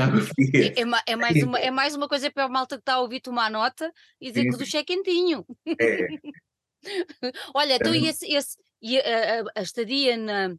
água 0.00 0.20
fria. 0.20 0.74
É, 0.76 0.80
é, 0.80 1.12
é, 1.12 1.16
mais 1.16 1.42
uma, 1.42 1.58
é 1.58 1.70
mais 1.70 1.94
uma 1.94 2.08
coisa 2.08 2.30
para 2.30 2.44
a 2.44 2.48
malta 2.48 2.76
que 2.76 2.82
está 2.82 2.94
a 2.94 3.00
ouvir 3.00 3.20
tomar 3.20 3.50
nota 3.50 3.92
e 4.20 4.28
dizer 4.28 4.42
sim, 4.42 4.48
que 4.48 4.54
o 4.54 4.58
duche 4.58 4.76
é 4.76 4.84
quentinho. 4.84 5.44
É. 5.80 6.06
Olha, 7.54 7.74
então 7.74 7.94
e, 7.94 8.06
esse, 8.06 8.32
esse, 8.32 8.56
e 8.80 8.98
a, 8.98 9.40
a, 9.40 9.44
a 9.56 9.62
estadia 9.62 10.16
na, 10.16 10.54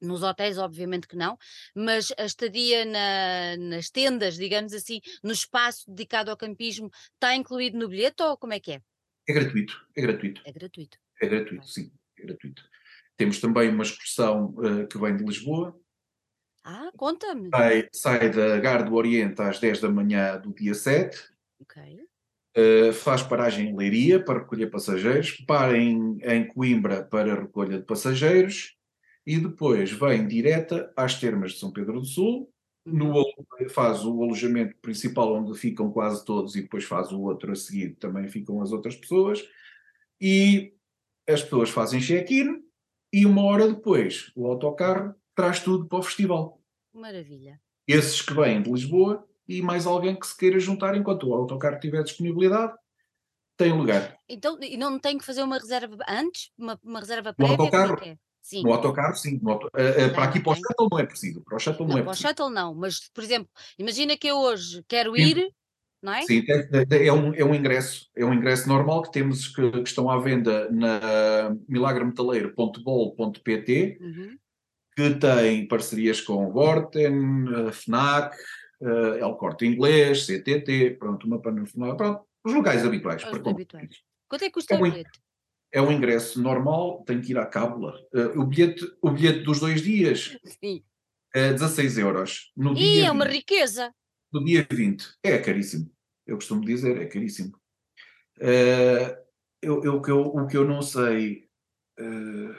nos 0.00 0.22
hotéis, 0.22 0.58
obviamente 0.58 1.08
que 1.08 1.16
não, 1.16 1.36
mas 1.74 2.12
a 2.16 2.24
estadia 2.24 2.84
na, 2.84 3.56
nas 3.56 3.90
tendas, 3.90 4.36
digamos 4.36 4.72
assim, 4.72 5.00
no 5.22 5.32
espaço 5.32 5.90
dedicado 5.90 6.30
ao 6.30 6.36
campismo, 6.36 6.90
está 7.14 7.34
incluído 7.34 7.78
no 7.78 7.88
bilhete 7.88 8.22
ou 8.22 8.36
como 8.36 8.52
é 8.52 8.60
que 8.60 8.72
é? 8.72 8.82
É 9.28 9.32
gratuito, 9.32 9.86
é 9.96 10.02
gratuito. 10.02 10.42
É 10.44 10.52
gratuito. 10.52 10.98
É 11.20 11.28
gratuito, 11.28 11.66
sim, 11.66 11.90
é 12.18 12.26
gratuito. 12.26 12.62
Temos 13.16 13.40
também 13.40 13.70
uma 13.70 13.82
excursão 13.82 14.54
uh, 14.58 14.86
que 14.86 14.98
vem 14.98 15.16
de 15.16 15.24
Lisboa. 15.24 15.78
Ah, 16.68 16.90
conta-me. 16.96 17.48
Sai, 17.54 17.88
sai 17.92 18.28
da 18.28 18.58
Gar 18.58 18.82
do 18.84 18.96
Oriente 18.96 19.40
às 19.40 19.60
10 19.60 19.80
da 19.80 19.88
manhã 19.88 20.36
do 20.36 20.52
dia 20.52 20.74
7. 20.74 21.16
Ok. 21.60 21.80
Uh, 22.58 22.92
faz 22.92 23.22
paragem 23.22 23.68
em 23.68 23.76
Leiria 23.76 24.18
para 24.18 24.40
recolher 24.40 24.66
passageiros, 24.66 25.30
para 25.46 25.78
em, 25.78 26.18
em 26.22 26.48
Coimbra 26.48 27.04
para 27.04 27.40
recolha 27.40 27.78
de 27.78 27.84
passageiros 27.84 28.76
e 29.24 29.38
depois 29.38 29.92
vem 29.92 30.26
direta 30.26 30.92
às 30.96 31.20
termas 31.20 31.52
de 31.52 31.58
São 31.58 31.72
Pedro 31.72 32.00
do 32.00 32.06
Sul, 32.06 32.50
no, 32.84 33.24
faz 33.70 34.04
o 34.04 34.22
alojamento 34.22 34.74
principal 34.82 35.34
onde 35.34 35.56
ficam 35.56 35.92
quase 35.92 36.24
todos 36.24 36.56
e 36.56 36.62
depois 36.62 36.82
faz 36.82 37.12
o 37.12 37.20
outro 37.20 37.52
a 37.52 37.54
seguir, 37.54 37.94
também 37.96 38.28
ficam 38.28 38.60
as 38.60 38.72
outras 38.72 38.96
pessoas, 38.96 39.46
e 40.20 40.72
as 41.28 41.42
pessoas 41.42 41.70
fazem 41.70 42.00
check-in 42.00 42.64
e 43.12 43.24
uma 43.24 43.42
hora 43.42 43.68
depois 43.68 44.32
o 44.34 44.46
autocarro 44.46 45.14
traz 45.36 45.60
tudo 45.60 45.86
para 45.86 45.98
o 45.98 46.02
festival. 46.02 46.60
Maravilha. 46.92 47.60
Esses 47.86 48.20
que 48.20 48.34
vêm 48.34 48.60
de 48.60 48.70
Lisboa 48.70 49.24
e 49.46 49.62
mais 49.62 49.86
alguém 49.86 50.18
que 50.18 50.26
se 50.26 50.36
queira 50.36 50.58
juntar 50.58 50.96
enquanto 50.96 51.28
o 51.28 51.34
autocarro 51.34 51.78
tiver 51.78 52.02
disponibilidade, 52.02 52.72
tem 53.56 53.72
lugar. 53.72 54.18
Então, 54.28 54.58
e 54.60 54.76
não 54.76 54.98
tem 54.98 55.16
que 55.16 55.24
fazer 55.24 55.44
uma 55.44 55.58
reserva 55.58 55.96
antes? 56.08 56.50
Uma, 56.58 56.78
uma 56.82 56.98
reserva 56.98 57.32
prévia? 57.32 57.56
O 57.56 57.60
autocarro, 57.60 57.98
é 58.02 58.18
Sim. 58.46 58.62
No 58.62 58.72
autocarro, 58.72 59.14
sim. 59.16 59.40
No 59.42 59.50
auto... 59.50 59.66
uh, 59.66 60.14
para 60.14 60.22
aqui, 60.22 60.38
para 60.38 60.52
o 60.52 60.54
shuttle, 60.54 60.86
não 60.88 61.00
é 61.00 61.04
preciso. 61.04 61.42
Para 61.42 61.56
o 61.56 61.58
shuttle 61.58 61.84
não, 61.84 61.94
não 61.94 61.98
é 61.98 62.02
para 62.02 62.12
preciso. 62.12 62.26
o 62.26 62.30
shuttle 62.30 62.50
não, 62.50 62.72
mas, 62.76 63.10
por 63.12 63.24
exemplo, 63.24 63.50
imagina 63.76 64.16
que 64.16 64.28
eu 64.28 64.36
hoje 64.36 64.84
quero 64.86 65.16
ir, 65.16 65.36
sim. 65.36 65.48
não 66.00 66.12
é? 66.12 66.22
Sim, 66.22 66.44
é, 66.48 67.08
é, 67.08 67.12
um, 67.12 67.34
é 67.34 67.44
um 67.44 67.52
ingresso. 67.52 68.08
É 68.14 68.24
um 68.24 68.32
ingresso 68.32 68.68
normal 68.68 69.02
que 69.02 69.10
temos, 69.10 69.48
que, 69.48 69.68
que 69.72 69.88
estão 69.88 70.08
à 70.08 70.16
venda 70.20 70.70
na 70.70 71.56
milagremetaleiro.bol.pt, 71.68 73.98
uhum. 74.00 74.38
Que 74.96 75.10
tem 75.10 75.68
parcerias 75.68 76.20
com 76.22 76.50
Gorten, 76.50 77.70
FNAC, 77.70 78.34
uh, 78.80 79.14
El 79.20 79.36
Corte 79.36 79.66
Inglês, 79.66 80.26
CTT, 80.26 80.96
pronto, 80.98 81.26
uma 81.26 81.40
panafina, 81.40 81.94
pronto, 81.94 82.26
os 82.42 82.54
locais 82.54 82.84
habituais. 82.84 83.22
Os 83.22 83.28
para 83.28 83.50
habituais. 83.50 84.02
Quanto 84.26 84.42
é 84.42 84.46
que 84.46 84.54
custa 84.54 84.74
é 84.74 84.78
o 84.78 84.82
bilhete? 84.82 85.20
é 85.72 85.82
um 85.82 85.92
ingresso 85.92 86.40
normal, 86.40 87.04
tem 87.04 87.20
que 87.20 87.32
ir 87.32 87.38
à 87.38 87.44
cábula. 87.44 88.00
Uh, 88.14 88.40
o, 88.40 88.46
bilhete, 88.46 88.84
o 89.02 89.10
bilhete 89.10 89.40
dos 89.40 89.60
dois 89.60 89.82
dias 89.82 90.38
Sim. 90.64 90.82
é 91.34 91.52
16 91.52 91.98
euros. 91.98 92.52
No 92.56 92.72
e 92.72 92.76
dia 92.76 93.08
é 93.08 93.10
uma 93.10 93.26
20, 93.26 93.34
riqueza. 93.34 93.94
No 94.32 94.42
dia 94.42 94.66
20. 94.70 95.06
É 95.22 95.38
caríssimo. 95.38 95.90
Eu 96.26 96.36
costumo 96.36 96.64
dizer, 96.64 96.96
é 96.96 97.04
caríssimo. 97.04 97.54
Uh, 98.38 99.14
eu, 99.60 99.84
eu, 99.84 100.02
eu, 100.06 100.20
o 100.20 100.46
que 100.46 100.56
eu 100.56 100.64
não 100.64 100.80
sei. 100.80 101.46
Uh, 102.00 102.54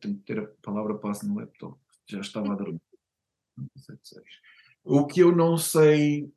tenho 0.00 0.16
que 0.16 0.24
ter 0.24 0.38
a 0.38 0.46
palavra 0.62 0.98
passe 0.98 1.26
no 1.26 1.36
laptop. 1.36 1.78
Já 2.06 2.20
estava 2.20 2.52
a 2.52 2.56
dormir. 2.56 2.80
O 4.82 5.06
que 5.06 5.20
eu 5.20 5.34
não 5.34 5.56
sei 5.56 6.32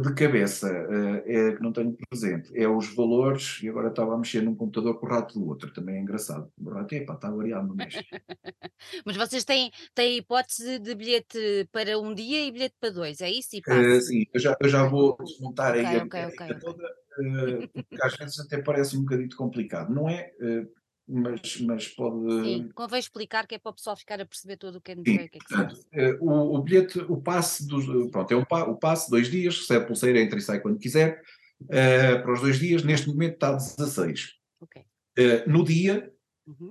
de 0.00 0.14
cabeça, 0.14 0.68
uh, 0.70 1.22
é 1.26 1.54
que 1.54 1.62
não 1.62 1.72
tenho 1.72 1.96
presente, 2.08 2.50
é 2.56 2.66
os 2.66 2.94
valores, 2.94 3.60
e 3.62 3.68
agora 3.68 3.88
estava 3.88 4.14
a 4.14 4.18
mexer 4.18 4.42
num 4.42 4.54
computador 4.54 4.98
com 4.98 5.06
o 5.06 5.08
rato 5.08 5.38
do 5.38 5.46
outro, 5.46 5.72
também 5.72 5.96
é 5.96 6.00
engraçado. 6.00 6.50
O 6.58 6.70
rato, 6.70 6.94
epá, 6.94 7.14
está 7.14 7.30
variado, 7.30 7.74
mexe. 7.74 7.98
Mas 9.04 9.16
vocês 9.16 9.44
têm, 9.44 9.70
têm 9.94 10.18
hipótese 10.18 10.78
de 10.78 10.94
bilhete 10.94 11.68
para 11.70 11.98
um 11.98 12.14
dia 12.14 12.46
e 12.46 12.50
bilhete 12.50 12.76
para 12.80 12.90
dois, 12.90 13.20
é 13.20 13.30
isso? 13.30 13.56
E 13.56 13.62
Uh, 13.62 14.00
sim, 14.00 14.26
eu 14.32 14.40
já, 14.40 14.56
eu 14.60 14.68
já 14.68 14.86
vou 14.86 15.16
desmontar 15.22 15.72
ok, 15.72 15.84
aí 15.84 16.00
a 16.00 16.04
ok, 16.04 16.04
ok, 16.04 16.26
mecânica 16.26 16.44
ok. 16.44 16.60
toda, 16.60 16.84
uh, 16.84 17.68
porque 17.72 18.02
às 18.02 18.16
vezes 18.16 18.40
até 18.40 18.62
parece 18.62 18.96
um 18.96 19.00
bocadinho 19.00 19.36
complicado, 19.36 19.92
não 19.92 20.08
é? 20.08 20.32
Uh, 20.40 20.81
mas, 21.08 21.60
mas 21.60 21.84
Sim, 21.84 21.94
pode. 21.96 22.72
convém 22.74 23.00
explicar 23.00 23.46
que 23.46 23.54
é 23.54 23.58
para 23.58 23.70
o 23.70 23.74
pessoal 23.74 23.96
ficar 23.96 24.20
a 24.20 24.26
perceber 24.26 24.56
todo 24.56 24.76
o 24.76 24.80
que 24.80 24.92
é 24.92 24.94
Sim, 24.94 25.02
que 25.04 25.10
é 25.12 25.28
que 25.28 25.38
passa. 25.48 25.86
eh, 25.92 26.16
o, 26.20 26.56
o 26.56 26.62
bilhete, 26.62 26.98
o 27.00 27.20
passe 27.20 27.66
dos. 27.66 27.84
Pronto, 28.10 28.32
é 28.32 28.36
o, 28.36 28.46
pa- 28.46 28.64
o 28.64 28.76
passe, 28.76 29.10
dois 29.10 29.30
dias, 29.30 29.58
recebe 29.58 29.86
pulseira, 29.86 30.20
entra 30.20 30.38
e 30.38 30.42
sai 30.42 30.60
quando 30.60 30.78
quiser. 30.78 31.22
eh, 31.70 32.16
para 32.18 32.32
os 32.32 32.40
dois 32.40 32.58
dias, 32.58 32.82
neste 32.82 33.08
momento 33.08 33.34
está 33.34 33.48
a 33.50 33.52
16. 33.56 34.34
Ok. 34.60 34.82
Eh, 35.18 35.46
no 35.48 35.64
dia, 35.64 36.12
Uhum. 36.46 36.70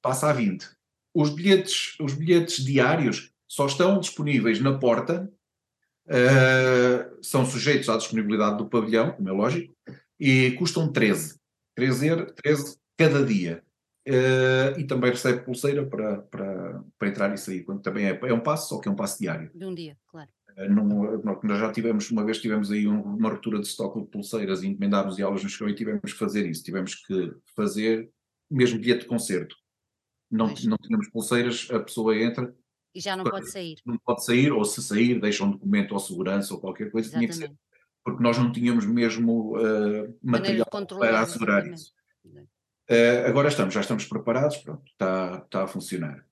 passa 0.00 0.30
a 0.30 0.32
20. 0.32 0.66
Os 1.14 1.28
bilhetes, 1.30 1.94
os 2.00 2.14
bilhetes 2.14 2.64
diários 2.64 3.30
só 3.46 3.66
estão 3.66 4.00
disponíveis 4.00 4.58
na 4.58 4.78
porta, 4.78 5.30
eh, 6.08 7.10
são 7.22 7.44
sujeitos 7.44 7.88
à 7.88 7.96
disponibilidade 7.96 8.56
do 8.58 8.68
pavilhão, 8.68 9.12
como 9.12 9.28
é 9.28 9.32
lógico, 9.32 9.74
e 10.18 10.52
custam 10.52 10.90
13. 10.90 11.38
13, 11.74 12.08
er- 12.08 12.32
13 12.32 12.76
cada 13.08 13.24
dia. 13.24 13.62
Eh, 14.04 14.74
e 14.80 14.84
também 14.84 15.10
recebe 15.10 15.44
pulseira 15.44 15.86
para, 15.86 16.22
para, 16.22 16.82
para 16.98 17.08
entrar 17.08 17.32
e 17.32 17.38
sair, 17.38 17.62
quando 17.62 17.82
também 17.82 18.06
é, 18.06 18.18
é 18.20 18.34
um 18.34 18.40
passo, 18.40 18.68
só 18.70 18.80
que 18.80 18.88
é 18.88 18.90
um 18.90 18.96
passo 18.96 19.18
diário. 19.20 19.48
De 19.54 19.64
um 19.64 19.72
dia, 19.72 19.96
claro. 20.08 20.28
Eh, 20.56 20.68
não- 20.68 21.40
nós 21.44 21.58
já 21.60 21.70
tivemos, 21.72 22.10
uma 22.10 22.24
vez 22.24 22.38
tivemos 22.40 22.72
aí 22.72 22.88
um- 22.88 23.00
uma 23.00 23.30
ruptura 23.30 23.60
de 23.60 23.66
estoque 23.68 24.00
de 24.00 24.06
pulseiras 24.08 24.62
e 24.62 24.66
encomendámos 24.66 25.18
e 25.18 25.22
aulas 25.22 25.42
no 25.44 25.48
chegou 25.48 25.68
e 25.68 25.74
tivemos 25.74 26.12
que 26.12 26.18
fazer 26.18 26.44
isso, 26.46 26.64
tivemos 26.64 26.96
que 26.96 27.32
fazer 27.54 28.10
mesmo 28.50 28.78
bilhete 28.80 29.02
de 29.02 29.06
concerto. 29.06 29.54
Não, 30.30 30.48
Pois. 30.48 30.64
não 30.64 30.76
tínhamos 30.78 31.08
pulseiras, 31.10 31.68
a 31.70 31.78
pessoa 31.78 32.16
entra, 32.16 32.52
E 32.94 33.00
já 33.00 33.16
não 33.16 33.22
pode 33.24 33.50
sair. 33.52 33.76
não 33.86 33.96
pode 33.98 34.24
sair, 34.24 34.50
ou 34.50 34.64
se 34.64 34.82
sair, 34.82 35.20
deixa 35.20 35.44
um 35.44 35.50
documento 35.52 35.92
ou 35.92 36.00
segurança 36.00 36.52
ou 36.54 36.60
qualquer 36.60 36.90
coisa, 36.90 37.08
tinha 37.10 37.28
que 37.28 37.34
ser, 37.34 37.52
porque 38.04 38.20
nós 38.22 38.36
não 38.36 38.50
tínhamos 38.50 38.84
mesmo 38.84 39.54
de 39.56 40.14
material 40.28 40.66
para 40.98 41.20
assegurar 41.20 41.58
exatamente. 41.66 41.80
isso. 41.82 41.92
Eh, 42.88 43.24
agora 43.26 43.48
estamos, 43.48 43.72
já 43.74 43.80
estamos 43.80 44.04
preparados, 44.06 44.56
pronto, 44.58 44.82
está, 44.90 45.42
está 45.44 45.64
a 45.64 45.66
funcionar. 45.68 46.24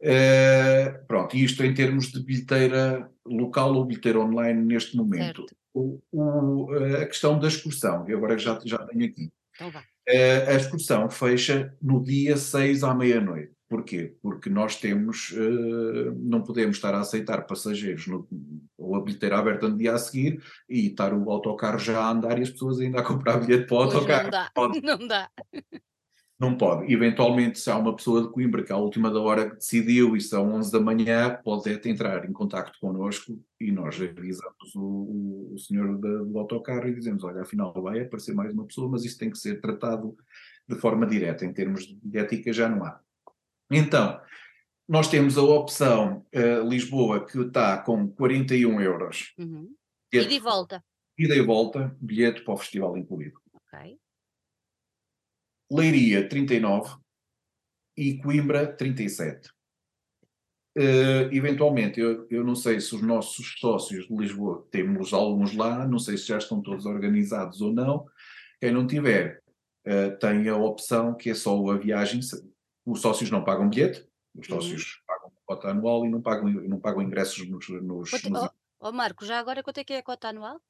Eh, 0.00 0.90
pronto, 1.08 1.36
e 1.36 1.44
isto 1.44 1.64
em 1.64 1.74
termos 1.74 2.12
de 2.12 2.22
bilheteira 2.22 3.10
local 3.26 3.74
ou 3.74 3.84
bilheteira 3.84 4.20
online 4.20 4.64
neste 4.64 4.96
momento. 4.96 5.44
O- 5.74 6.00
o, 6.12 6.74
eh, 6.76 7.02
a 7.02 7.06
questão 7.06 7.38
da 7.38 7.48
excursão, 7.48 8.08
eu 8.08 8.18
agora 8.18 8.38
já, 8.38 8.60
já 8.64 8.78
tenho 8.86 9.06
aqui. 9.06 9.30
Então. 9.68 9.82
Eh, 10.06 10.46
a 10.52 10.54
excursão 10.54 11.10
fecha 11.10 11.74
no 11.82 12.02
dia 12.02 12.36
6 12.36 12.82
à 12.84 12.94
meia-noite. 12.94 13.52
Porquê? 13.68 14.16
Porque 14.22 14.48
nós 14.48 14.76
temos, 14.76 15.34
eh, 15.36 16.10
não 16.16 16.42
podemos 16.42 16.76
estar 16.76 16.94
a 16.94 17.00
aceitar 17.00 17.46
passageiros 17.46 18.06
no, 18.06 18.26
ou 18.78 18.96
a 18.96 19.02
bilheteira 19.02 19.38
aberta 19.38 19.68
no 19.68 19.76
dia 19.76 19.92
a 19.94 19.98
seguir 19.98 20.42
e 20.68 20.86
estar 20.86 21.12
o 21.12 21.30
autocarro 21.30 21.78
já 21.78 22.00
a 22.00 22.10
andar 22.10 22.38
e 22.38 22.42
as 22.42 22.50
pessoas 22.50 22.80
ainda 22.80 23.00
a 23.00 23.04
comprar 23.04 23.36
bilhete 23.44 23.66
para 23.66 23.76
o 23.76 23.82
Pois 23.84 23.94
autocarro. 23.94 24.24
não 24.24 24.30
dá. 24.30 24.50
Pode. 24.54 24.80
Não 24.82 25.06
dá. 25.06 25.30
Não 26.40 26.56
pode. 26.56 26.92
Eventualmente, 26.92 27.58
se 27.58 27.68
há 27.68 27.76
uma 27.76 27.96
pessoa 27.96 28.22
de 28.22 28.28
Coimbra 28.30 28.62
que 28.62 28.72
à 28.72 28.76
última 28.76 29.10
da 29.10 29.20
hora 29.20 29.50
decidiu 29.50 30.16
e 30.16 30.20
são 30.20 30.52
11 30.54 30.70
da 30.70 30.78
manhã, 30.78 31.36
pode 31.42 31.68
até 31.68 31.90
entrar 31.90 32.24
em 32.24 32.32
contacto 32.32 32.78
connosco 32.80 33.36
e 33.60 33.72
nós 33.72 33.96
avisamos 34.00 34.74
o, 34.76 34.80
o, 34.80 35.54
o 35.54 35.58
senhor 35.58 35.98
da- 35.98 36.22
do 36.22 36.38
autocarro 36.38 36.86
e 36.88 36.94
dizemos, 36.94 37.24
olha, 37.24 37.42
afinal 37.42 37.72
vai 37.82 38.00
aparecer 38.02 38.34
mais 38.36 38.54
uma 38.54 38.64
pessoa, 38.64 38.88
mas 38.88 39.04
isso 39.04 39.18
tem 39.18 39.30
que 39.30 39.36
ser 39.38 39.60
tratado 39.60 40.16
de 40.68 40.76
forma 40.76 41.04
direta. 41.06 41.44
Em 41.44 41.52
termos 41.52 41.84
de 41.86 42.18
ética 42.18 42.52
já 42.52 42.68
não 42.68 42.84
há. 42.84 43.00
Então, 43.70 44.20
nós 44.88 45.08
temos 45.08 45.36
a 45.36 45.42
opção 45.42 46.26
eh, 46.32 46.60
Lisboa 46.60 47.26
que 47.26 47.38
está 47.40 47.76
com 47.82 48.08
41 48.08 48.80
euros. 48.80 49.34
Uhum. 49.38 49.74
Ida 50.12 50.32
e 50.32 50.40
volta. 50.40 50.84
Ida 51.18 51.34
e 51.34 51.42
volta, 51.42 51.96
bilhete 52.00 52.42
para 52.42 52.54
o 52.54 52.56
festival 52.56 52.96
incluído. 52.96 53.38
Ok. 53.52 53.98
Leiria 55.70 56.26
39 56.26 56.96
e 57.96 58.16
Coimbra 58.18 58.66
37. 58.66 59.50
Eh, 60.80 61.28
eventualmente, 61.32 61.98
eu, 61.98 62.26
eu 62.30 62.44
não 62.44 62.54
sei 62.54 62.80
se 62.80 62.94
os 62.94 63.02
nossos 63.02 63.56
sócios 63.58 64.06
de 64.06 64.14
Lisboa, 64.14 64.66
temos 64.70 65.12
alguns 65.12 65.54
lá, 65.54 65.86
não 65.86 65.98
sei 65.98 66.16
se 66.16 66.28
já 66.28 66.38
estão 66.38 66.62
todos 66.62 66.86
organizados 66.86 67.60
ou 67.60 67.72
não. 67.72 68.06
Quem 68.60 68.70
não 68.70 68.86
tiver, 68.86 69.42
eh, 69.84 70.10
tem 70.10 70.48
a 70.48 70.56
opção 70.56 71.14
que 71.14 71.30
é 71.30 71.34
só 71.34 71.68
a 71.70 71.76
viagem. 71.76 72.20
Os 72.90 73.00
sócios 73.00 73.30
não 73.30 73.44
pagam 73.44 73.68
bilhete, 73.68 74.06
os 74.34 74.48
Uhum. 74.48 74.60
sócios 74.60 75.02
pagam 75.06 75.32
cota 75.44 75.68
anual 75.68 76.04
e 76.06 76.08
não 76.10 76.20
pagam, 76.22 76.48
não 76.50 76.78
pagam 76.80 77.02
ingressos 77.02 77.46
nos. 77.48 77.68
nos- 77.68 78.10
Quanto- 78.10 78.30
nos- 78.30 78.42
Oh, 78.80 78.88
oh, 78.88 78.92
Marco, 78.92 79.24
já 79.26 79.38
agora 79.38 79.62
quanto 79.62 79.78
é 79.78 79.84
que 79.84 79.92
é 79.92 79.98
a 79.98 80.02
cota 80.02 80.28
anual? 80.28 80.60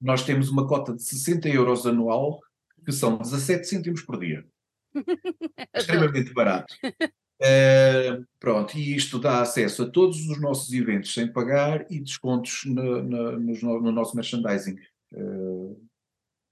Nós 0.00 0.24
temos 0.24 0.48
uma 0.48 0.66
cota 0.66 0.94
de 0.94 1.02
60 1.02 1.48
euros 1.48 1.86
anual, 1.86 2.40
que 2.84 2.90
são 2.92 3.18
17 3.18 3.66
cêntimos 3.66 4.02
por 4.02 4.18
dia. 4.18 4.46
extremamente 5.74 6.32
barato. 6.32 6.74
Eh, 7.42 8.20
pronto, 8.38 8.76
e 8.76 8.94
isto 8.94 9.18
dá 9.18 9.40
acesso 9.40 9.84
a 9.84 9.90
todos 9.90 10.28
os 10.28 10.38
nossos 10.38 10.70
eventos 10.74 11.14
sem 11.14 11.32
pagar 11.32 11.90
e 11.90 11.98
descontos 11.98 12.66
na- 12.66 13.32
nos 13.38 13.62
no, 13.62 13.80
no 13.80 13.90
nosso 13.90 14.14
merchandising. 14.14 14.76
Eh, 15.14 15.76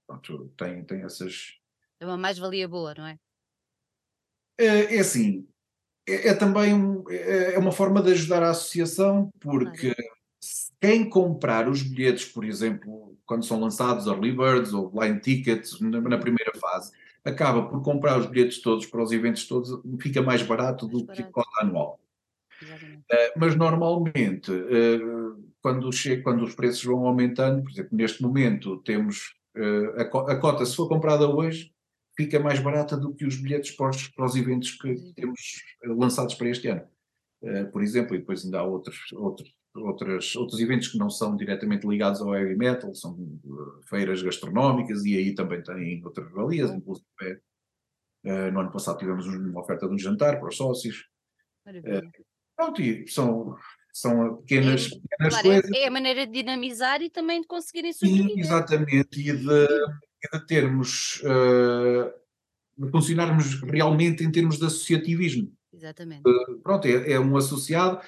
pronto, 0.07 0.51
tem, 0.57 0.83
tem 0.85 1.03
essas. 1.03 1.53
É 1.99 2.07
uma 2.07 2.17
mais-valia 2.17 2.67
boa, 2.67 2.95
não 2.95 3.05
é? 3.05 3.19
Eh, 4.59 4.97
é 4.97 4.99
assim, 4.99 5.47
é, 6.07 6.29
é 6.29 6.33
também 6.35 6.73
um- 6.73 7.03
é, 7.09 7.55
é 7.55 7.59
uma 7.59 7.71
forma 7.71 8.01
de 8.03 8.11
ajudar 8.11 8.43
a 8.43 8.51
associação, 8.51 9.31
porque 9.39 9.95
quem 10.81 11.09
comprar 11.09 11.69
os 11.69 11.81
bilhetes, 11.83 12.25
por 12.25 12.45
exemplo, 12.45 13.17
quando 13.25 13.45
são 13.45 13.59
lançados 13.59 14.07
early 14.07 14.31
birds 14.33 14.73
ou 14.73 14.89
blind 14.89 15.21
tickets 15.21 15.79
na, 15.81 16.01
na 16.01 16.17
primeira 16.17 16.53
fase, 16.59 16.91
acaba 17.23 17.67
por 17.69 17.81
comprar 17.83 18.19
os 18.19 18.27
bilhetes 18.27 18.61
todos 18.61 18.85
para 18.85 19.03
os 19.03 19.11
eventos 19.11 19.45
todos, 19.47 19.81
fica 20.01 20.21
mais 20.21 20.41
barato 20.43 20.87
do 20.87 21.05
Mais 21.05 21.17
que 21.17 21.23
a 21.23 21.25
barato. 21.25 21.31
cota 21.33 21.61
anual. 21.61 21.99
Eh, 23.11 23.33
mas 23.37 23.55
normalmente, 23.55 24.51
eh, 24.51 24.99
quando, 25.61 25.91
che- 25.91 26.21
quando 26.21 26.43
os 26.43 26.55
preços 26.55 26.83
vão 26.83 27.05
aumentando, 27.07 27.63
por 27.63 27.71
exemplo, 27.71 27.89
neste 27.97 28.21
momento 28.21 28.77
temos 28.77 29.35
eh, 29.55 30.01
a, 30.01 30.05
co- 30.05 30.27
a 30.27 30.35
cota, 30.39 30.65
se 30.65 30.75
for 30.75 30.87
comprada 30.87 31.27
hoje, 31.27 31.71
fica 32.19 32.37
mais 32.37 32.59
barata 32.59 32.97
do 32.97 33.13
que 33.15 33.25
os 33.25 33.37
bilhetes 33.37 33.71
para 33.71 33.91
os, 33.91 34.09
para 34.09 34.25
os 34.25 34.35
eventos 34.35 34.71
que 34.73 34.93
temos 35.15 35.39
eh, 35.81 35.87
lançados 35.87 36.35
para 36.35 36.49
este 36.49 36.67
ano. 36.67 36.85
Eh, 37.41 37.63
por 37.65 37.81
exemplo, 37.81 38.13
e 38.13 38.19
depois 38.19 38.43
ainda 38.43 38.59
há 38.59 38.63
outros, 38.63 38.99
outros, 39.13 39.49
outras, 39.73 40.35
outros 40.35 40.59
eventos 40.59 40.89
que 40.89 40.97
não 40.97 41.09
são 41.09 41.37
diretamente 41.37 41.87
ligados 41.87 42.19
ao 42.21 42.35
heavy 42.35 42.57
metal, 42.57 42.93
são 42.93 43.17
eh, 43.45 43.87
feiras 43.89 44.21
gastronómicas 44.21 45.05
e 45.05 45.15
aí 45.15 45.33
também 45.33 45.63
têm 45.63 46.03
outras 46.03 46.29
valias, 46.33 46.69
inclusive 46.71 47.05
eh, 48.25 48.51
no 48.51 48.59
ano 48.59 48.71
passado 48.71 48.97
tivemos 48.99 49.25
uma 49.27 49.61
oferta 49.61 49.87
de 49.87 49.93
um 49.93 49.97
jantar 49.97 50.39
para 50.39 50.49
os 50.49 50.57
sócios. 50.57 51.05
Pronto, 52.57 52.81
e 52.81 53.07
são, 53.07 53.55
são 53.93 54.35
pequenas, 54.41 54.87
É, 54.87 54.89
pequenas 54.89 55.33
Claro, 55.33 55.47
coisas. 55.47 55.71
é, 55.71 55.83
é 55.83 55.87
a 55.87 55.91
maneira 55.91 56.27
de 56.27 56.33
dinamizar 56.33 57.01
e 57.01 57.09
também 57.09 57.39
de 57.39 57.47
conseguirem 57.47 57.93
Sim, 57.93 58.07
sobreviver. 58.07 58.39
exatamente, 58.39 59.19
e 59.19 59.31
de, 59.31 59.67
e 60.23 60.37
de 60.37 60.45
termos, 60.45 61.21
eh, 61.23 62.13
de 62.77 62.89
funcionarmos 62.91 63.61
realmente 63.61 64.23
em 64.23 64.31
termos 64.31 64.57
de 64.57 64.65
associativismo. 64.65 65.51
Exatamente. 65.73 66.23
Pronto, 66.63 66.85
é, 66.87 67.11
é 67.13 67.19
um 67.19 67.37
associado, 67.37 67.99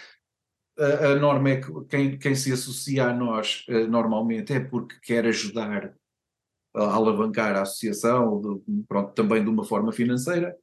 a, 0.78 1.08
a 1.08 1.16
norma 1.16 1.50
é 1.52 1.62
que 1.62 1.68
quem, 1.90 2.18
quem 2.18 2.36
se 2.36 2.52
associa 2.52 3.08
a 3.08 3.14
nós 3.14 3.66
eh, 3.70 3.86
normalmente 3.88 4.54
é 4.54 4.60
porque 4.60 4.96
quer 5.02 5.26
ajudar 5.26 5.94
a 6.74 6.84
alavancar 6.84 7.56
a 7.56 7.62
associação, 7.64 8.42
de- 8.42 8.84
pronto, 8.88 9.14
também 9.14 9.44
de 9.44 9.50
uma 9.50 9.64
forma 9.64 9.92
financeira, 9.92 10.56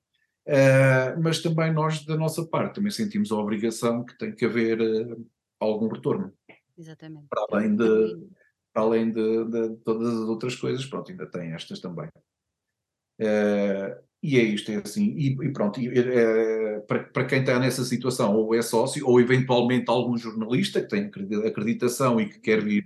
eh, 0.47 1.15
mas 1.17 1.41
também 1.41 1.73
nós, 1.73 2.05
da 2.05 2.17
nossa 2.17 2.47
parte, 2.47 2.77
também 2.77 2.91
sentimos 2.91 3.31
a 3.31 3.37
obrigação 3.37 4.05
que 4.05 4.17
tem 4.17 4.35
que 4.35 4.45
haver 4.47 4.81
eh, 4.81 5.17
algum 5.61 5.89
retorno, 5.89 6.33
Exatamente. 6.77 7.27
para 7.29 7.45
além 7.51 7.77
de, 7.77 7.85
além 8.79 9.13
de, 9.13 9.45
de 9.45 9.77
todas 9.85 10.09
as 10.15 10.29
outras 10.29 10.55
coisas, 10.57 10.85
pronto, 10.87 11.11
ainda 11.11 11.27
tem 11.27 11.53
estas 11.53 11.81
também. 11.81 12.09
Eh, 13.21 14.01
e 14.23 14.37
é 14.39 14.43
isto, 14.43 14.71
é 14.71 14.77
assim, 14.77 15.15
e, 15.17 15.29
e 15.33 15.53
pronto, 15.53 15.81
e, 15.81 15.89
eh, 15.97 16.81
para, 16.89 17.05
para 17.05 17.25
quem 17.25 17.41
está 17.41 17.59
nessa 17.59 17.85
situação, 17.85 18.35
ou 18.37 18.55
é 18.55 18.63
sócio, 18.63 19.07
ou 19.07 19.21
eventualmente 19.21 19.89
algum 19.89 20.17
jornalista 20.17 20.81
que 20.83 20.89
tem 20.89 21.05
acredi- 21.05 21.47
acreditação 21.47 22.21
e 22.21 22.29
que 22.29 22.41
quer 22.41 22.63
vir, 22.63 22.85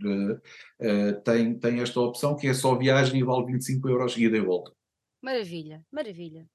eh, 0.80 1.12
tem, 1.24 1.58
tem 1.58 1.80
esta 1.80 2.00
opção 2.00 2.36
que 2.36 2.46
é 2.46 2.54
só 2.54 2.76
viagem 2.76 3.20
e 3.20 3.24
vale 3.24 3.46
25 3.46 3.88
euros 3.88 4.16
ida 4.16 4.36
e 4.36 4.40
volta. 4.40 4.72
Maravilha, 5.22 5.82
maravilha. 5.90 6.46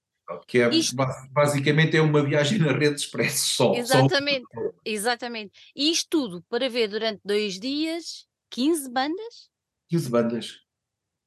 Que 0.45 0.59
é, 0.59 0.69
Isto- 0.69 0.95
bas- 0.95 1.25
basicamente 1.31 1.95
é 1.95 2.01
uma 2.01 2.21
viagem 2.21 2.59
na 2.59 2.73
rede 2.73 2.95
expresso 2.95 3.55
só. 3.55 3.73
só 3.73 3.79
Exatamente, 3.79 4.45
exatamente. 4.83 5.53
E 5.73 5.89
isto 5.89 6.07
tudo 6.09 6.43
para 6.49 6.69
ver 6.69 6.89
durante 6.89 7.21
dois 7.23 7.57
dias 7.57 8.26
15 8.49 8.89
bandas? 8.91 9.49
15 9.89 10.09
bandas. 10.09 10.59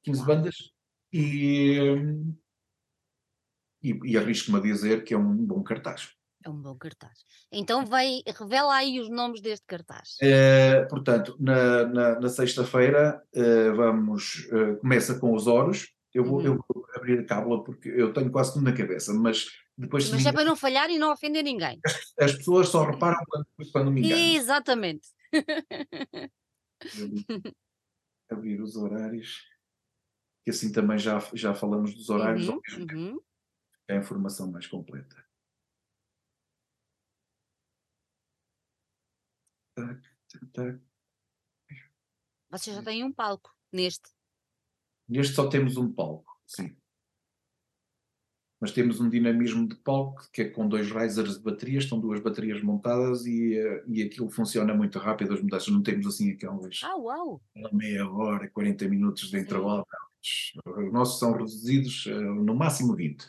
15 0.03 0.19
Uau. 0.19 0.27
bandas 0.27 0.55
e, 1.13 1.77
e, 3.83 3.99
e 4.05 4.17
arrisco-me 4.17 4.57
a 4.57 4.61
dizer 4.61 5.03
que 5.03 5.13
é 5.13 5.17
um 5.17 5.35
bom 5.35 5.63
cartaz. 5.63 6.09
É 6.43 6.49
um 6.49 6.59
bom 6.59 6.75
cartaz. 6.75 7.19
Então 7.51 7.85
vai, 7.85 8.21
revela 8.25 8.73
aí 8.75 8.99
os 8.99 9.09
nomes 9.09 9.41
deste 9.41 9.65
cartaz. 9.67 10.15
Eh, 10.21 10.85
portanto, 10.89 11.35
na, 11.39 11.85
na- 11.85 12.19
na 12.19 12.29
sexta-feira 12.29 13.21
eh, 13.33 13.69
vamos, 13.71 14.47
eh, 14.51 14.75
começa 14.77 15.19
com 15.19 15.35
os 15.35 15.45
Oros. 15.45 15.89
Eu 16.13 16.25
vou, 16.25 16.41
eu 16.41 16.53
Uhum. 16.53 16.59
vou 16.73 16.85
abrir 16.95 17.19
a 17.19 17.25
cábula 17.25 17.63
porque 17.63 17.89
eu 17.89 18.11
tenho 18.11 18.31
quase 18.31 18.53
tudo 18.53 18.63
na 18.65 18.73
cabeça, 18.75 19.13
mas 19.13 19.45
depois 19.77 20.09
Mas 20.09 20.23
me 20.23 20.29
é 20.29 20.33
para 20.33 20.43
não 20.43 20.55
falhar 20.55 20.89
e 20.89 20.97
não 20.97 21.11
ofender 21.11 21.43
ninguém. 21.43 21.79
as 22.19 22.33
pessoas 22.33 22.69
só 22.69 22.83
reparam 22.89 23.17
quando, 23.29 23.45
quando 23.71 23.91
me 23.91 24.01
engano. 24.01 24.21
Exatamente. 24.35 25.07
Abrir, 28.29 28.61
os 28.61 28.75
horários, 28.75 29.45
que 30.43 30.51
assim 30.51 30.71
também 30.71 30.97
já, 30.97 31.19
já 31.33 31.53
falamos 31.53 31.93
dos 31.93 32.09
horários, 32.09 32.47
Uhum, 32.47 32.61
uhum. 32.91 33.21
é 33.87 33.95
a 33.95 33.99
informação 33.99 34.49
mais 34.49 34.67
completa. 34.67 35.23
Tac, 39.75 40.01
tac, 40.29 40.45
tac. 40.53 40.81
Vocês 42.49 42.75
já 42.75 42.83
têm 42.83 43.03
um 43.03 43.13
palco 43.13 43.55
neste. 43.71 44.09
Neste 45.07 45.35
só 45.35 45.49
temos 45.49 45.77
um 45.77 45.91
palco, 45.91 46.41
sim. 46.45 46.80
Mas 48.61 48.71
temos 48.71 48.99
um 49.01 49.09
dinamismo 49.09 49.67
de 49.67 49.75
palco 49.75 50.29
que 50.31 50.43
é 50.43 50.49
com 50.49 50.69
dois 50.69 50.91
risers 50.91 51.37
de 51.37 51.43
baterias, 51.43 51.83
estão 51.85 51.99
duas 51.99 52.19
baterias 52.21 52.61
montadas 52.61 53.25
e, 53.25 53.57
eh, 53.57 53.83
e 53.87 54.03
aquilo 54.03 54.29
funciona 54.29 54.71
muito 54.73 54.99
rápido, 54.99 55.33
as 55.33 55.41
mudanças. 55.41 55.67
Não 55.73 55.81
temos 55.81 56.05
assim 56.05 56.31
aquelas 56.31 56.79
Ah, 56.83 56.95
uau! 56.95 57.41
meia 57.73 58.07
hora, 58.07 58.47
40 58.51 58.87
minutos 58.87 59.23
de 59.31 59.37
Sim. 59.37 59.43
intervalo. 59.43 59.83
Os 60.65 60.93
nossos 60.93 61.17
são 61.19 61.31
reduzidos 61.33 62.05
eh, 62.07 62.13
no 62.19 62.53
máximo 62.55 62.95
20, 62.95 63.25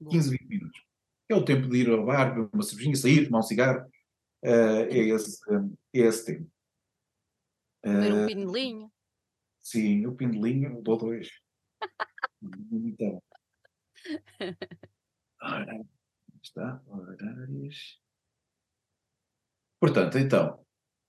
Boa. 0.00 0.10
15, 0.10 0.30
20 0.30 0.48
minutos. 0.48 0.82
É 1.28 1.34
o 1.36 1.44
tempo 1.44 1.68
de 1.68 1.76
ir 1.78 1.88
ao 1.88 2.04
bar, 2.04 2.34
beber 2.34 2.50
uma 2.52 2.62
cervejinha, 2.64 2.96
sair, 2.96 3.26
tomar 3.26 3.38
um 3.38 3.42
cigarro. 3.42 3.86
eh, 4.42 4.88
é, 4.90 4.98
esse, 5.10 5.38
é 5.94 5.98
esse 6.00 6.26
tempo. 6.26 6.50
Comer 7.84 8.12
um 8.12 8.24
Eh, 8.24 8.26
pinelinho. 8.26 8.92
sim, 9.60 10.04
o 10.06 10.14
pindelinho, 10.16 10.82
dou 10.82 10.96
dois. 10.98 11.28
Então, 12.72 13.22
ora, 15.42 15.80
está, 16.42 16.80
horários. 16.86 18.00
Portanto, 19.80 20.18
então, 20.18 20.58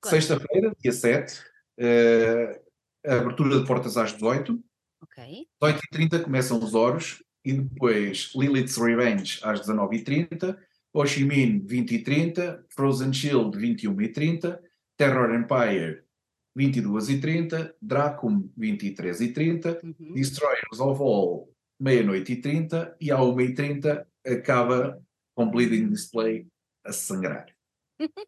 Conta. 0.02 0.10
sexta-feira, 0.16 0.74
dia 0.80 0.92
7, 0.92 1.44
eh, 1.78 2.62
a 3.06 3.16
abertura 3.18 3.60
de 3.60 3.68
portas 3.68 3.98
às 3.98 4.14
18, 4.14 4.64
Ok. 5.02 5.48
18h30 5.62 6.24
começam 6.24 6.58
os 6.64 6.74
Oros 6.74 7.24
e 7.46 7.54
depois 7.54 8.32
Lilith's 8.36 8.78
Revenge 8.78 9.40
às 9.44 9.60
19h30, 9.62 10.58
Ho 10.94 11.06
Chi 11.06 11.24
Minh 11.26 11.60
20h30, 11.66 12.64
Frozen 12.70 13.12
Shield 13.14 13.58
21h30, 13.58 14.60
Terror 14.98 15.34
Empire 15.36 16.04
22h30, 16.58 17.74
Dracum 17.82 18.50
23h30, 18.58 19.84
Uhum. 19.84 20.14
Destroyers 20.14 20.80
of 20.80 21.02
All 21.02 21.53
meia-noite 21.84 22.32
e 22.32 22.42
30 22.42 22.96
e 23.00 23.12
à 23.12 23.18
1h30 23.18 24.06
acaba 24.26 25.02
com 25.36 25.50
Bleeding 25.50 25.90
Display 25.90 26.48
a 26.86 26.94
sangrar. 26.94 27.48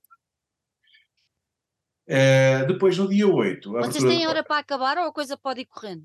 Eh, 2.07 2.63
depois 2.67 2.95
no 2.99 3.09
dia 3.09 3.27
8, 3.27 3.77
a 3.77 3.81
Vocês 3.81 4.03
têm 4.03 4.27
hora 4.27 4.43
para 4.43 4.59
acabar 4.59 4.95
ou 4.99 5.05
a 5.05 5.11
coisa 5.11 5.35
pode 5.35 5.61
ir 5.61 5.65
correndo? 5.65 6.03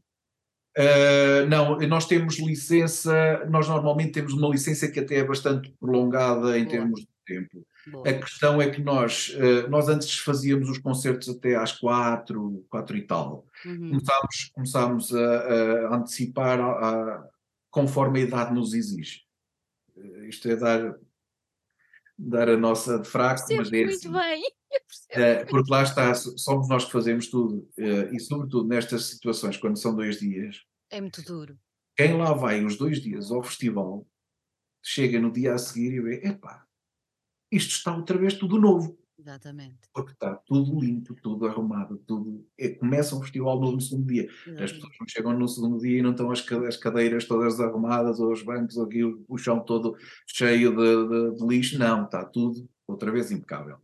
Uh, 0.78 1.46
não, 1.46 1.78
nós 1.80 2.06
temos 2.06 2.38
licença, 2.38 3.44
nós 3.50 3.68
normalmente 3.68 4.12
temos 4.12 4.32
uma 4.32 4.48
licença 4.48 4.88
que 4.90 5.00
até 5.00 5.16
é 5.16 5.24
bastante 5.24 5.70
prolongada 5.78 6.56
em 6.58 6.64
Boa. 6.64 6.70
termos 6.70 7.00
de 7.00 7.08
tempo. 7.26 7.66
Boa. 7.88 8.08
A 8.08 8.14
questão 8.14 8.62
é 8.62 8.70
que 8.70 8.80
nós, 8.80 9.28
uh, 9.36 9.68
nós 9.68 9.90
antes 9.90 10.16
fazíamos 10.20 10.70
os 10.70 10.78
concertos 10.78 11.28
até 11.28 11.54
às 11.56 11.72
quatro, 11.72 12.64
quatro 12.70 12.96
e 12.96 13.02
tal. 13.02 13.44
Uhum. 13.66 13.90
Começámos, 13.90 14.50
começámos 14.54 15.14
a, 15.14 15.88
a 15.88 15.96
antecipar 15.96 16.58
a- 16.60 16.88
a- 16.88 17.28
conforme 17.70 18.20
a 18.20 18.22
idade 18.24 18.54
nos 18.54 18.74
exige. 18.74 19.22
Uh, 19.96 20.24
Isto 20.24 20.48
é 20.48 20.56
dar, 20.56 20.98
dar 22.18 22.48
a 22.48 22.56
nossa 22.56 22.98
de 22.98 23.08
fraco, 23.08 23.42
mas 23.56 23.72
é 23.72 23.84
muito 23.84 23.96
assim. 23.96 24.12
bem. 24.12 24.42
Uh, 25.10 25.44
porque 25.50 25.70
lá 25.70 25.82
está, 25.82 26.14
so- 26.14 26.36
somos 26.38 26.68
nós 26.68 26.84
que 26.84 26.92
fazemos 26.92 27.26
tudo, 27.26 27.68
uh, 27.78 28.14
e 28.14 28.20
sobretudo 28.20 28.68
nestas 28.68 29.06
situações, 29.06 29.56
quando 29.56 29.76
são 29.76 29.94
dois 29.96 30.20
dias, 30.20 30.64
É 30.90 31.00
muito 31.00 31.22
duro. 31.22 31.58
quem 31.96 32.16
lá 32.16 32.32
vai 32.32 32.64
os 32.64 32.76
dois 32.76 33.00
dias 33.00 33.32
ao 33.32 33.42
festival 33.42 34.06
chega 34.80 35.18
no 35.20 35.32
dia 35.32 35.54
a 35.54 35.58
seguir 35.58 35.92
e 35.94 36.00
vê, 36.00 36.20
epá, 36.24 36.64
isto 37.50 37.70
está 37.72 37.96
outra 37.96 38.16
vez 38.16 38.34
tudo 38.34 38.60
novo, 38.60 38.96
Exatamente. 39.20 39.78
porque 39.94 40.12
está 40.12 40.34
tudo 40.34 40.80
limpo, 40.80 41.14
tudo 41.22 41.46
arrumado, 41.46 41.98
tudo. 42.06 42.46
É, 42.58 42.70
começa 42.70 43.14
um 43.14 43.20
festival 43.22 43.60
novo 43.60 43.72
no 43.74 43.80
segundo 43.80 44.06
dia. 44.06 44.24
As 44.24 44.30
Exatamente. 44.46 44.72
pessoas 44.74 44.92
não 45.00 45.08
chegam 45.08 45.38
no 45.38 45.48
segundo 45.48 45.78
dia 45.78 45.98
e 45.98 46.02
não 46.02 46.10
estão 46.12 46.30
as, 46.30 46.40
ca- 46.40 46.66
as 46.66 46.76
cadeiras 46.76 47.24
todas 47.26 47.60
arrumadas, 47.60 48.18
ou 48.20 48.32
os 48.32 48.42
bancos, 48.42 48.76
ou 48.76 48.84
aqui, 48.86 49.02
o 49.04 49.38
chão 49.38 49.60
todo 49.60 49.96
cheio 50.26 50.74
de, 50.76 51.08
de- 51.08 51.36
de 51.38 51.46
lixo. 51.46 51.78
Não, 51.78 52.04
está 52.04 52.24
tudo 52.24 52.68
outra 52.86 53.10
vez 53.12 53.30
impecável. 53.30 53.76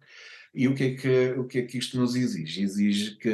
E 0.55 0.67
o 0.69 0.75
que 0.75 0.83
é 0.85 0.95
que, 0.97 1.31
o 1.39 1.47
que, 1.47 1.59
é 1.59 1.63
que 1.63 1.77
isto 1.79 1.99
nos 1.99 2.17
exige? 2.17 2.63
Exige 2.63 3.17
que 3.19 3.29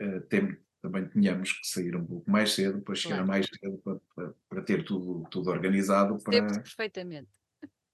eh, 0.00 0.20
tem- 0.28 0.56
também 0.82 1.08
tenhamos 1.08 1.52
que 1.52 1.66
sair 1.66 1.96
um 1.96 2.04
pouco 2.04 2.30
mais 2.30 2.52
cedo 2.52 2.82
para 2.82 2.94
chegar 2.94 3.14
Claro. 3.24 3.28
mais 3.28 3.46
cedo 3.46 3.78
para, 3.78 4.00
para- 4.14 4.34
para 4.50 4.62
ter 4.62 4.84
tudo, 4.84 5.22
tudo 5.30 5.48
organizado 5.50 6.18
para, 6.22 6.44
perfeitamente. 6.60 7.30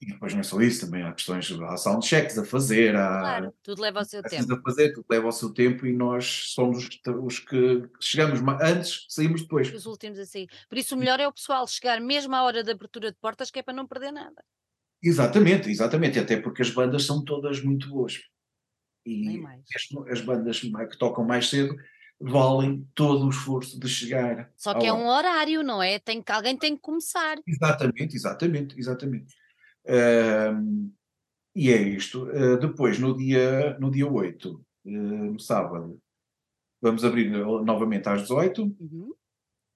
E 0.01 0.07
depois 0.07 0.33
não 0.33 0.41
é 0.41 0.43
só 0.43 0.59
isso, 0.63 0.87
também 0.87 1.03
há 1.03 1.13
questões, 1.13 1.51
há 1.53 1.77
soundchecks 1.77 2.39
a 2.39 2.45
fazer, 2.45 2.97
há 2.97 3.21
Claro, 3.21 3.55
tudo 3.63 3.83
leva 3.83 4.01
o 4.01 4.05
seu 4.05 4.23
tempo. 4.23 4.55
a 4.55 4.63
fazer, 4.63 4.93
tudo 4.95 5.05
leva 5.11 5.29
o 5.29 5.33
seu 5.33 5.53
tempo 5.53 5.87
e 5.87 5.93
nós 5.93 6.53
somos 6.55 6.79
os, 6.79 6.89
que- 6.89 7.11
os 7.11 7.39
que 7.39 7.83
chegamos 8.01 8.41
antes, 8.63 9.05
saímos 9.11 9.43
depois. 9.43 9.73
Os 9.75 9.85
últimos 9.85 10.19
a 10.19 10.25
sair. 10.25 10.49
Por 10.69 10.79
isso, 10.79 10.95
o 10.95 10.99
melhor 10.99 11.21
é 11.21 11.29
o 11.29 11.33
pessoal 11.33 11.67
chegar 11.67 12.01
mesmo 12.01 12.35
à 12.35 12.43
hora 12.43 12.65
da 12.65 12.73
abertura 12.73 13.13
de 13.13 13.19
portas, 13.19 13.51
que 13.51 13.59
é 13.59 13.63
para 13.63 13.75
não 13.75 13.87
perder 13.87 14.11
nada. 14.11 14.43
Exatamente, 15.03 15.71
exatamente, 15.71 16.19
até 16.19 16.41
porque 16.41 16.63
as 16.63 16.71
bandas 16.71 17.05
são 17.05 17.23
todas 17.23 17.63
muito 17.63 17.89
boas. 17.89 18.21
E 19.05 19.39
mais. 19.39 19.63
as, 19.75 20.13
as 20.13 20.21
bandas 20.21 20.61
que 20.61 20.99
tocam 20.99 21.25
mais 21.25 21.49
cedo 21.49 21.75
valem 22.21 22.87
todo 22.95 23.27
o 23.27 23.31
esforço 23.31 23.81
de 23.81 23.89
chegar. 23.89 24.51
Só 24.57 24.75
que 24.75 24.87
é 24.87 24.93
hora. 24.93 25.03
um 25.03 25.09
horário, 25.09 25.63
não 25.63 25.83
é? 25.83 25.99
Tem 25.99 26.23
que, 26.23 26.31
alguém 26.31 26.57
tem 26.57 26.75
que 26.77 26.83
começar. 26.83 27.39
Exatamente, 27.47 28.15
exatamente, 28.15 28.79
exatamente. 28.79 29.35
Ahm, 29.87 30.91
e 31.55 31.71
é 31.71 31.81
isto. 31.81 32.29
Ah, 32.31 32.57
depois, 32.57 32.99
no 32.99 33.17
dia, 33.17 33.79
no 33.79 33.91
dia 33.91 34.07
8, 34.07 34.65
ah, 34.87 34.91
no 34.91 35.39
sábado, 35.41 36.01
vamos 36.81 37.05
abrir 37.05 37.31
no- 37.31 37.65
novamente 37.65 38.09
às 38.09 38.23
18, 38.23 38.65
Uhum. 38.79 39.13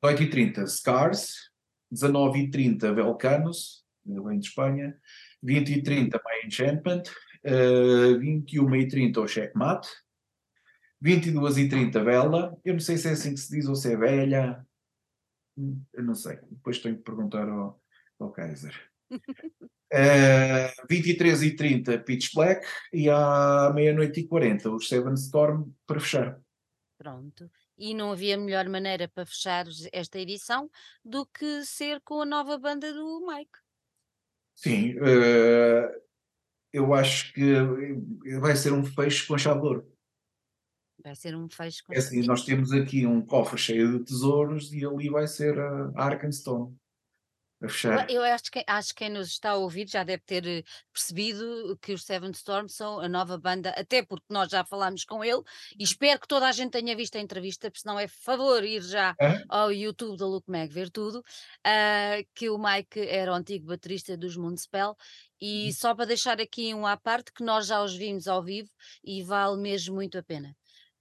18h30 0.02 0.66
Scars, 0.66 1.50
19h30 1.90 2.92
Velcanos, 2.92 3.84
vem 4.04 4.38
de 4.38 4.48
Espanha, 4.48 4.96
20h30 5.42 6.20
My 6.24 6.46
Enchantment, 6.46 7.02
uh, 7.44 8.18
21h30 8.18 9.18
o 9.20 9.26
Checkmate, 9.26 9.88
22h30 11.02 12.02
Vela, 12.04 12.58
eu 12.64 12.74
não 12.74 12.80
sei 12.80 12.96
se 12.98 13.08
é 13.08 13.12
assim 13.12 13.34
que 13.34 13.40
se 13.40 13.50
diz 13.50 13.66
ou 13.66 13.74
se 13.74 13.92
é 13.92 13.96
velha, 13.96 14.66
eu 15.92 16.02
não 16.02 16.14
sei, 16.14 16.36
depois 16.50 16.78
tenho 16.80 16.96
que 16.96 17.02
perguntar 17.02 17.48
ao, 17.48 17.80
ao 18.18 18.30
Kaiser. 18.30 18.74
Uh, 19.94 20.86
23h30 20.88 22.02
Pitch 22.02 22.34
Black 22.34 22.66
e 22.92 23.08
à 23.08 23.70
meia-noite 23.72 24.20
e 24.20 24.26
40 24.26 24.68
o 24.70 24.80
Seven 24.80 25.14
Storm 25.14 25.70
para 25.86 26.00
fechar. 26.00 26.40
Pronto. 26.98 27.48
E 27.78 27.94
não 27.94 28.10
havia 28.10 28.36
melhor 28.36 28.68
maneira 28.68 29.06
para 29.06 29.24
fechar 29.24 29.66
esta 29.92 30.18
edição 30.18 30.68
do 31.04 31.24
que 31.24 31.64
ser 31.64 32.00
com 32.00 32.22
a 32.22 32.26
nova 32.26 32.58
banda 32.58 32.92
do 32.92 33.24
Mike. 33.24 33.58
Sim, 34.56 34.96
eh, 35.00 36.00
eu 36.72 36.92
acho 36.92 37.32
que 37.32 37.54
vai 38.40 38.56
ser 38.56 38.72
um 38.72 38.84
fecho 38.84 39.28
com 39.28 39.38
chave 39.38 39.60
de 39.60 39.66
ouro. 39.66 39.92
Vai 41.04 41.14
ser 41.14 41.36
um 41.36 41.48
fecho 41.48 41.84
com 41.84 41.92
É 41.92 41.98
assim, 41.98 42.22
nós 42.22 42.44
temos 42.44 42.72
aqui 42.72 43.06
um 43.06 43.20
cofre 43.20 43.58
cheio 43.58 43.98
de 43.98 44.04
tesouros 44.04 44.72
e 44.72 44.84
ali 44.84 45.08
vai 45.08 45.28
ser 45.28 45.56
a 45.58 45.92
Arkenstone 45.96 46.76
a 47.62 47.68
Eu, 47.86 47.98
fechar. 47.98 48.08
eu 48.08 48.22
acho, 48.22 48.44
que, 48.50 48.64
acho 48.66 48.88
que 48.88 48.94
quem 49.04 49.10
nos 49.10 49.28
está 49.28 49.50
a 49.50 49.56
ouvir 49.56 49.86
já 49.88 50.02
deve 50.04 50.22
ter 50.24 50.46
eh, 50.46 50.62
percebido 50.92 51.76
que 51.82 51.92
os 51.92 52.02
Seven 52.04 52.30
Storm 52.30 52.66
são 52.68 52.98
a 52.98 53.08
nova 53.08 53.38
banda, 53.38 53.70
até 53.70 54.02
porque 54.02 54.24
nós 54.30 54.48
já 54.50 54.64
falámos 54.64 55.04
com 55.04 55.22
ele 55.22 55.42
e 55.78 55.84
espero 55.84 56.18
que 56.18 56.26
toda 56.26 56.48
a 56.48 56.52
gente 56.52 56.72
tenha 56.72 56.96
visto 56.96 57.16
a 57.16 57.20
entrevista, 57.20 57.70
porque 57.70 57.82
senão 57.82 57.98
é 57.98 58.08
favor 58.08 58.64
ir 58.64 58.80
já 58.82 59.14
Hã? 59.20 59.44
ao 59.48 59.70
YouTube 59.70 60.16
da 60.18 60.26
Luke 60.26 60.50
Mag 60.50 60.72
ver 60.72 60.90
tudo, 60.90 61.22
ah, 61.64 62.16
que 62.34 62.48
o 62.48 62.58
Mike 62.58 63.00
era 63.00 63.30
o 63.32 63.34
antigo 63.34 63.66
baterista 63.66 64.16
dos 64.16 64.36
Moonspell 64.36 64.96
e 65.40 65.72
só 65.74 65.94
para 65.94 66.06
deixar 66.06 66.40
aqui 66.40 66.74
um 66.74 66.86
à 66.86 66.96
parte 66.96 67.32
que 67.32 67.44
nós 67.44 67.66
já 67.66 67.82
os 67.82 67.94
vimos 67.94 68.26
ao 68.26 68.42
vivo 68.42 68.70
e 69.04 69.22
vale 69.22 69.60
mesmo 69.60 69.94
muito 69.94 70.16
a 70.18 70.22
pena. 70.22 70.56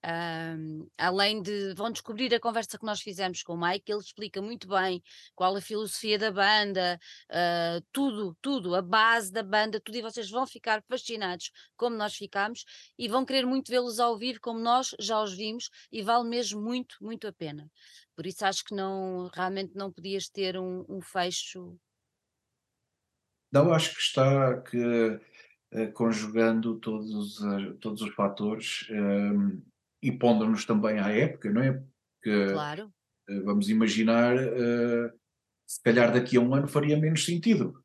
Um, 0.05 0.85
além 0.97 1.41
de 1.41 1.73
vão 1.75 1.89
descobrir 1.89 2.33
a 2.35 2.39
conversa 2.39 2.77
que 2.77 2.85
nós 2.85 2.99
fizemos 2.99 3.41
com 3.41 3.53
o 3.53 3.57
Mike, 3.57 3.89
ele 3.89 4.01
explica 4.01 4.41
muito 4.41 4.67
bem 4.67 5.01
qual 5.33 5.55
a 5.55 5.61
filosofia 5.61 6.19
da 6.19 6.29
banda, 6.29 6.99
uh, 7.31 7.85
tudo, 7.89 8.37
tudo, 8.41 8.75
a 8.75 8.81
base 8.81 9.31
da 9.31 9.41
banda, 9.41 9.79
tudo, 9.79 9.97
e 9.97 10.01
vocês 10.01 10.29
vão 10.29 10.45
ficar 10.45 10.83
fascinados 10.89 11.51
como 11.77 11.95
nós 11.95 12.15
ficámos 12.15 12.65
e 12.99 13.07
vão 13.07 13.23
querer 13.23 13.45
muito 13.45 13.71
vê-los 13.71 13.97
ao 13.97 14.17
vivo 14.17 14.39
como 14.41 14.59
nós 14.59 14.93
já 14.99 15.21
os 15.21 15.33
vimos 15.33 15.69
e 15.89 16.01
vale 16.01 16.27
mesmo 16.27 16.61
muito, 16.61 16.97
muito 16.99 17.25
a 17.25 17.31
pena. 17.31 17.71
Por 18.13 18.25
isso 18.25 18.45
acho 18.45 18.65
que 18.65 18.75
não, 18.75 19.29
realmente 19.33 19.73
não 19.73 19.89
podias 19.89 20.27
ter 20.27 20.57
um, 20.57 20.85
um 20.89 21.01
fecho. 21.01 21.79
Não, 23.49 23.71
acho 23.71 23.93
que 23.93 24.01
está 24.01 24.61
que, 24.61 25.19
uh, 25.71 25.91
conjugando 25.93 26.77
todos, 26.79 27.39
uh, 27.39 27.73
todos 27.79 28.01
os 28.01 28.13
fatores. 28.13 28.85
Um, 28.89 29.61
e 30.03 30.11
pondo-nos 30.11 30.65
também 30.65 30.99
à 30.99 31.09
época, 31.09 31.49
não 31.51 31.61
é? 31.61 31.71
Porque 31.73 32.51
Claro, 32.53 32.93
eh, 33.29 33.39
vamos 33.41 33.69
imaginar, 33.69 34.35
eh, 34.37 35.11
se 35.65 35.81
calhar 35.81 36.11
daqui 36.13 36.37
a 36.37 36.41
um 36.41 36.53
ano 36.53 36.67
faria 36.67 36.97
menos 36.97 37.25
sentido, 37.25 37.81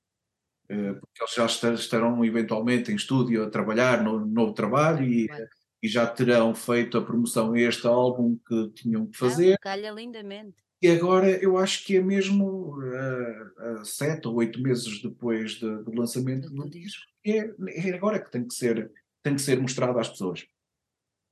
eh, 0.68 0.92
porque 0.94 1.22
eles 1.22 1.34
já 1.34 1.44
esta- 1.44 1.72
estarão 1.74 2.24
eventualmente 2.24 2.90
em 2.92 2.96
estúdio 2.96 3.42
a 3.44 3.50
trabalhar 3.50 4.02
no 4.02 4.24
novo 4.26 4.52
trabalho 4.52 5.04
e, 5.04 5.26
claro. 5.28 5.46
e 5.82 5.88
já 5.88 6.06
terão 6.06 6.54
feito 6.54 6.98
a 6.98 7.04
promoção 7.04 7.52
a 7.54 7.60
este 7.60 7.86
álbum 7.86 8.36
que 8.46 8.70
tinham 8.72 9.06
que 9.06 9.16
fazer. 9.16 9.58
calha 9.60 9.90
lindamente. 9.90 10.56
E 10.80 10.88
agora 10.88 11.28
eu 11.42 11.58
acho 11.58 11.84
que 11.84 11.96
é 11.96 12.00
mesmo 12.00 12.76
uh, 12.78 13.80
uh, 13.80 13.84
sete 13.84 14.28
ou 14.28 14.34
oito 14.36 14.60
meses 14.62 15.02
depois 15.02 15.52
de- 15.52 15.82
do 15.82 15.92
lançamento 15.92 16.48
Do 16.50 16.70
disco, 16.70 17.02
é, 17.26 17.50
é 17.68 17.94
agora 17.94 18.20
que 18.20 18.30
tem 18.30 18.46
que 18.46 18.54
ser, 18.54 18.92
tem 19.22 19.34
que 19.34 19.40
ser 19.42 19.60
mostrado 19.60 19.98
às 19.98 20.08
pessoas. 20.08 20.46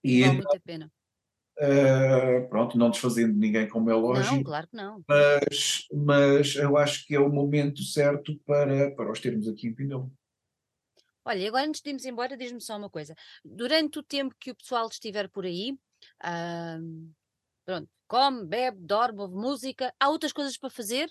E 0.07 0.20
vale 0.20 0.36
muito 0.36 0.57
a 0.57 0.61
pena. 0.61 0.92
Uh, 1.59 2.46
pronto, 2.50 2.76
não 2.76 2.90
desfazendo 2.90 3.32
de 3.32 3.38
ninguém, 3.38 3.66
como 3.68 3.90
é 3.90 3.94
Não, 3.94 4.02
lógico, 4.02 4.44
claro 4.44 4.68
que 4.68 4.76
não. 4.76 5.04
mas, 5.09 5.86
mas 5.92 6.54
eu 6.57 6.76
acho 6.76 7.07
que 7.07 7.14
é 7.14 7.20
o 7.20 7.30
momento 7.30 7.82
certo 7.82 8.38
para, 8.46 8.94
para 8.94 9.11
os 9.11 9.20
termos 9.20 9.48
aqui 9.48 9.68
em 9.68 9.74
Pindão. 9.74 10.12
Olha, 11.24 11.38
e 11.38 11.48
agora 11.48 11.66
antes 11.66 11.80
de 11.80 11.90
irmos 11.90 12.04
embora, 12.04 12.36
diz-me 12.36 12.61
só 12.61 12.76
uma 12.76 12.90
coisa. 12.90 13.14
Durante 13.44 13.98
o 13.98 14.02
tempo 14.02 14.34
que 14.38 14.50
o 14.50 14.54
pessoal 14.54 14.86
estiver 14.88 15.28
por 15.28 15.44
aí, 15.44 15.76
ahm, 16.22 17.11
pronto, 17.64 17.88
come, 18.07 18.46
bebe, 18.46 18.78
dorme, 18.80 19.20
ouve 19.20 19.34
música, 19.34 19.94
há 20.00 20.09
outras 20.11 20.32
coisas 20.32 20.59
para 20.59 20.70
fazer? 20.70 21.11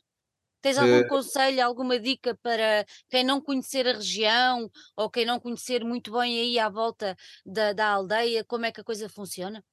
Tens 0.65 0.77
algum 0.79 1.03
Uh, 1.03 1.05
conselho, 1.05 1.63
alguma 1.63 1.99
dica 1.99 2.35
para 2.41 2.85
quem 3.09 3.23
não 3.23 3.39
conhecer 3.39 3.85
a 3.87 3.93
região 3.93 4.67
ou 4.97 5.09
quem 5.11 5.23
não 5.25 5.39
conhecer 5.39 5.83
muito 5.85 6.11
bem 6.11 6.39
aí 6.39 6.57
à 6.59 6.69
volta 6.69 7.15
da, 7.45 7.71
da 7.71 7.87
aldeia, 7.89 8.43
como 8.43 8.65
é 8.65 8.71
que 8.71 8.81
a 8.81 8.83
coisa 8.83 9.07
funciona? 9.07 9.63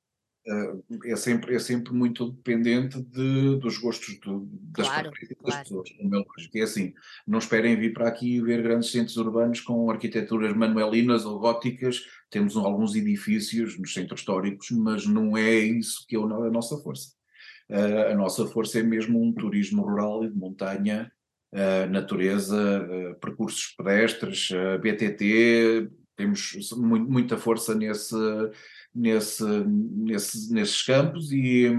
uh, 0.46 0.82
é, 1.06 1.16
sempre, 1.16 1.54
é 1.54 1.58
sempre 1.58 1.92
muito 1.92 2.30
dependente 2.30 3.00
de, 3.02 3.56
dos 3.58 3.78
gostos 3.78 4.18
do- 4.20 4.48
das 4.52 4.90
Claro, 4.90 5.10
das 5.40 5.56
claro. 5.56 5.58
pessoas, 5.58 5.90
como 5.96 6.14
é 6.16 6.18
lógico. 6.18 6.58
É 6.58 6.62
assim, 6.62 6.92
não 7.26 7.38
esperem 7.38 7.76
vir 7.78 7.92
para 7.92 8.08
aqui 8.08 8.40
ver 8.40 8.62
grandes 8.62 8.90
centros 8.90 9.16
urbanos 9.16 9.60
com 9.60 9.90
arquiteturas 9.90 10.54
manuelinas 10.56 11.24
ou 11.24 11.38
góticas, 11.38 12.00
temos 12.30 12.56
alguns 12.56 12.94
edifícios 12.94 13.78
nos 13.78 13.92
centros 13.92 14.20
históricos, 14.20 14.70
mas 14.70 15.06
não 15.06 15.36
é 15.36 15.50
isso 15.58 16.04
que 16.08 16.16
é 16.16 16.18
a 16.18 16.26
nossa 16.50 16.76
força. 16.78 17.12
Uh, 17.70 18.12
a 18.12 18.14
nossa 18.14 18.46
força 18.46 18.80
é 18.80 18.82
mesmo 18.82 19.22
um 19.22 19.32
turismo 19.32 19.82
rural 19.82 20.24
e 20.24 20.28
de 20.28 20.36
montanha, 20.36 21.10
uh, 21.52 21.90
natureza, 21.90 22.56
uh, 22.56 23.14
percursos 23.20 23.74
pedestres, 23.76 24.50
BTT, 24.80 25.88
temos 26.16 26.70
mu- 26.76 26.98
muita 26.98 27.36
força 27.38 27.74
nesse, 27.74 28.14
nesse, 28.94 29.44
nesse, 29.44 30.52
nesses 30.52 30.82
campos 30.82 31.32
e 31.32 31.70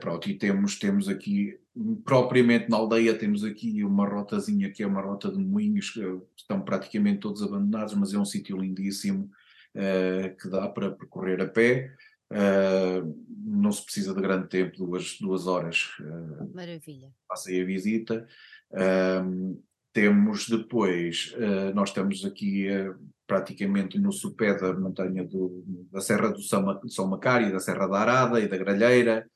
pronto, 0.00 0.28
e 0.28 0.34
temos, 0.34 0.78
temos 0.78 1.08
aqui, 1.08 1.58
propriamente 2.04 2.68
na 2.68 2.76
aldeia, 2.76 3.14
temos 3.16 3.42
aqui 3.42 3.82
uma 3.82 4.06
rotazinha 4.06 4.70
que 4.70 4.82
é 4.82 4.86
uma 4.86 5.00
rota 5.00 5.30
de 5.30 5.38
moinhos 5.38 5.88
que 5.88 6.00
estão 6.36 6.60
praticamente 6.60 7.20
todos 7.20 7.42
abandonados, 7.42 7.94
mas 7.94 8.12
é 8.12 8.18
um 8.18 8.24
sítio 8.24 8.58
lindíssimo 8.58 9.30
uh, 9.74 10.36
que 10.36 10.48
dá 10.50 10.68
para 10.68 10.90
percorrer 10.90 11.40
a 11.40 11.46
pé. 11.46 11.90
Uh, 12.32 13.32
não 13.44 13.70
se 13.70 13.84
precisa 13.84 14.14
de 14.14 14.20
grande 14.20 14.48
tempo, 14.48 14.78
duas, 14.78 15.18
duas 15.20 15.46
horas, 15.46 15.90
uh, 16.00 16.54
Maravilha. 16.54 17.12
passei 17.28 17.60
a 17.60 17.64
visita. 17.64 18.26
Um, 18.72 19.60
temos 19.92 20.48
depois, 20.48 21.34
uh, 21.36 21.74
nós 21.74 21.90
estamos 21.90 22.24
aqui 22.24 22.68
uh, 22.70 22.98
praticamente 23.26 23.98
no 23.98 24.10
sopé 24.10 24.56
da 24.58 24.72
montanha 24.72 25.24
do, 25.24 25.62
da 25.92 26.00
Serra 26.00 26.30
do 26.30 26.40
São, 26.40 26.80
São 26.88 27.06
Macário, 27.06 27.52
da 27.52 27.60
Serra 27.60 27.86
da 27.86 27.98
Arada 27.98 28.40
e 28.40 28.48
da 28.48 28.56
Gralheira, 28.56 29.28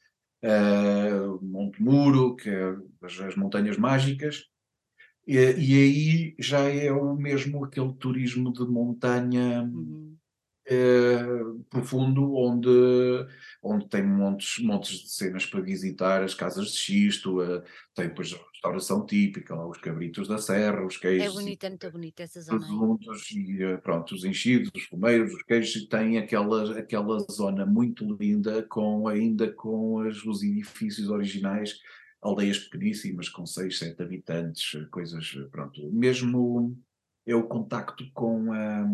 uh, 0.43 1.45
Monte 1.45 1.83
Muro, 1.83 2.37
que 2.37 2.49
é 2.49 2.75
as, 3.03 3.21
as 3.21 3.37
montanhas 3.37 3.77
mágicas, 3.77 4.45
e, 5.27 5.37
e 5.37 5.39
aí 5.39 6.35
já 6.39 6.61
é 6.61 6.91
o 6.91 7.15
mesmo 7.15 7.65
aquele 7.65 7.93
turismo 7.95 8.53
de 8.53 8.65
montanha 8.65 9.63
Uhum. 9.63 10.16
Eh, 10.69 11.25
profundo 11.71 12.35
onde, 12.35 12.69
onde 13.63 13.89
tem 13.89 14.05
montes, 14.05 14.63
montes 14.65 14.99
de 14.99 15.11
cenas 15.11 15.47
para 15.47 15.61
visitar, 15.61 16.25
as 16.25 16.35
casas 16.35 16.73
de 16.73 16.79
xisto, 16.79 17.41
eh, 17.41 17.63
tem 17.95 18.09
depois 18.09 18.33
a 18.33 18.39
restauração 18.53 19.07
típica, 19.07 19.55
os 19.65 19.79
cabritos 19.79 20.27
da 20.27 20.39
serra, 20.39 20.85
os 20.85 20.97
É 20.97 21.01
queijos, 21.01 21.35
bonito, 21.35 21.65
é 21.65 21.69
muito 21.69 21.91
bonito 21.93 22.21
essa 22.21 22.41
zona 22.41 22.59
presuntos 22.59 23.31
e 23.31 23.63
eh, 23.63 23.77
pronto, 23.77 24.13
os 24.15 24.25
enchidos, 24.25 24.71
os 24.75 24.83
fumeiros, 24.85 25.33
os 25.33 25.43
queijos, 25.45 25.77
e 25.77 25.89
tem 25.89 26.19
aquela, 26.19 26.77
aquela 26.77 27.19
zona 27.31 27.65
muito 27.65 28.05
linda 28.21 28.63
com 28.65 29.07
ainda 29.07 29.53
com 29.53 30.01
as, 30.01 30.25
os 30.25 30.43
edifícios 30.43 31.09
originais, 31.09 31.79
aldeias 32.21 32.59
pequeníssimas 32.59 33.29
com 33.29 33.47
seis, 33.47 33.79
sete 33.79 34.03
habitantes, 34.03 34.73
coisas, 34.91 35.31
pronto, 35.53 35.81
mesmo 35.93 36.77
é 37.25 37.37
o 37.37 37.45
contacto 37.45 38.05
com 38.13 38.53
a 38.53 38.85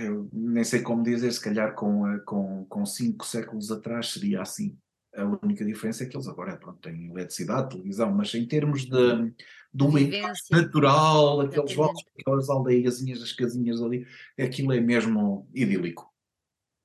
eu 0.00 0.28
nem 0.32 0.62
sei 0.64 0.82
como 0.82 1.02
dizer, 1.02 1.32
se 1.32 1.40
calhar 1.40 1.74
com, 1.74 2.06
eh, 2.08 2.20
com, 2.20 2.64
com 2.66 2.86
cinco 2.86 3.26
séculos 3.26 3.70
atrás 3.70 4.10
seria 4.12 4.42
assim. 4.42 4.78
A 5.14 5.24
única 5.24 5.64
diferença 5.64 6.04
é 6.04 6.06
que 6.06 6.14
eles 6.16 6.28
agora 6.28 6.56
pronto, 6.56 6.78
têm 6.80 7.06
eletricidade, 7.10 7.70
televisão, 7.70 8.12
mas 8.14 8.34
em 8.34 8.46
termos 8.46 8.84
de, 8.84 9.32
encaixe 9.98 10.44
Vivência, 10.44 10.44
natural, 10.52 11.40
aqueles 11.40 11.74
vossos, 11.74 12.04
aquelas 12.18 12.50
aldeiazinhas, 12.50 13.22
as 13.22 13.32
casinhas 13.32 13.80
ali, 13.82 14.06
aquilo 14.38 14.72
é 14.72 14.80
mesmo 14.80 15.48
idílico. 15.54 16.12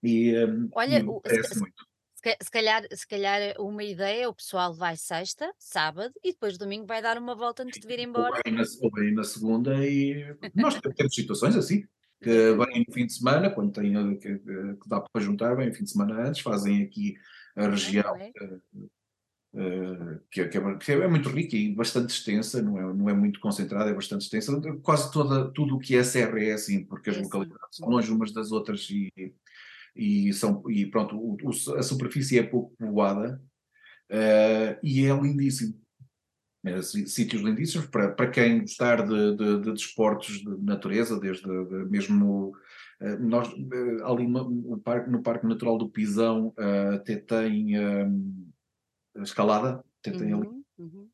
E, 0.01 0.33
eh, 0.33 0.47
Olha, 0.73 1.05
o- 1.05 1.21
se, 1.27 1.59
muito. 1.59 1.85
se 2.15 2.21
ca- 2.23 2.37
se 2.41 2.49
calhar, 2.49 2.83
se 2.91 3.07
calhar 3.07 3.55
uma 3.59 3.83
ideia, 3.83 4.29
o 4.29 4.33
pessoal 4.33 4.73
vai 4.73 4.95
sexta, 4.95 5.53
sábado 5.59 6.13
e 6.23 6.31
depois 6.31 6.57
domingo 6.57 6.85
vai 6.85 7.01
dar 7.01 7.17
uma 7.17 7.35
volta 7.35 7.63
antes 7.63 7.79
de 7.79 7.85
vir 7.87 7.99
Ou 7.99 8.05
embora. 8.05 8.41
bem 8.45 8.53
na, 8.55 8.63
ou 8.81 8.91
bem 8.91 9.13
na 9.13 9.23
segunda 9.23 9.85
e 9.85 10.35
nós 10.55 10.79
temos 10.79 10.95
situações 11.13 11.55
assim, 11.57 11.83
que 12.21 12.53
vêm 12.53 12.85
no 12.87 12.93
fim 12.93 13.05
de 13.05 13.13
semana, 13.13 13.49
quando 13.49 13.77
eh, 13.81 14.15
que, 14.15 14.39
que 14.39 14.89
dá 14.89 15.01
para 15.01 15.21
juntar, 15.21 15.55
vêm 15.55 15.69
no 15.69 15.73
fim 15.75 15.83
de 15.83 15.91
semana 15.91 16.27
antes, 16.27 16.41
fazem 16.41 16.83
aqui 16.83 17.15
a 17.55 17.63
Não, 17.63 17.69
região 17.71 18.15
é? 18.15 18.31
eh, 19.53 20.19
que, 20.29 20.41
é, 20.41 20.47
que 20.47 20.57
é- 20.57 20.77
que 20.77 20.91
é 20.93 21.07
muito 21.07 21.29
rica 21.29 21.55
e 21.57 21.73
bastante 21.75 22.11
extensa, 22.11 22.61
não 22.61 22.77
é, 22.77 22.93
não 22.93 23.09
é 23.09 23.13
muito 23.13 23.39
concentrada, 23.39 23.89
é 23.89 23.93
bastante 23.93 24.21
extensa. 24.23 24.53
Quase 24.81 25.11
toda, 25.11 25.51
tudo 25.51 25.75
o 25.75 25.79
que 25.79 25.95
é 25.95 26.03
serra 26.03 26.39
é 26.41 26.53
assim, 26.53 26.85
porque 26.85 27.09
as 27.09 27.17
É 27.17 27.19
assim. 27.19 27.25
localidades 27.27 27.77
são 27.77 27.89
longe 27.89 28.11
umas 28.11 28.31
das 28.31 28.51
outras 28.51 28.87
e, 28.89 29.11
e, 29.95 30.33
são, 30.33 30.63
e 30.69 30.85
pronto, 30.85 31.17
o- 31.17 31.37
o- 31.43 31.75
a 31.77 31.83
superfície 31.83 32.39
é 32.39 32.43
pouco 32.43 32.75
povoada 32.77 33.41
eh, 34.09 34.79
e 34.83 35.05
é 35.05 35.13
lindíssimo. 35.13 35.80
Sí- 36.83 37.07
sítios 37.07 37.41
lindíssimos 37.41 37.87
para, 37.87 38.11
para 38.13 38.29
quem 38.29 38.61
gostar 38.61 39.01
de, 39.07 39.35
de, 39.35 39.59
de 39.61 39.71
desportos 39.73 40.37
de 40.39 40.57
natureza, 40.63 41.19
desde 41.19 41.43
de- 41.43 41.85
mesmo 41.89 42.55
eh, 42.99 43.17
nós 43.17 43.47
eh, 43.49 44.03
ali 44.05 44.27
no, 44.27 44.79
parque, 44.79 45.09
no 45.09 45.23
Parque 45.23 45.47
Natural 45.47 45.75
do 45.77 45.89
Pisão 45.89 46.53
eh, 46.59 46.95
até 46.95 47.15
tem 47.17 47.75
eh, 47.75 48.05
escalada, 49.15 49.83
até 49.99 50.11
tem 50.11 50.33
ali 50.33 50.47
Uhum, 50.47 50.63
uhum. 50.77 51.11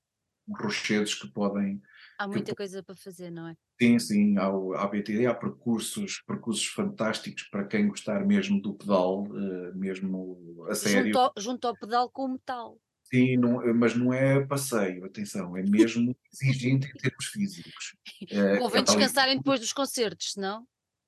rochedos 0.59 1.13
que 1.15 1.27
podem, 1.31 1.81
Há 2.17 2.27
muita 2.27 2.53
coisa 2.53 2.83
para 2.83 2.95
fazer, 2.95 3.31
não 3.31 3.47
é? 3.47 3.57
sim, 3.81 3.99
sim, 3.99 4.37
há, 4.37 4.47
há 4.47 4.87
BTD, 4.87 5.25
há 5.27 5.33
percursos, 5.33 6.21
percursos 6.25 6.65
fantásticos 6.67 7.43
para 7.43 7.65
quem 7.67 7.87
gostar 7.87 8.25
mesmo 8.25 8.61
do 8.61 8.73
pedal, 8.75 9.25
eh, 9.35 9.71
mesmo 9.75 10.65
a 10.69 10.75
sério. 10.75 11.13
Junto 11.13 11.19
ao, 11.19 11.29
junto 11.37 11.67
ao 11.67 11.77
pedal 11.77 12.09
com 12.09 12.23
o 12.25 12.29
metal. 12.29 12.79
Sim, 13.09 13.37
não- 13.37 13.73
mas 13.73 13.95
não 13.95 14.13
é 14.13 14.45
passeio, 14.45 15.05
atenção, 15.05 15.55
é 15.55 15.63
mesmo 15.63 16.15
exigente 16.33 16.87
em 16.87 16.97
termos 16.97 17.25
físicos. 17.25 17.95
Eh, 18.29 18.57
Convém 18.57 18.81
é 18.81 18.83
descansarem 18.83 19.37
depois 19.37 19.59
dos 19.61 19.71
concertos, 19.73 20.33
senão? 20.33 20.67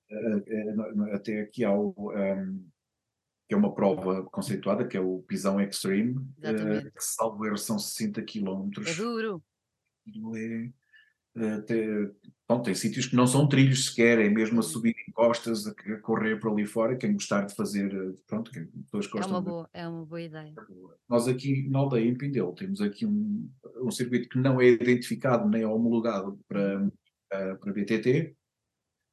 eh, 0.10 0.44
eh, 0.48 0.74
no- 0.74 0.96
no- 0.96 1.14
até 1.14 1.42
aqui 1.42 1.64
há 1.66 1.72
o, 1.74 2.12
ehm, 2.14 2.66
que 3.48 3.54
é 3.54 3.58
uma 3.58 3.74
prova 3.74 4.24
conceituada, 4.30 4.88
que 4.88 4.96
é 4.96 5.00
o 5.02 5.22
Pisão 5.24 5.60
Extreme, 5.60 6.16
eh, 6.42 6.82
que 6.92 7.04
salvo 7.04 7.46
erro 7.46 7.58
são 7.58 7.78
60 7.78 8.22
É 8.22 8.24
quilómetros. 8.24 8.96
duro. 8.96 9.44
Aquilo 10.08 10.38
é, 10.38 10.72
eh, 11.38 11.62
te- 11.64 12.12
Bom, 12.50 12.64
tem 12.64 12.74
sítios 12.74 13.06
que 13.06 13.16
não 13.16 13.28
são 13.28 13.48
trilhos 13.48 13.86
sequer, 13.86 14.18
é 14.18 14.28
mesmo 14.28 14.60
a 14.60 14.64
subir 14.64 14.96
em 15.08 15.12
costas, 15.12 15.68
a, 15.68 15.98
correr 16.02 16.40
por 16.40 16.52
ali 16.52 16.66
fora, 16.66 16.98
quem 16.98 17.14
gostar 17.14 17.46
de 17.46 17.54
fazer, 17.54 17.94
eh, 17.94 18.16
pronto, 18.26 18.50
quem 18.50 18.66
pessoas 18.66 19.06
É 19.06 19.10
gostam 19.10 19.34
uma 19.34 19.40
de 19.40 19.46
boa, 19.46 19.70
é 19.72 19.88
uma 19.88 20.04
boa 20.04 20.20
ideia. 20.20 20.56
Nós 21.08 21.28
aqui 21.28 21.70
na 21.70 21.78
aldeia, 21.78 22.10
em 22.10 22.18
Pindelo, 22.18 22.56
temos 22.56 22.82
aqui 22.82 23.06
um, 23.06 23.48
um 23.84 23.92
circuito 23.92 24.30
que 24.30 24.40
não 24.40 24.60
é 24.60 24.68
identificado 24.68 25.48
nem 25.48 25.64
homologado 25.64 26.40
para, 26.48 26.90
eh, 27.34 27.54
para 27.54 27.72
BTT, 27.72 28.36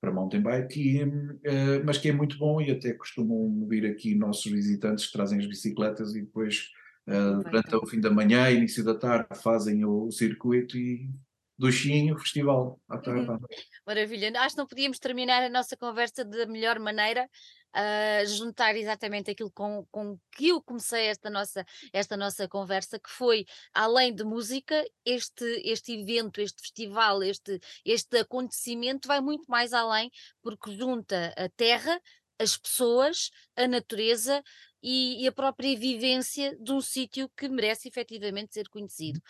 para 0.01 0.15
mountain 0.15 0.41
bike, 0.41 0.81
e, 0.81 1.01
eh, 1.45 1.83
mas 1.85 1.99
que 1.99 2.09
é 2.09 2.13
muito 2.13 2.39
bom 2.39 2.59
e 2.63 2.71
até 2.71 2.95
costumam 2.95 3.69
vir 3.69 3.85
aqui 3.85 4.15
nossos 4.15 4.51
visitantes 4.51 5.09
que 5.09 5.13
trazem 5.13 5.39
as 5.39 5.47
bicicletas 5.47 6.15
e 6.15 6.23
depois 6.23 6.71
durante 7.07 7.77
o 7.77 7.87
fim 7.87 8.01
da 8.01 8.11
manhã, 8.11 8.51
início 8.51 8.83
da 8.83 8.93
tarde, 8.93 9.29
fazem 9.41 9.85
o, 9.85 10.07
o 10.07 10.11
circuito 10.11 10.77
e 10.77 11.09
duchinho, 11.59 12.19
festival 12.19 12.81
à 12.89 12.99
tarde. 12.99 13.23
à 13.23 13.39
noite. 13.39 13.69
Maravilha. 13.87 14.33
Acho 14.41 14.55
que 14.55 14.61
não 14.61 14.67
podíamos 14.67 14.99
terminar 14.99 15.43
a 15.43 15.49
nossa 15.49 15.77
conversa 15.77 16.25
da 16.25 16.47
melhor 16.47 16.79
maneira, 16.79 17.29
a 17.73 18.25
juntar 18.25 18.75
exatamente 18.77 19.31
aquilo 19.31 19.51
com, 19.51 19.87
com 19.91 20.19
que 20.33 20.49
eu 20.49 20.63
comecei 20.63 21.07
esta 21.07 21.29
nossa, 21.29 21.65
esta 21.93 22.17
nossa 22.17 22.49
conversa, 22.49 22.99
que 22.99 23.11
foi, 23.11 23.45
além 23.75 24.15
de 24.15 24.25
música, 24.25 24.85
este, 25.05 25.45
este 25.65 26.01
evento, 26.01 26.41
este 26.41 26.61
festival, 26.63 27.23
este, 27.23 27.61
este 27.85 28.19
acontecimento 28.19 29.07
vai 29.07 29.21
muito 29.21 29.45
mais 29.51 29.73
além, 29.73 30.11
porque 30.43 30.75
junta 30.77 31.35
a 31.37 31.49
terra, 31.51 32.01
as 32.39 32.57
pessoas, 32.57 33.31
a 33.57 33.67
natureza 33.67 34.43
e 34.83 35.27
a 35.27 35.33
própria 35.33 35.77
vivência 35.77 36.57
de 36.61 36.71
um 36.71 36.81
sítio 36.81 37.29
que 37.37 37.49
merece 37.49 37.89
efetivamente 37.89 38.55
ser 38.55 38.69
conhecido. 38.69 39.21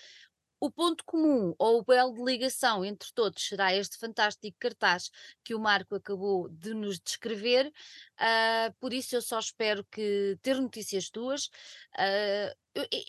O 0.59 0.71
ponto 0.71 1.05
comum 1.05 1.55
ou 1.59 1.85
o 1.87 1.93
elo 1.93 2.15
de 2.15 2.23
ligação 2.23 2.85
entre 2.85 3.09
todos 3.15 3.47
será 3.47 3.75
este 3.75 3.99
fantástico 3.99 4.57
cartaz 4.59 5.11
que 5.45 5.55
o 5.55 5.61
Marco 5.61 5.95
acabou 5.95 6.49
de 6.49 6.73
nos 6.73 6.99
descrever. 6.99 7.71
ah, 8.19 8.73
por 8.81 8.93
isso, 8.93 9.15
eu 9.15 9.23
só 9.23 9.39
espero 9.39 9.85
que 9.91 10.39
ter 10.43 10.61
notícias 10.61 11.11
tuas 11.11 11.51
ah, 11.99 12.55
e, 12.91 13.05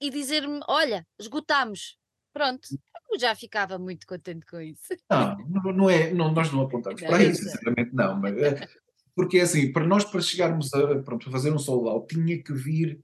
e- 0.00 0.10
dizer-me: 0.10 0.60
olha, 0.68 1.06
esgotámos. 1.18 1.98
Pronto, 2.32 2.68
eu 3.10 3.18
já 3.18 3.34
ficava 3.34 3.76
muito 3.76 4.06
contente 4.06 4.46
com 4.46 4.60
isso. 4.60 4.94
Não, 5.10 5.36
não, 5.72 5.90
é, 5.90 6.12
não, 6.12 6.32
nós 6.32 6.52
não 6.52 6.62
apontamos 6.62 7.00
Não, 7.02 7.08
para 7.08 7.18
sei. 7.18 7.34
sinceramente 7.34 7.92
não, 7.92 8.20
mas, 8.20 8.36
eh, 8.38 8.68
porque 9.16 9.38
é 9.38 9.42
assim, 9.42 9.72
para 9.72 9.84
nós 9.84 10.04
para 10.04 10.20
chegarmos 10.20 10.72
a, 10.72 11.02
pronto, 11.02 11.28
fazer 11.28 11.52
um 11.52 11.58
sold 11.58 11.88
out, 11.88 12.06
tinha 12.14 12.40
que 12.40 12.52
vir 12.52 13.00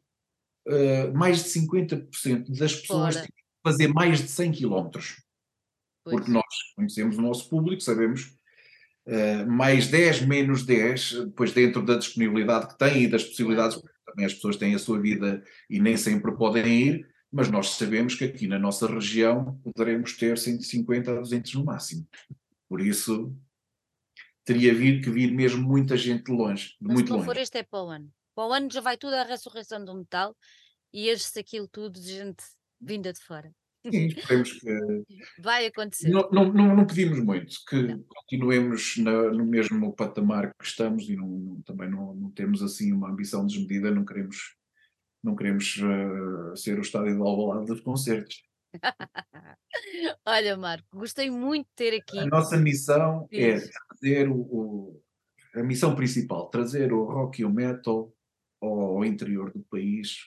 eh, 0.68 1.10
mais 1.12 1.42
de 1.42 1.50
50% 1.50 2.52
das 2.52 2.74
pessoas 2.74 3.16
Fora. 3.16 3.28
Fazer 3.66 3.88
mais 3.88 4.20
de 4.20 4.28
100 4.28 4.52
km, 4.52 4.90
porque 6.04 6.30
nós 6.30 6.44
conhecemos 6.76 7.18
o 7.18 7.22
nosso 7.22 7.48
público, 7.48 7.82
sabemos 7.82 8.32
eh, 9.06 9.44
mais 9.44 9.88
10, 9.88 10.22
menos 10.22 10.64
10, 10.64 11.26
depois 11.26 11.52
dentro 11.52 11.84
da 11.84 11.96
disponibilidade 11.96 12.68
que 12.68 12.78
têm 12.78 13.02
e 13.02 13.08
das 13.08 13.24
possibilidades, 13.24 13.82
também 14.06 14.24
as 14.24 14.34
pessoas 14.34 14.56
têm 14.56 14.74
a 14.76 14.78
sua 14.78 15.00
vida 15.00 15.42
e 15.68 15.80
nem 15.80 15.96
sempre 15.96 16.30
podem 16.36 16.66
ir, 16.66 17.08
mas 17.30 17.50
nós 17.50 17.70
sabemos 17.70 18.14
que 18.14 18.24
aqui 18.24 18.46
na 18.46 18.58
nossa 18.58 18.86
região 18.86 19.60
poderemos 19.64 20.16
ter 20.16 20.38
150 20.38 21.10
a 21.10 21.20
200 21.20 21.54
no 21.54 21.64
máximo. 21.64 22.06
Por 22.68 22.80
isso, 22.80 23.36
teria 24.44 24.72
vir, 24.72 25.02
que 25.02 25.10
vir 25.10 25.32
mesmo 25.32 25.66
muita 25.66 25.96
gente 25.96 26.24
de 26.24 26.32
longe, 26.32 26.68
de 26.80 26.86
Mas 26.86 26.94
muito 26.94 27.12
longe. 27.12 27.24
for 27.24 27.36
este 27.36 27.58
é 27.58 27.62
para 27.64 27.82
o 27.82 27.88
ano. 27.88 28.12
Para 28.32 28.46
o 28.46 28.52
ano 28.52 28.70
já 28.70 28.80
vai 28.80 28.96
tudo 28.96 29.14
à 29.14 29.24
ressurreição 29.24 29.84
do 29.84 29.92
metal 29.92 30.36
e 30.92 31.08
este 31.08 31.40
aquilo 31.40 31.66
tudo 31.66 31.98
de 31.98 32.12
gente 32.12 32.44
vinda 32.80 33.12
de 33.12 33.20
fora. 33.20 33.50
Sim, 33.88 34.06
esperemos 34.16 34.52
que. 34.52 35.02
Vai 35.40 35.66
acontecer. 35.66 36.08
Não, 36.10 36.28
não, 36.30 36.52
não, 36.52 36.86
pedimos 36.86 37.20
muito, 37.20 37.54
que 37.68 37.76
Não. 37.82 38.04
continuemos 38.08 38.96
na- 38.98 39.30
no 39.30 39.46
mesmo 39.46 39.94
patamar 39.94 40.52
que 40.58 40.64
estamos 40.66 41.08
e 41.08 41.14
não, 41.16 41.60
também 41.64 41.88
não, 41.90 42.30
temos 42.34 42.62
assim 42.62 42.92
uma 42.92 43.10
ambição 43.10 43.46
desmedida, 43.46 43.90
não 43.92 44.04
queremos, 44.04 44.56
não 45.22 45.36
queremos 45.36 45.76
eh, 45.78 46.56
ser 46.56 46.78
o 46.78 46.82
estádio 46.82 47.14
de 47.14 47.20
Alvalade 47.22 47.66
dos 47.66 47.80
concertos. 47.80 48.42
Olha, 50.26 50.56
Marco, 50.56 50.86
gostei 50.98 51.30
muito 51.30 51.66
de 51.68 51.74
ter 51.76 51.96
aqui. 51.96 52.18
A 52.18 52.26
nossa 52.26 52.56
missão 52.56 53.28
é 53.32 53.54
Diz. 53.54 53.70
trazer 53.88 54.28
o, 54.28 54.34
o- 54.40 55.02
a 55.54 55.62
missão 55.62 55.94
principal, 55.94 56.48
trazer 56.50 56.92
o 56.92 57.04
rock 57.04 57.40
e 57.40 57.44
o 57.44 57.50
metal 57.50 58.12
ao 58.60 59.04
interior 59.04 59.50
do 59.52 59.60
país, 59.70 60.26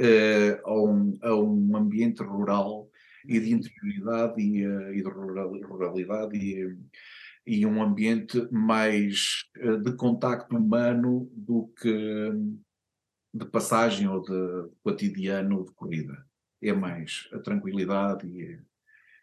eh, 0.00 0.60
a, 0.64 0.72
um, 0.74 1.18
a 1.22 1.34
um 1.36 1.76
ambiente 1.76 2.22
rural 2.22 2.90
e 3.26 3.38
de 3.38 3.52
interioridade 3.52 4.40
e, 4.40 4.64
eh, 4.64 4.92
e 4.94 5.02
de 5.02 5.08
rural- 5.10 5.60
ruralidade 5.62 6.36
e, 6.38 6.76
e 7.46 7.66
um 7.66 7.82
ambiente 7.82 8.48
mais 8.50 9.44
eh, 9.56 9.76
de 9.76 9.92
contacto 9.96 10.56
humano 10.56 11.30
do 11.34 11.68
que 11.80 12.32
de 13.32 13.44
passagem 13.46 14.08
ou 14.08 14.20
de 14.22 14.70
cotidiano 14.82 15.64
de 15.64 15.72
corrida. 15.72 16.26
É 16.62 16.72
mais 16.72 17.28
a 17.32 17.38
tranquilidade 17.38 18.26
e 18.26 18.58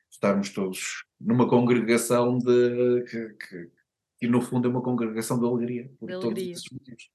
estarmos 0.09 0.49
todos 0.49 1.03
numa 1.19 1.47
congregação 1.49 2.38
de 2.38 3.03
que, 3.09 3.30
que- 3.34 3.71
que 4.19 4.28
no 4.28 4.41
fundo 4.41 4.67
é 4.67 4.71
uma 4.71 4.82
congregação 4.82 5.38
de 5.39 5.45
alegria 5.45 5.91
por 5.99 6.07
De 6.07 6.13
todos 6.13 6.25
alegria. 6.25 6.53
esses 6.53 6.71
motivos. 6.71 7.11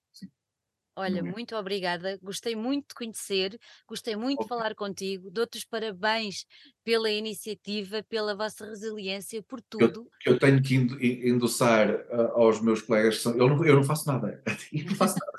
Olha, 0.96 1.22
Não 1.22 1.28
é? 1.28 1.32
muito 1.32 1.56
obrigada. 1.56 2.18
Gostei 2.22 2.54
muito 2.54 2.88
de 2.88 2.94
conhecer, 2.94 3.58
gostei 3.88 4.14
muito 4.14 4.40
de 4.40 4.44
Ok. 4.44 4.48
falar 4.48 4.74
contigo. 4.74 5.30
Dou-te 5.30 5.56
os 5.58 5.64
parabéns 5.64 6.44
pela 6.84 7.10
iniciativa, 7.10 8.02
pela 8.02 8.34
vossa 8.36 8.66
resiliência, 8.66 9.42
por 9.42 9.60
tudo. 9.62 10.10
que 10.20 10.28
eu 10.28 10.38
tenho 10.38 10.62
que 10.62 10.74
endossar 10.76 11.88
ah, 12.10 12.32
aos 12.34 12.60
meus 12.60 12.82
colegas, 12.82 13.16
que 13.16 13.22
são- 13.22 13.36
eu 13.36 13.48
não, 13.48 13.64
eu 13.64 13.76
não 13.76 13.82
faço 13.84 14.06
nada, 14.06 14.42
eu 14.72 14.84
não 14.86 14.94
faço 14.94 15.18
nada, 15.18 15.32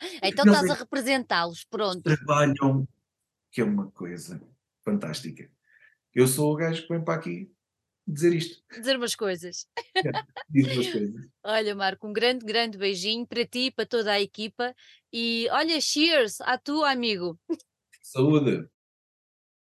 Então 0.22 0.44
Eles 0.46 0.58
estás 0.60 0.70
a 0.70 0.74
representá-los, 0.74 1.64
pronto. 1.64 2.16
trabalham, 2.16 2.86
que 3.52 3.60
é 3.62 3.64
uma 3.64 3.90
coisa 3.92 4.42
fantástica. 4.84 5.50
Eu 6.14 6.28
sou 6.28 6.52
o 6.54 6.56
gajo 6.56 6.82
que 6.84 6.90
vem 6.94 7.04
para 7.04 7.14
aqui 7.20 7.51
dizer 8.06 8.34
isto, 8.34 8.62
Dizer 8.76 8.96
umas 8.96 9.14
coisas. 9.14 9.66
dizer 10.48 10.72
umas 10.72 10.88
coisas. 10.92 11.26
Olha, 11.44 11.74
Marco, 11.74 12.06
um 12.06 12.12
grande, 12.12 12.44
grande 12.44 12.78
beijinho 12.78 13.26
para 13.26 13.44
ti 13.46 13.66
e 13.66 13.70
para 13.70 13.86
toda 13.86 14.12
a 14.12 14.20
equipa. 14.20 14.74
E 15.12 15.48
olha, 15.50 15.80
cheers 15.80 16.40
à 16.40 16.56
tua, 16.56 16.90
amigo. 16.92 17.38
Saúde! 18.02 18.68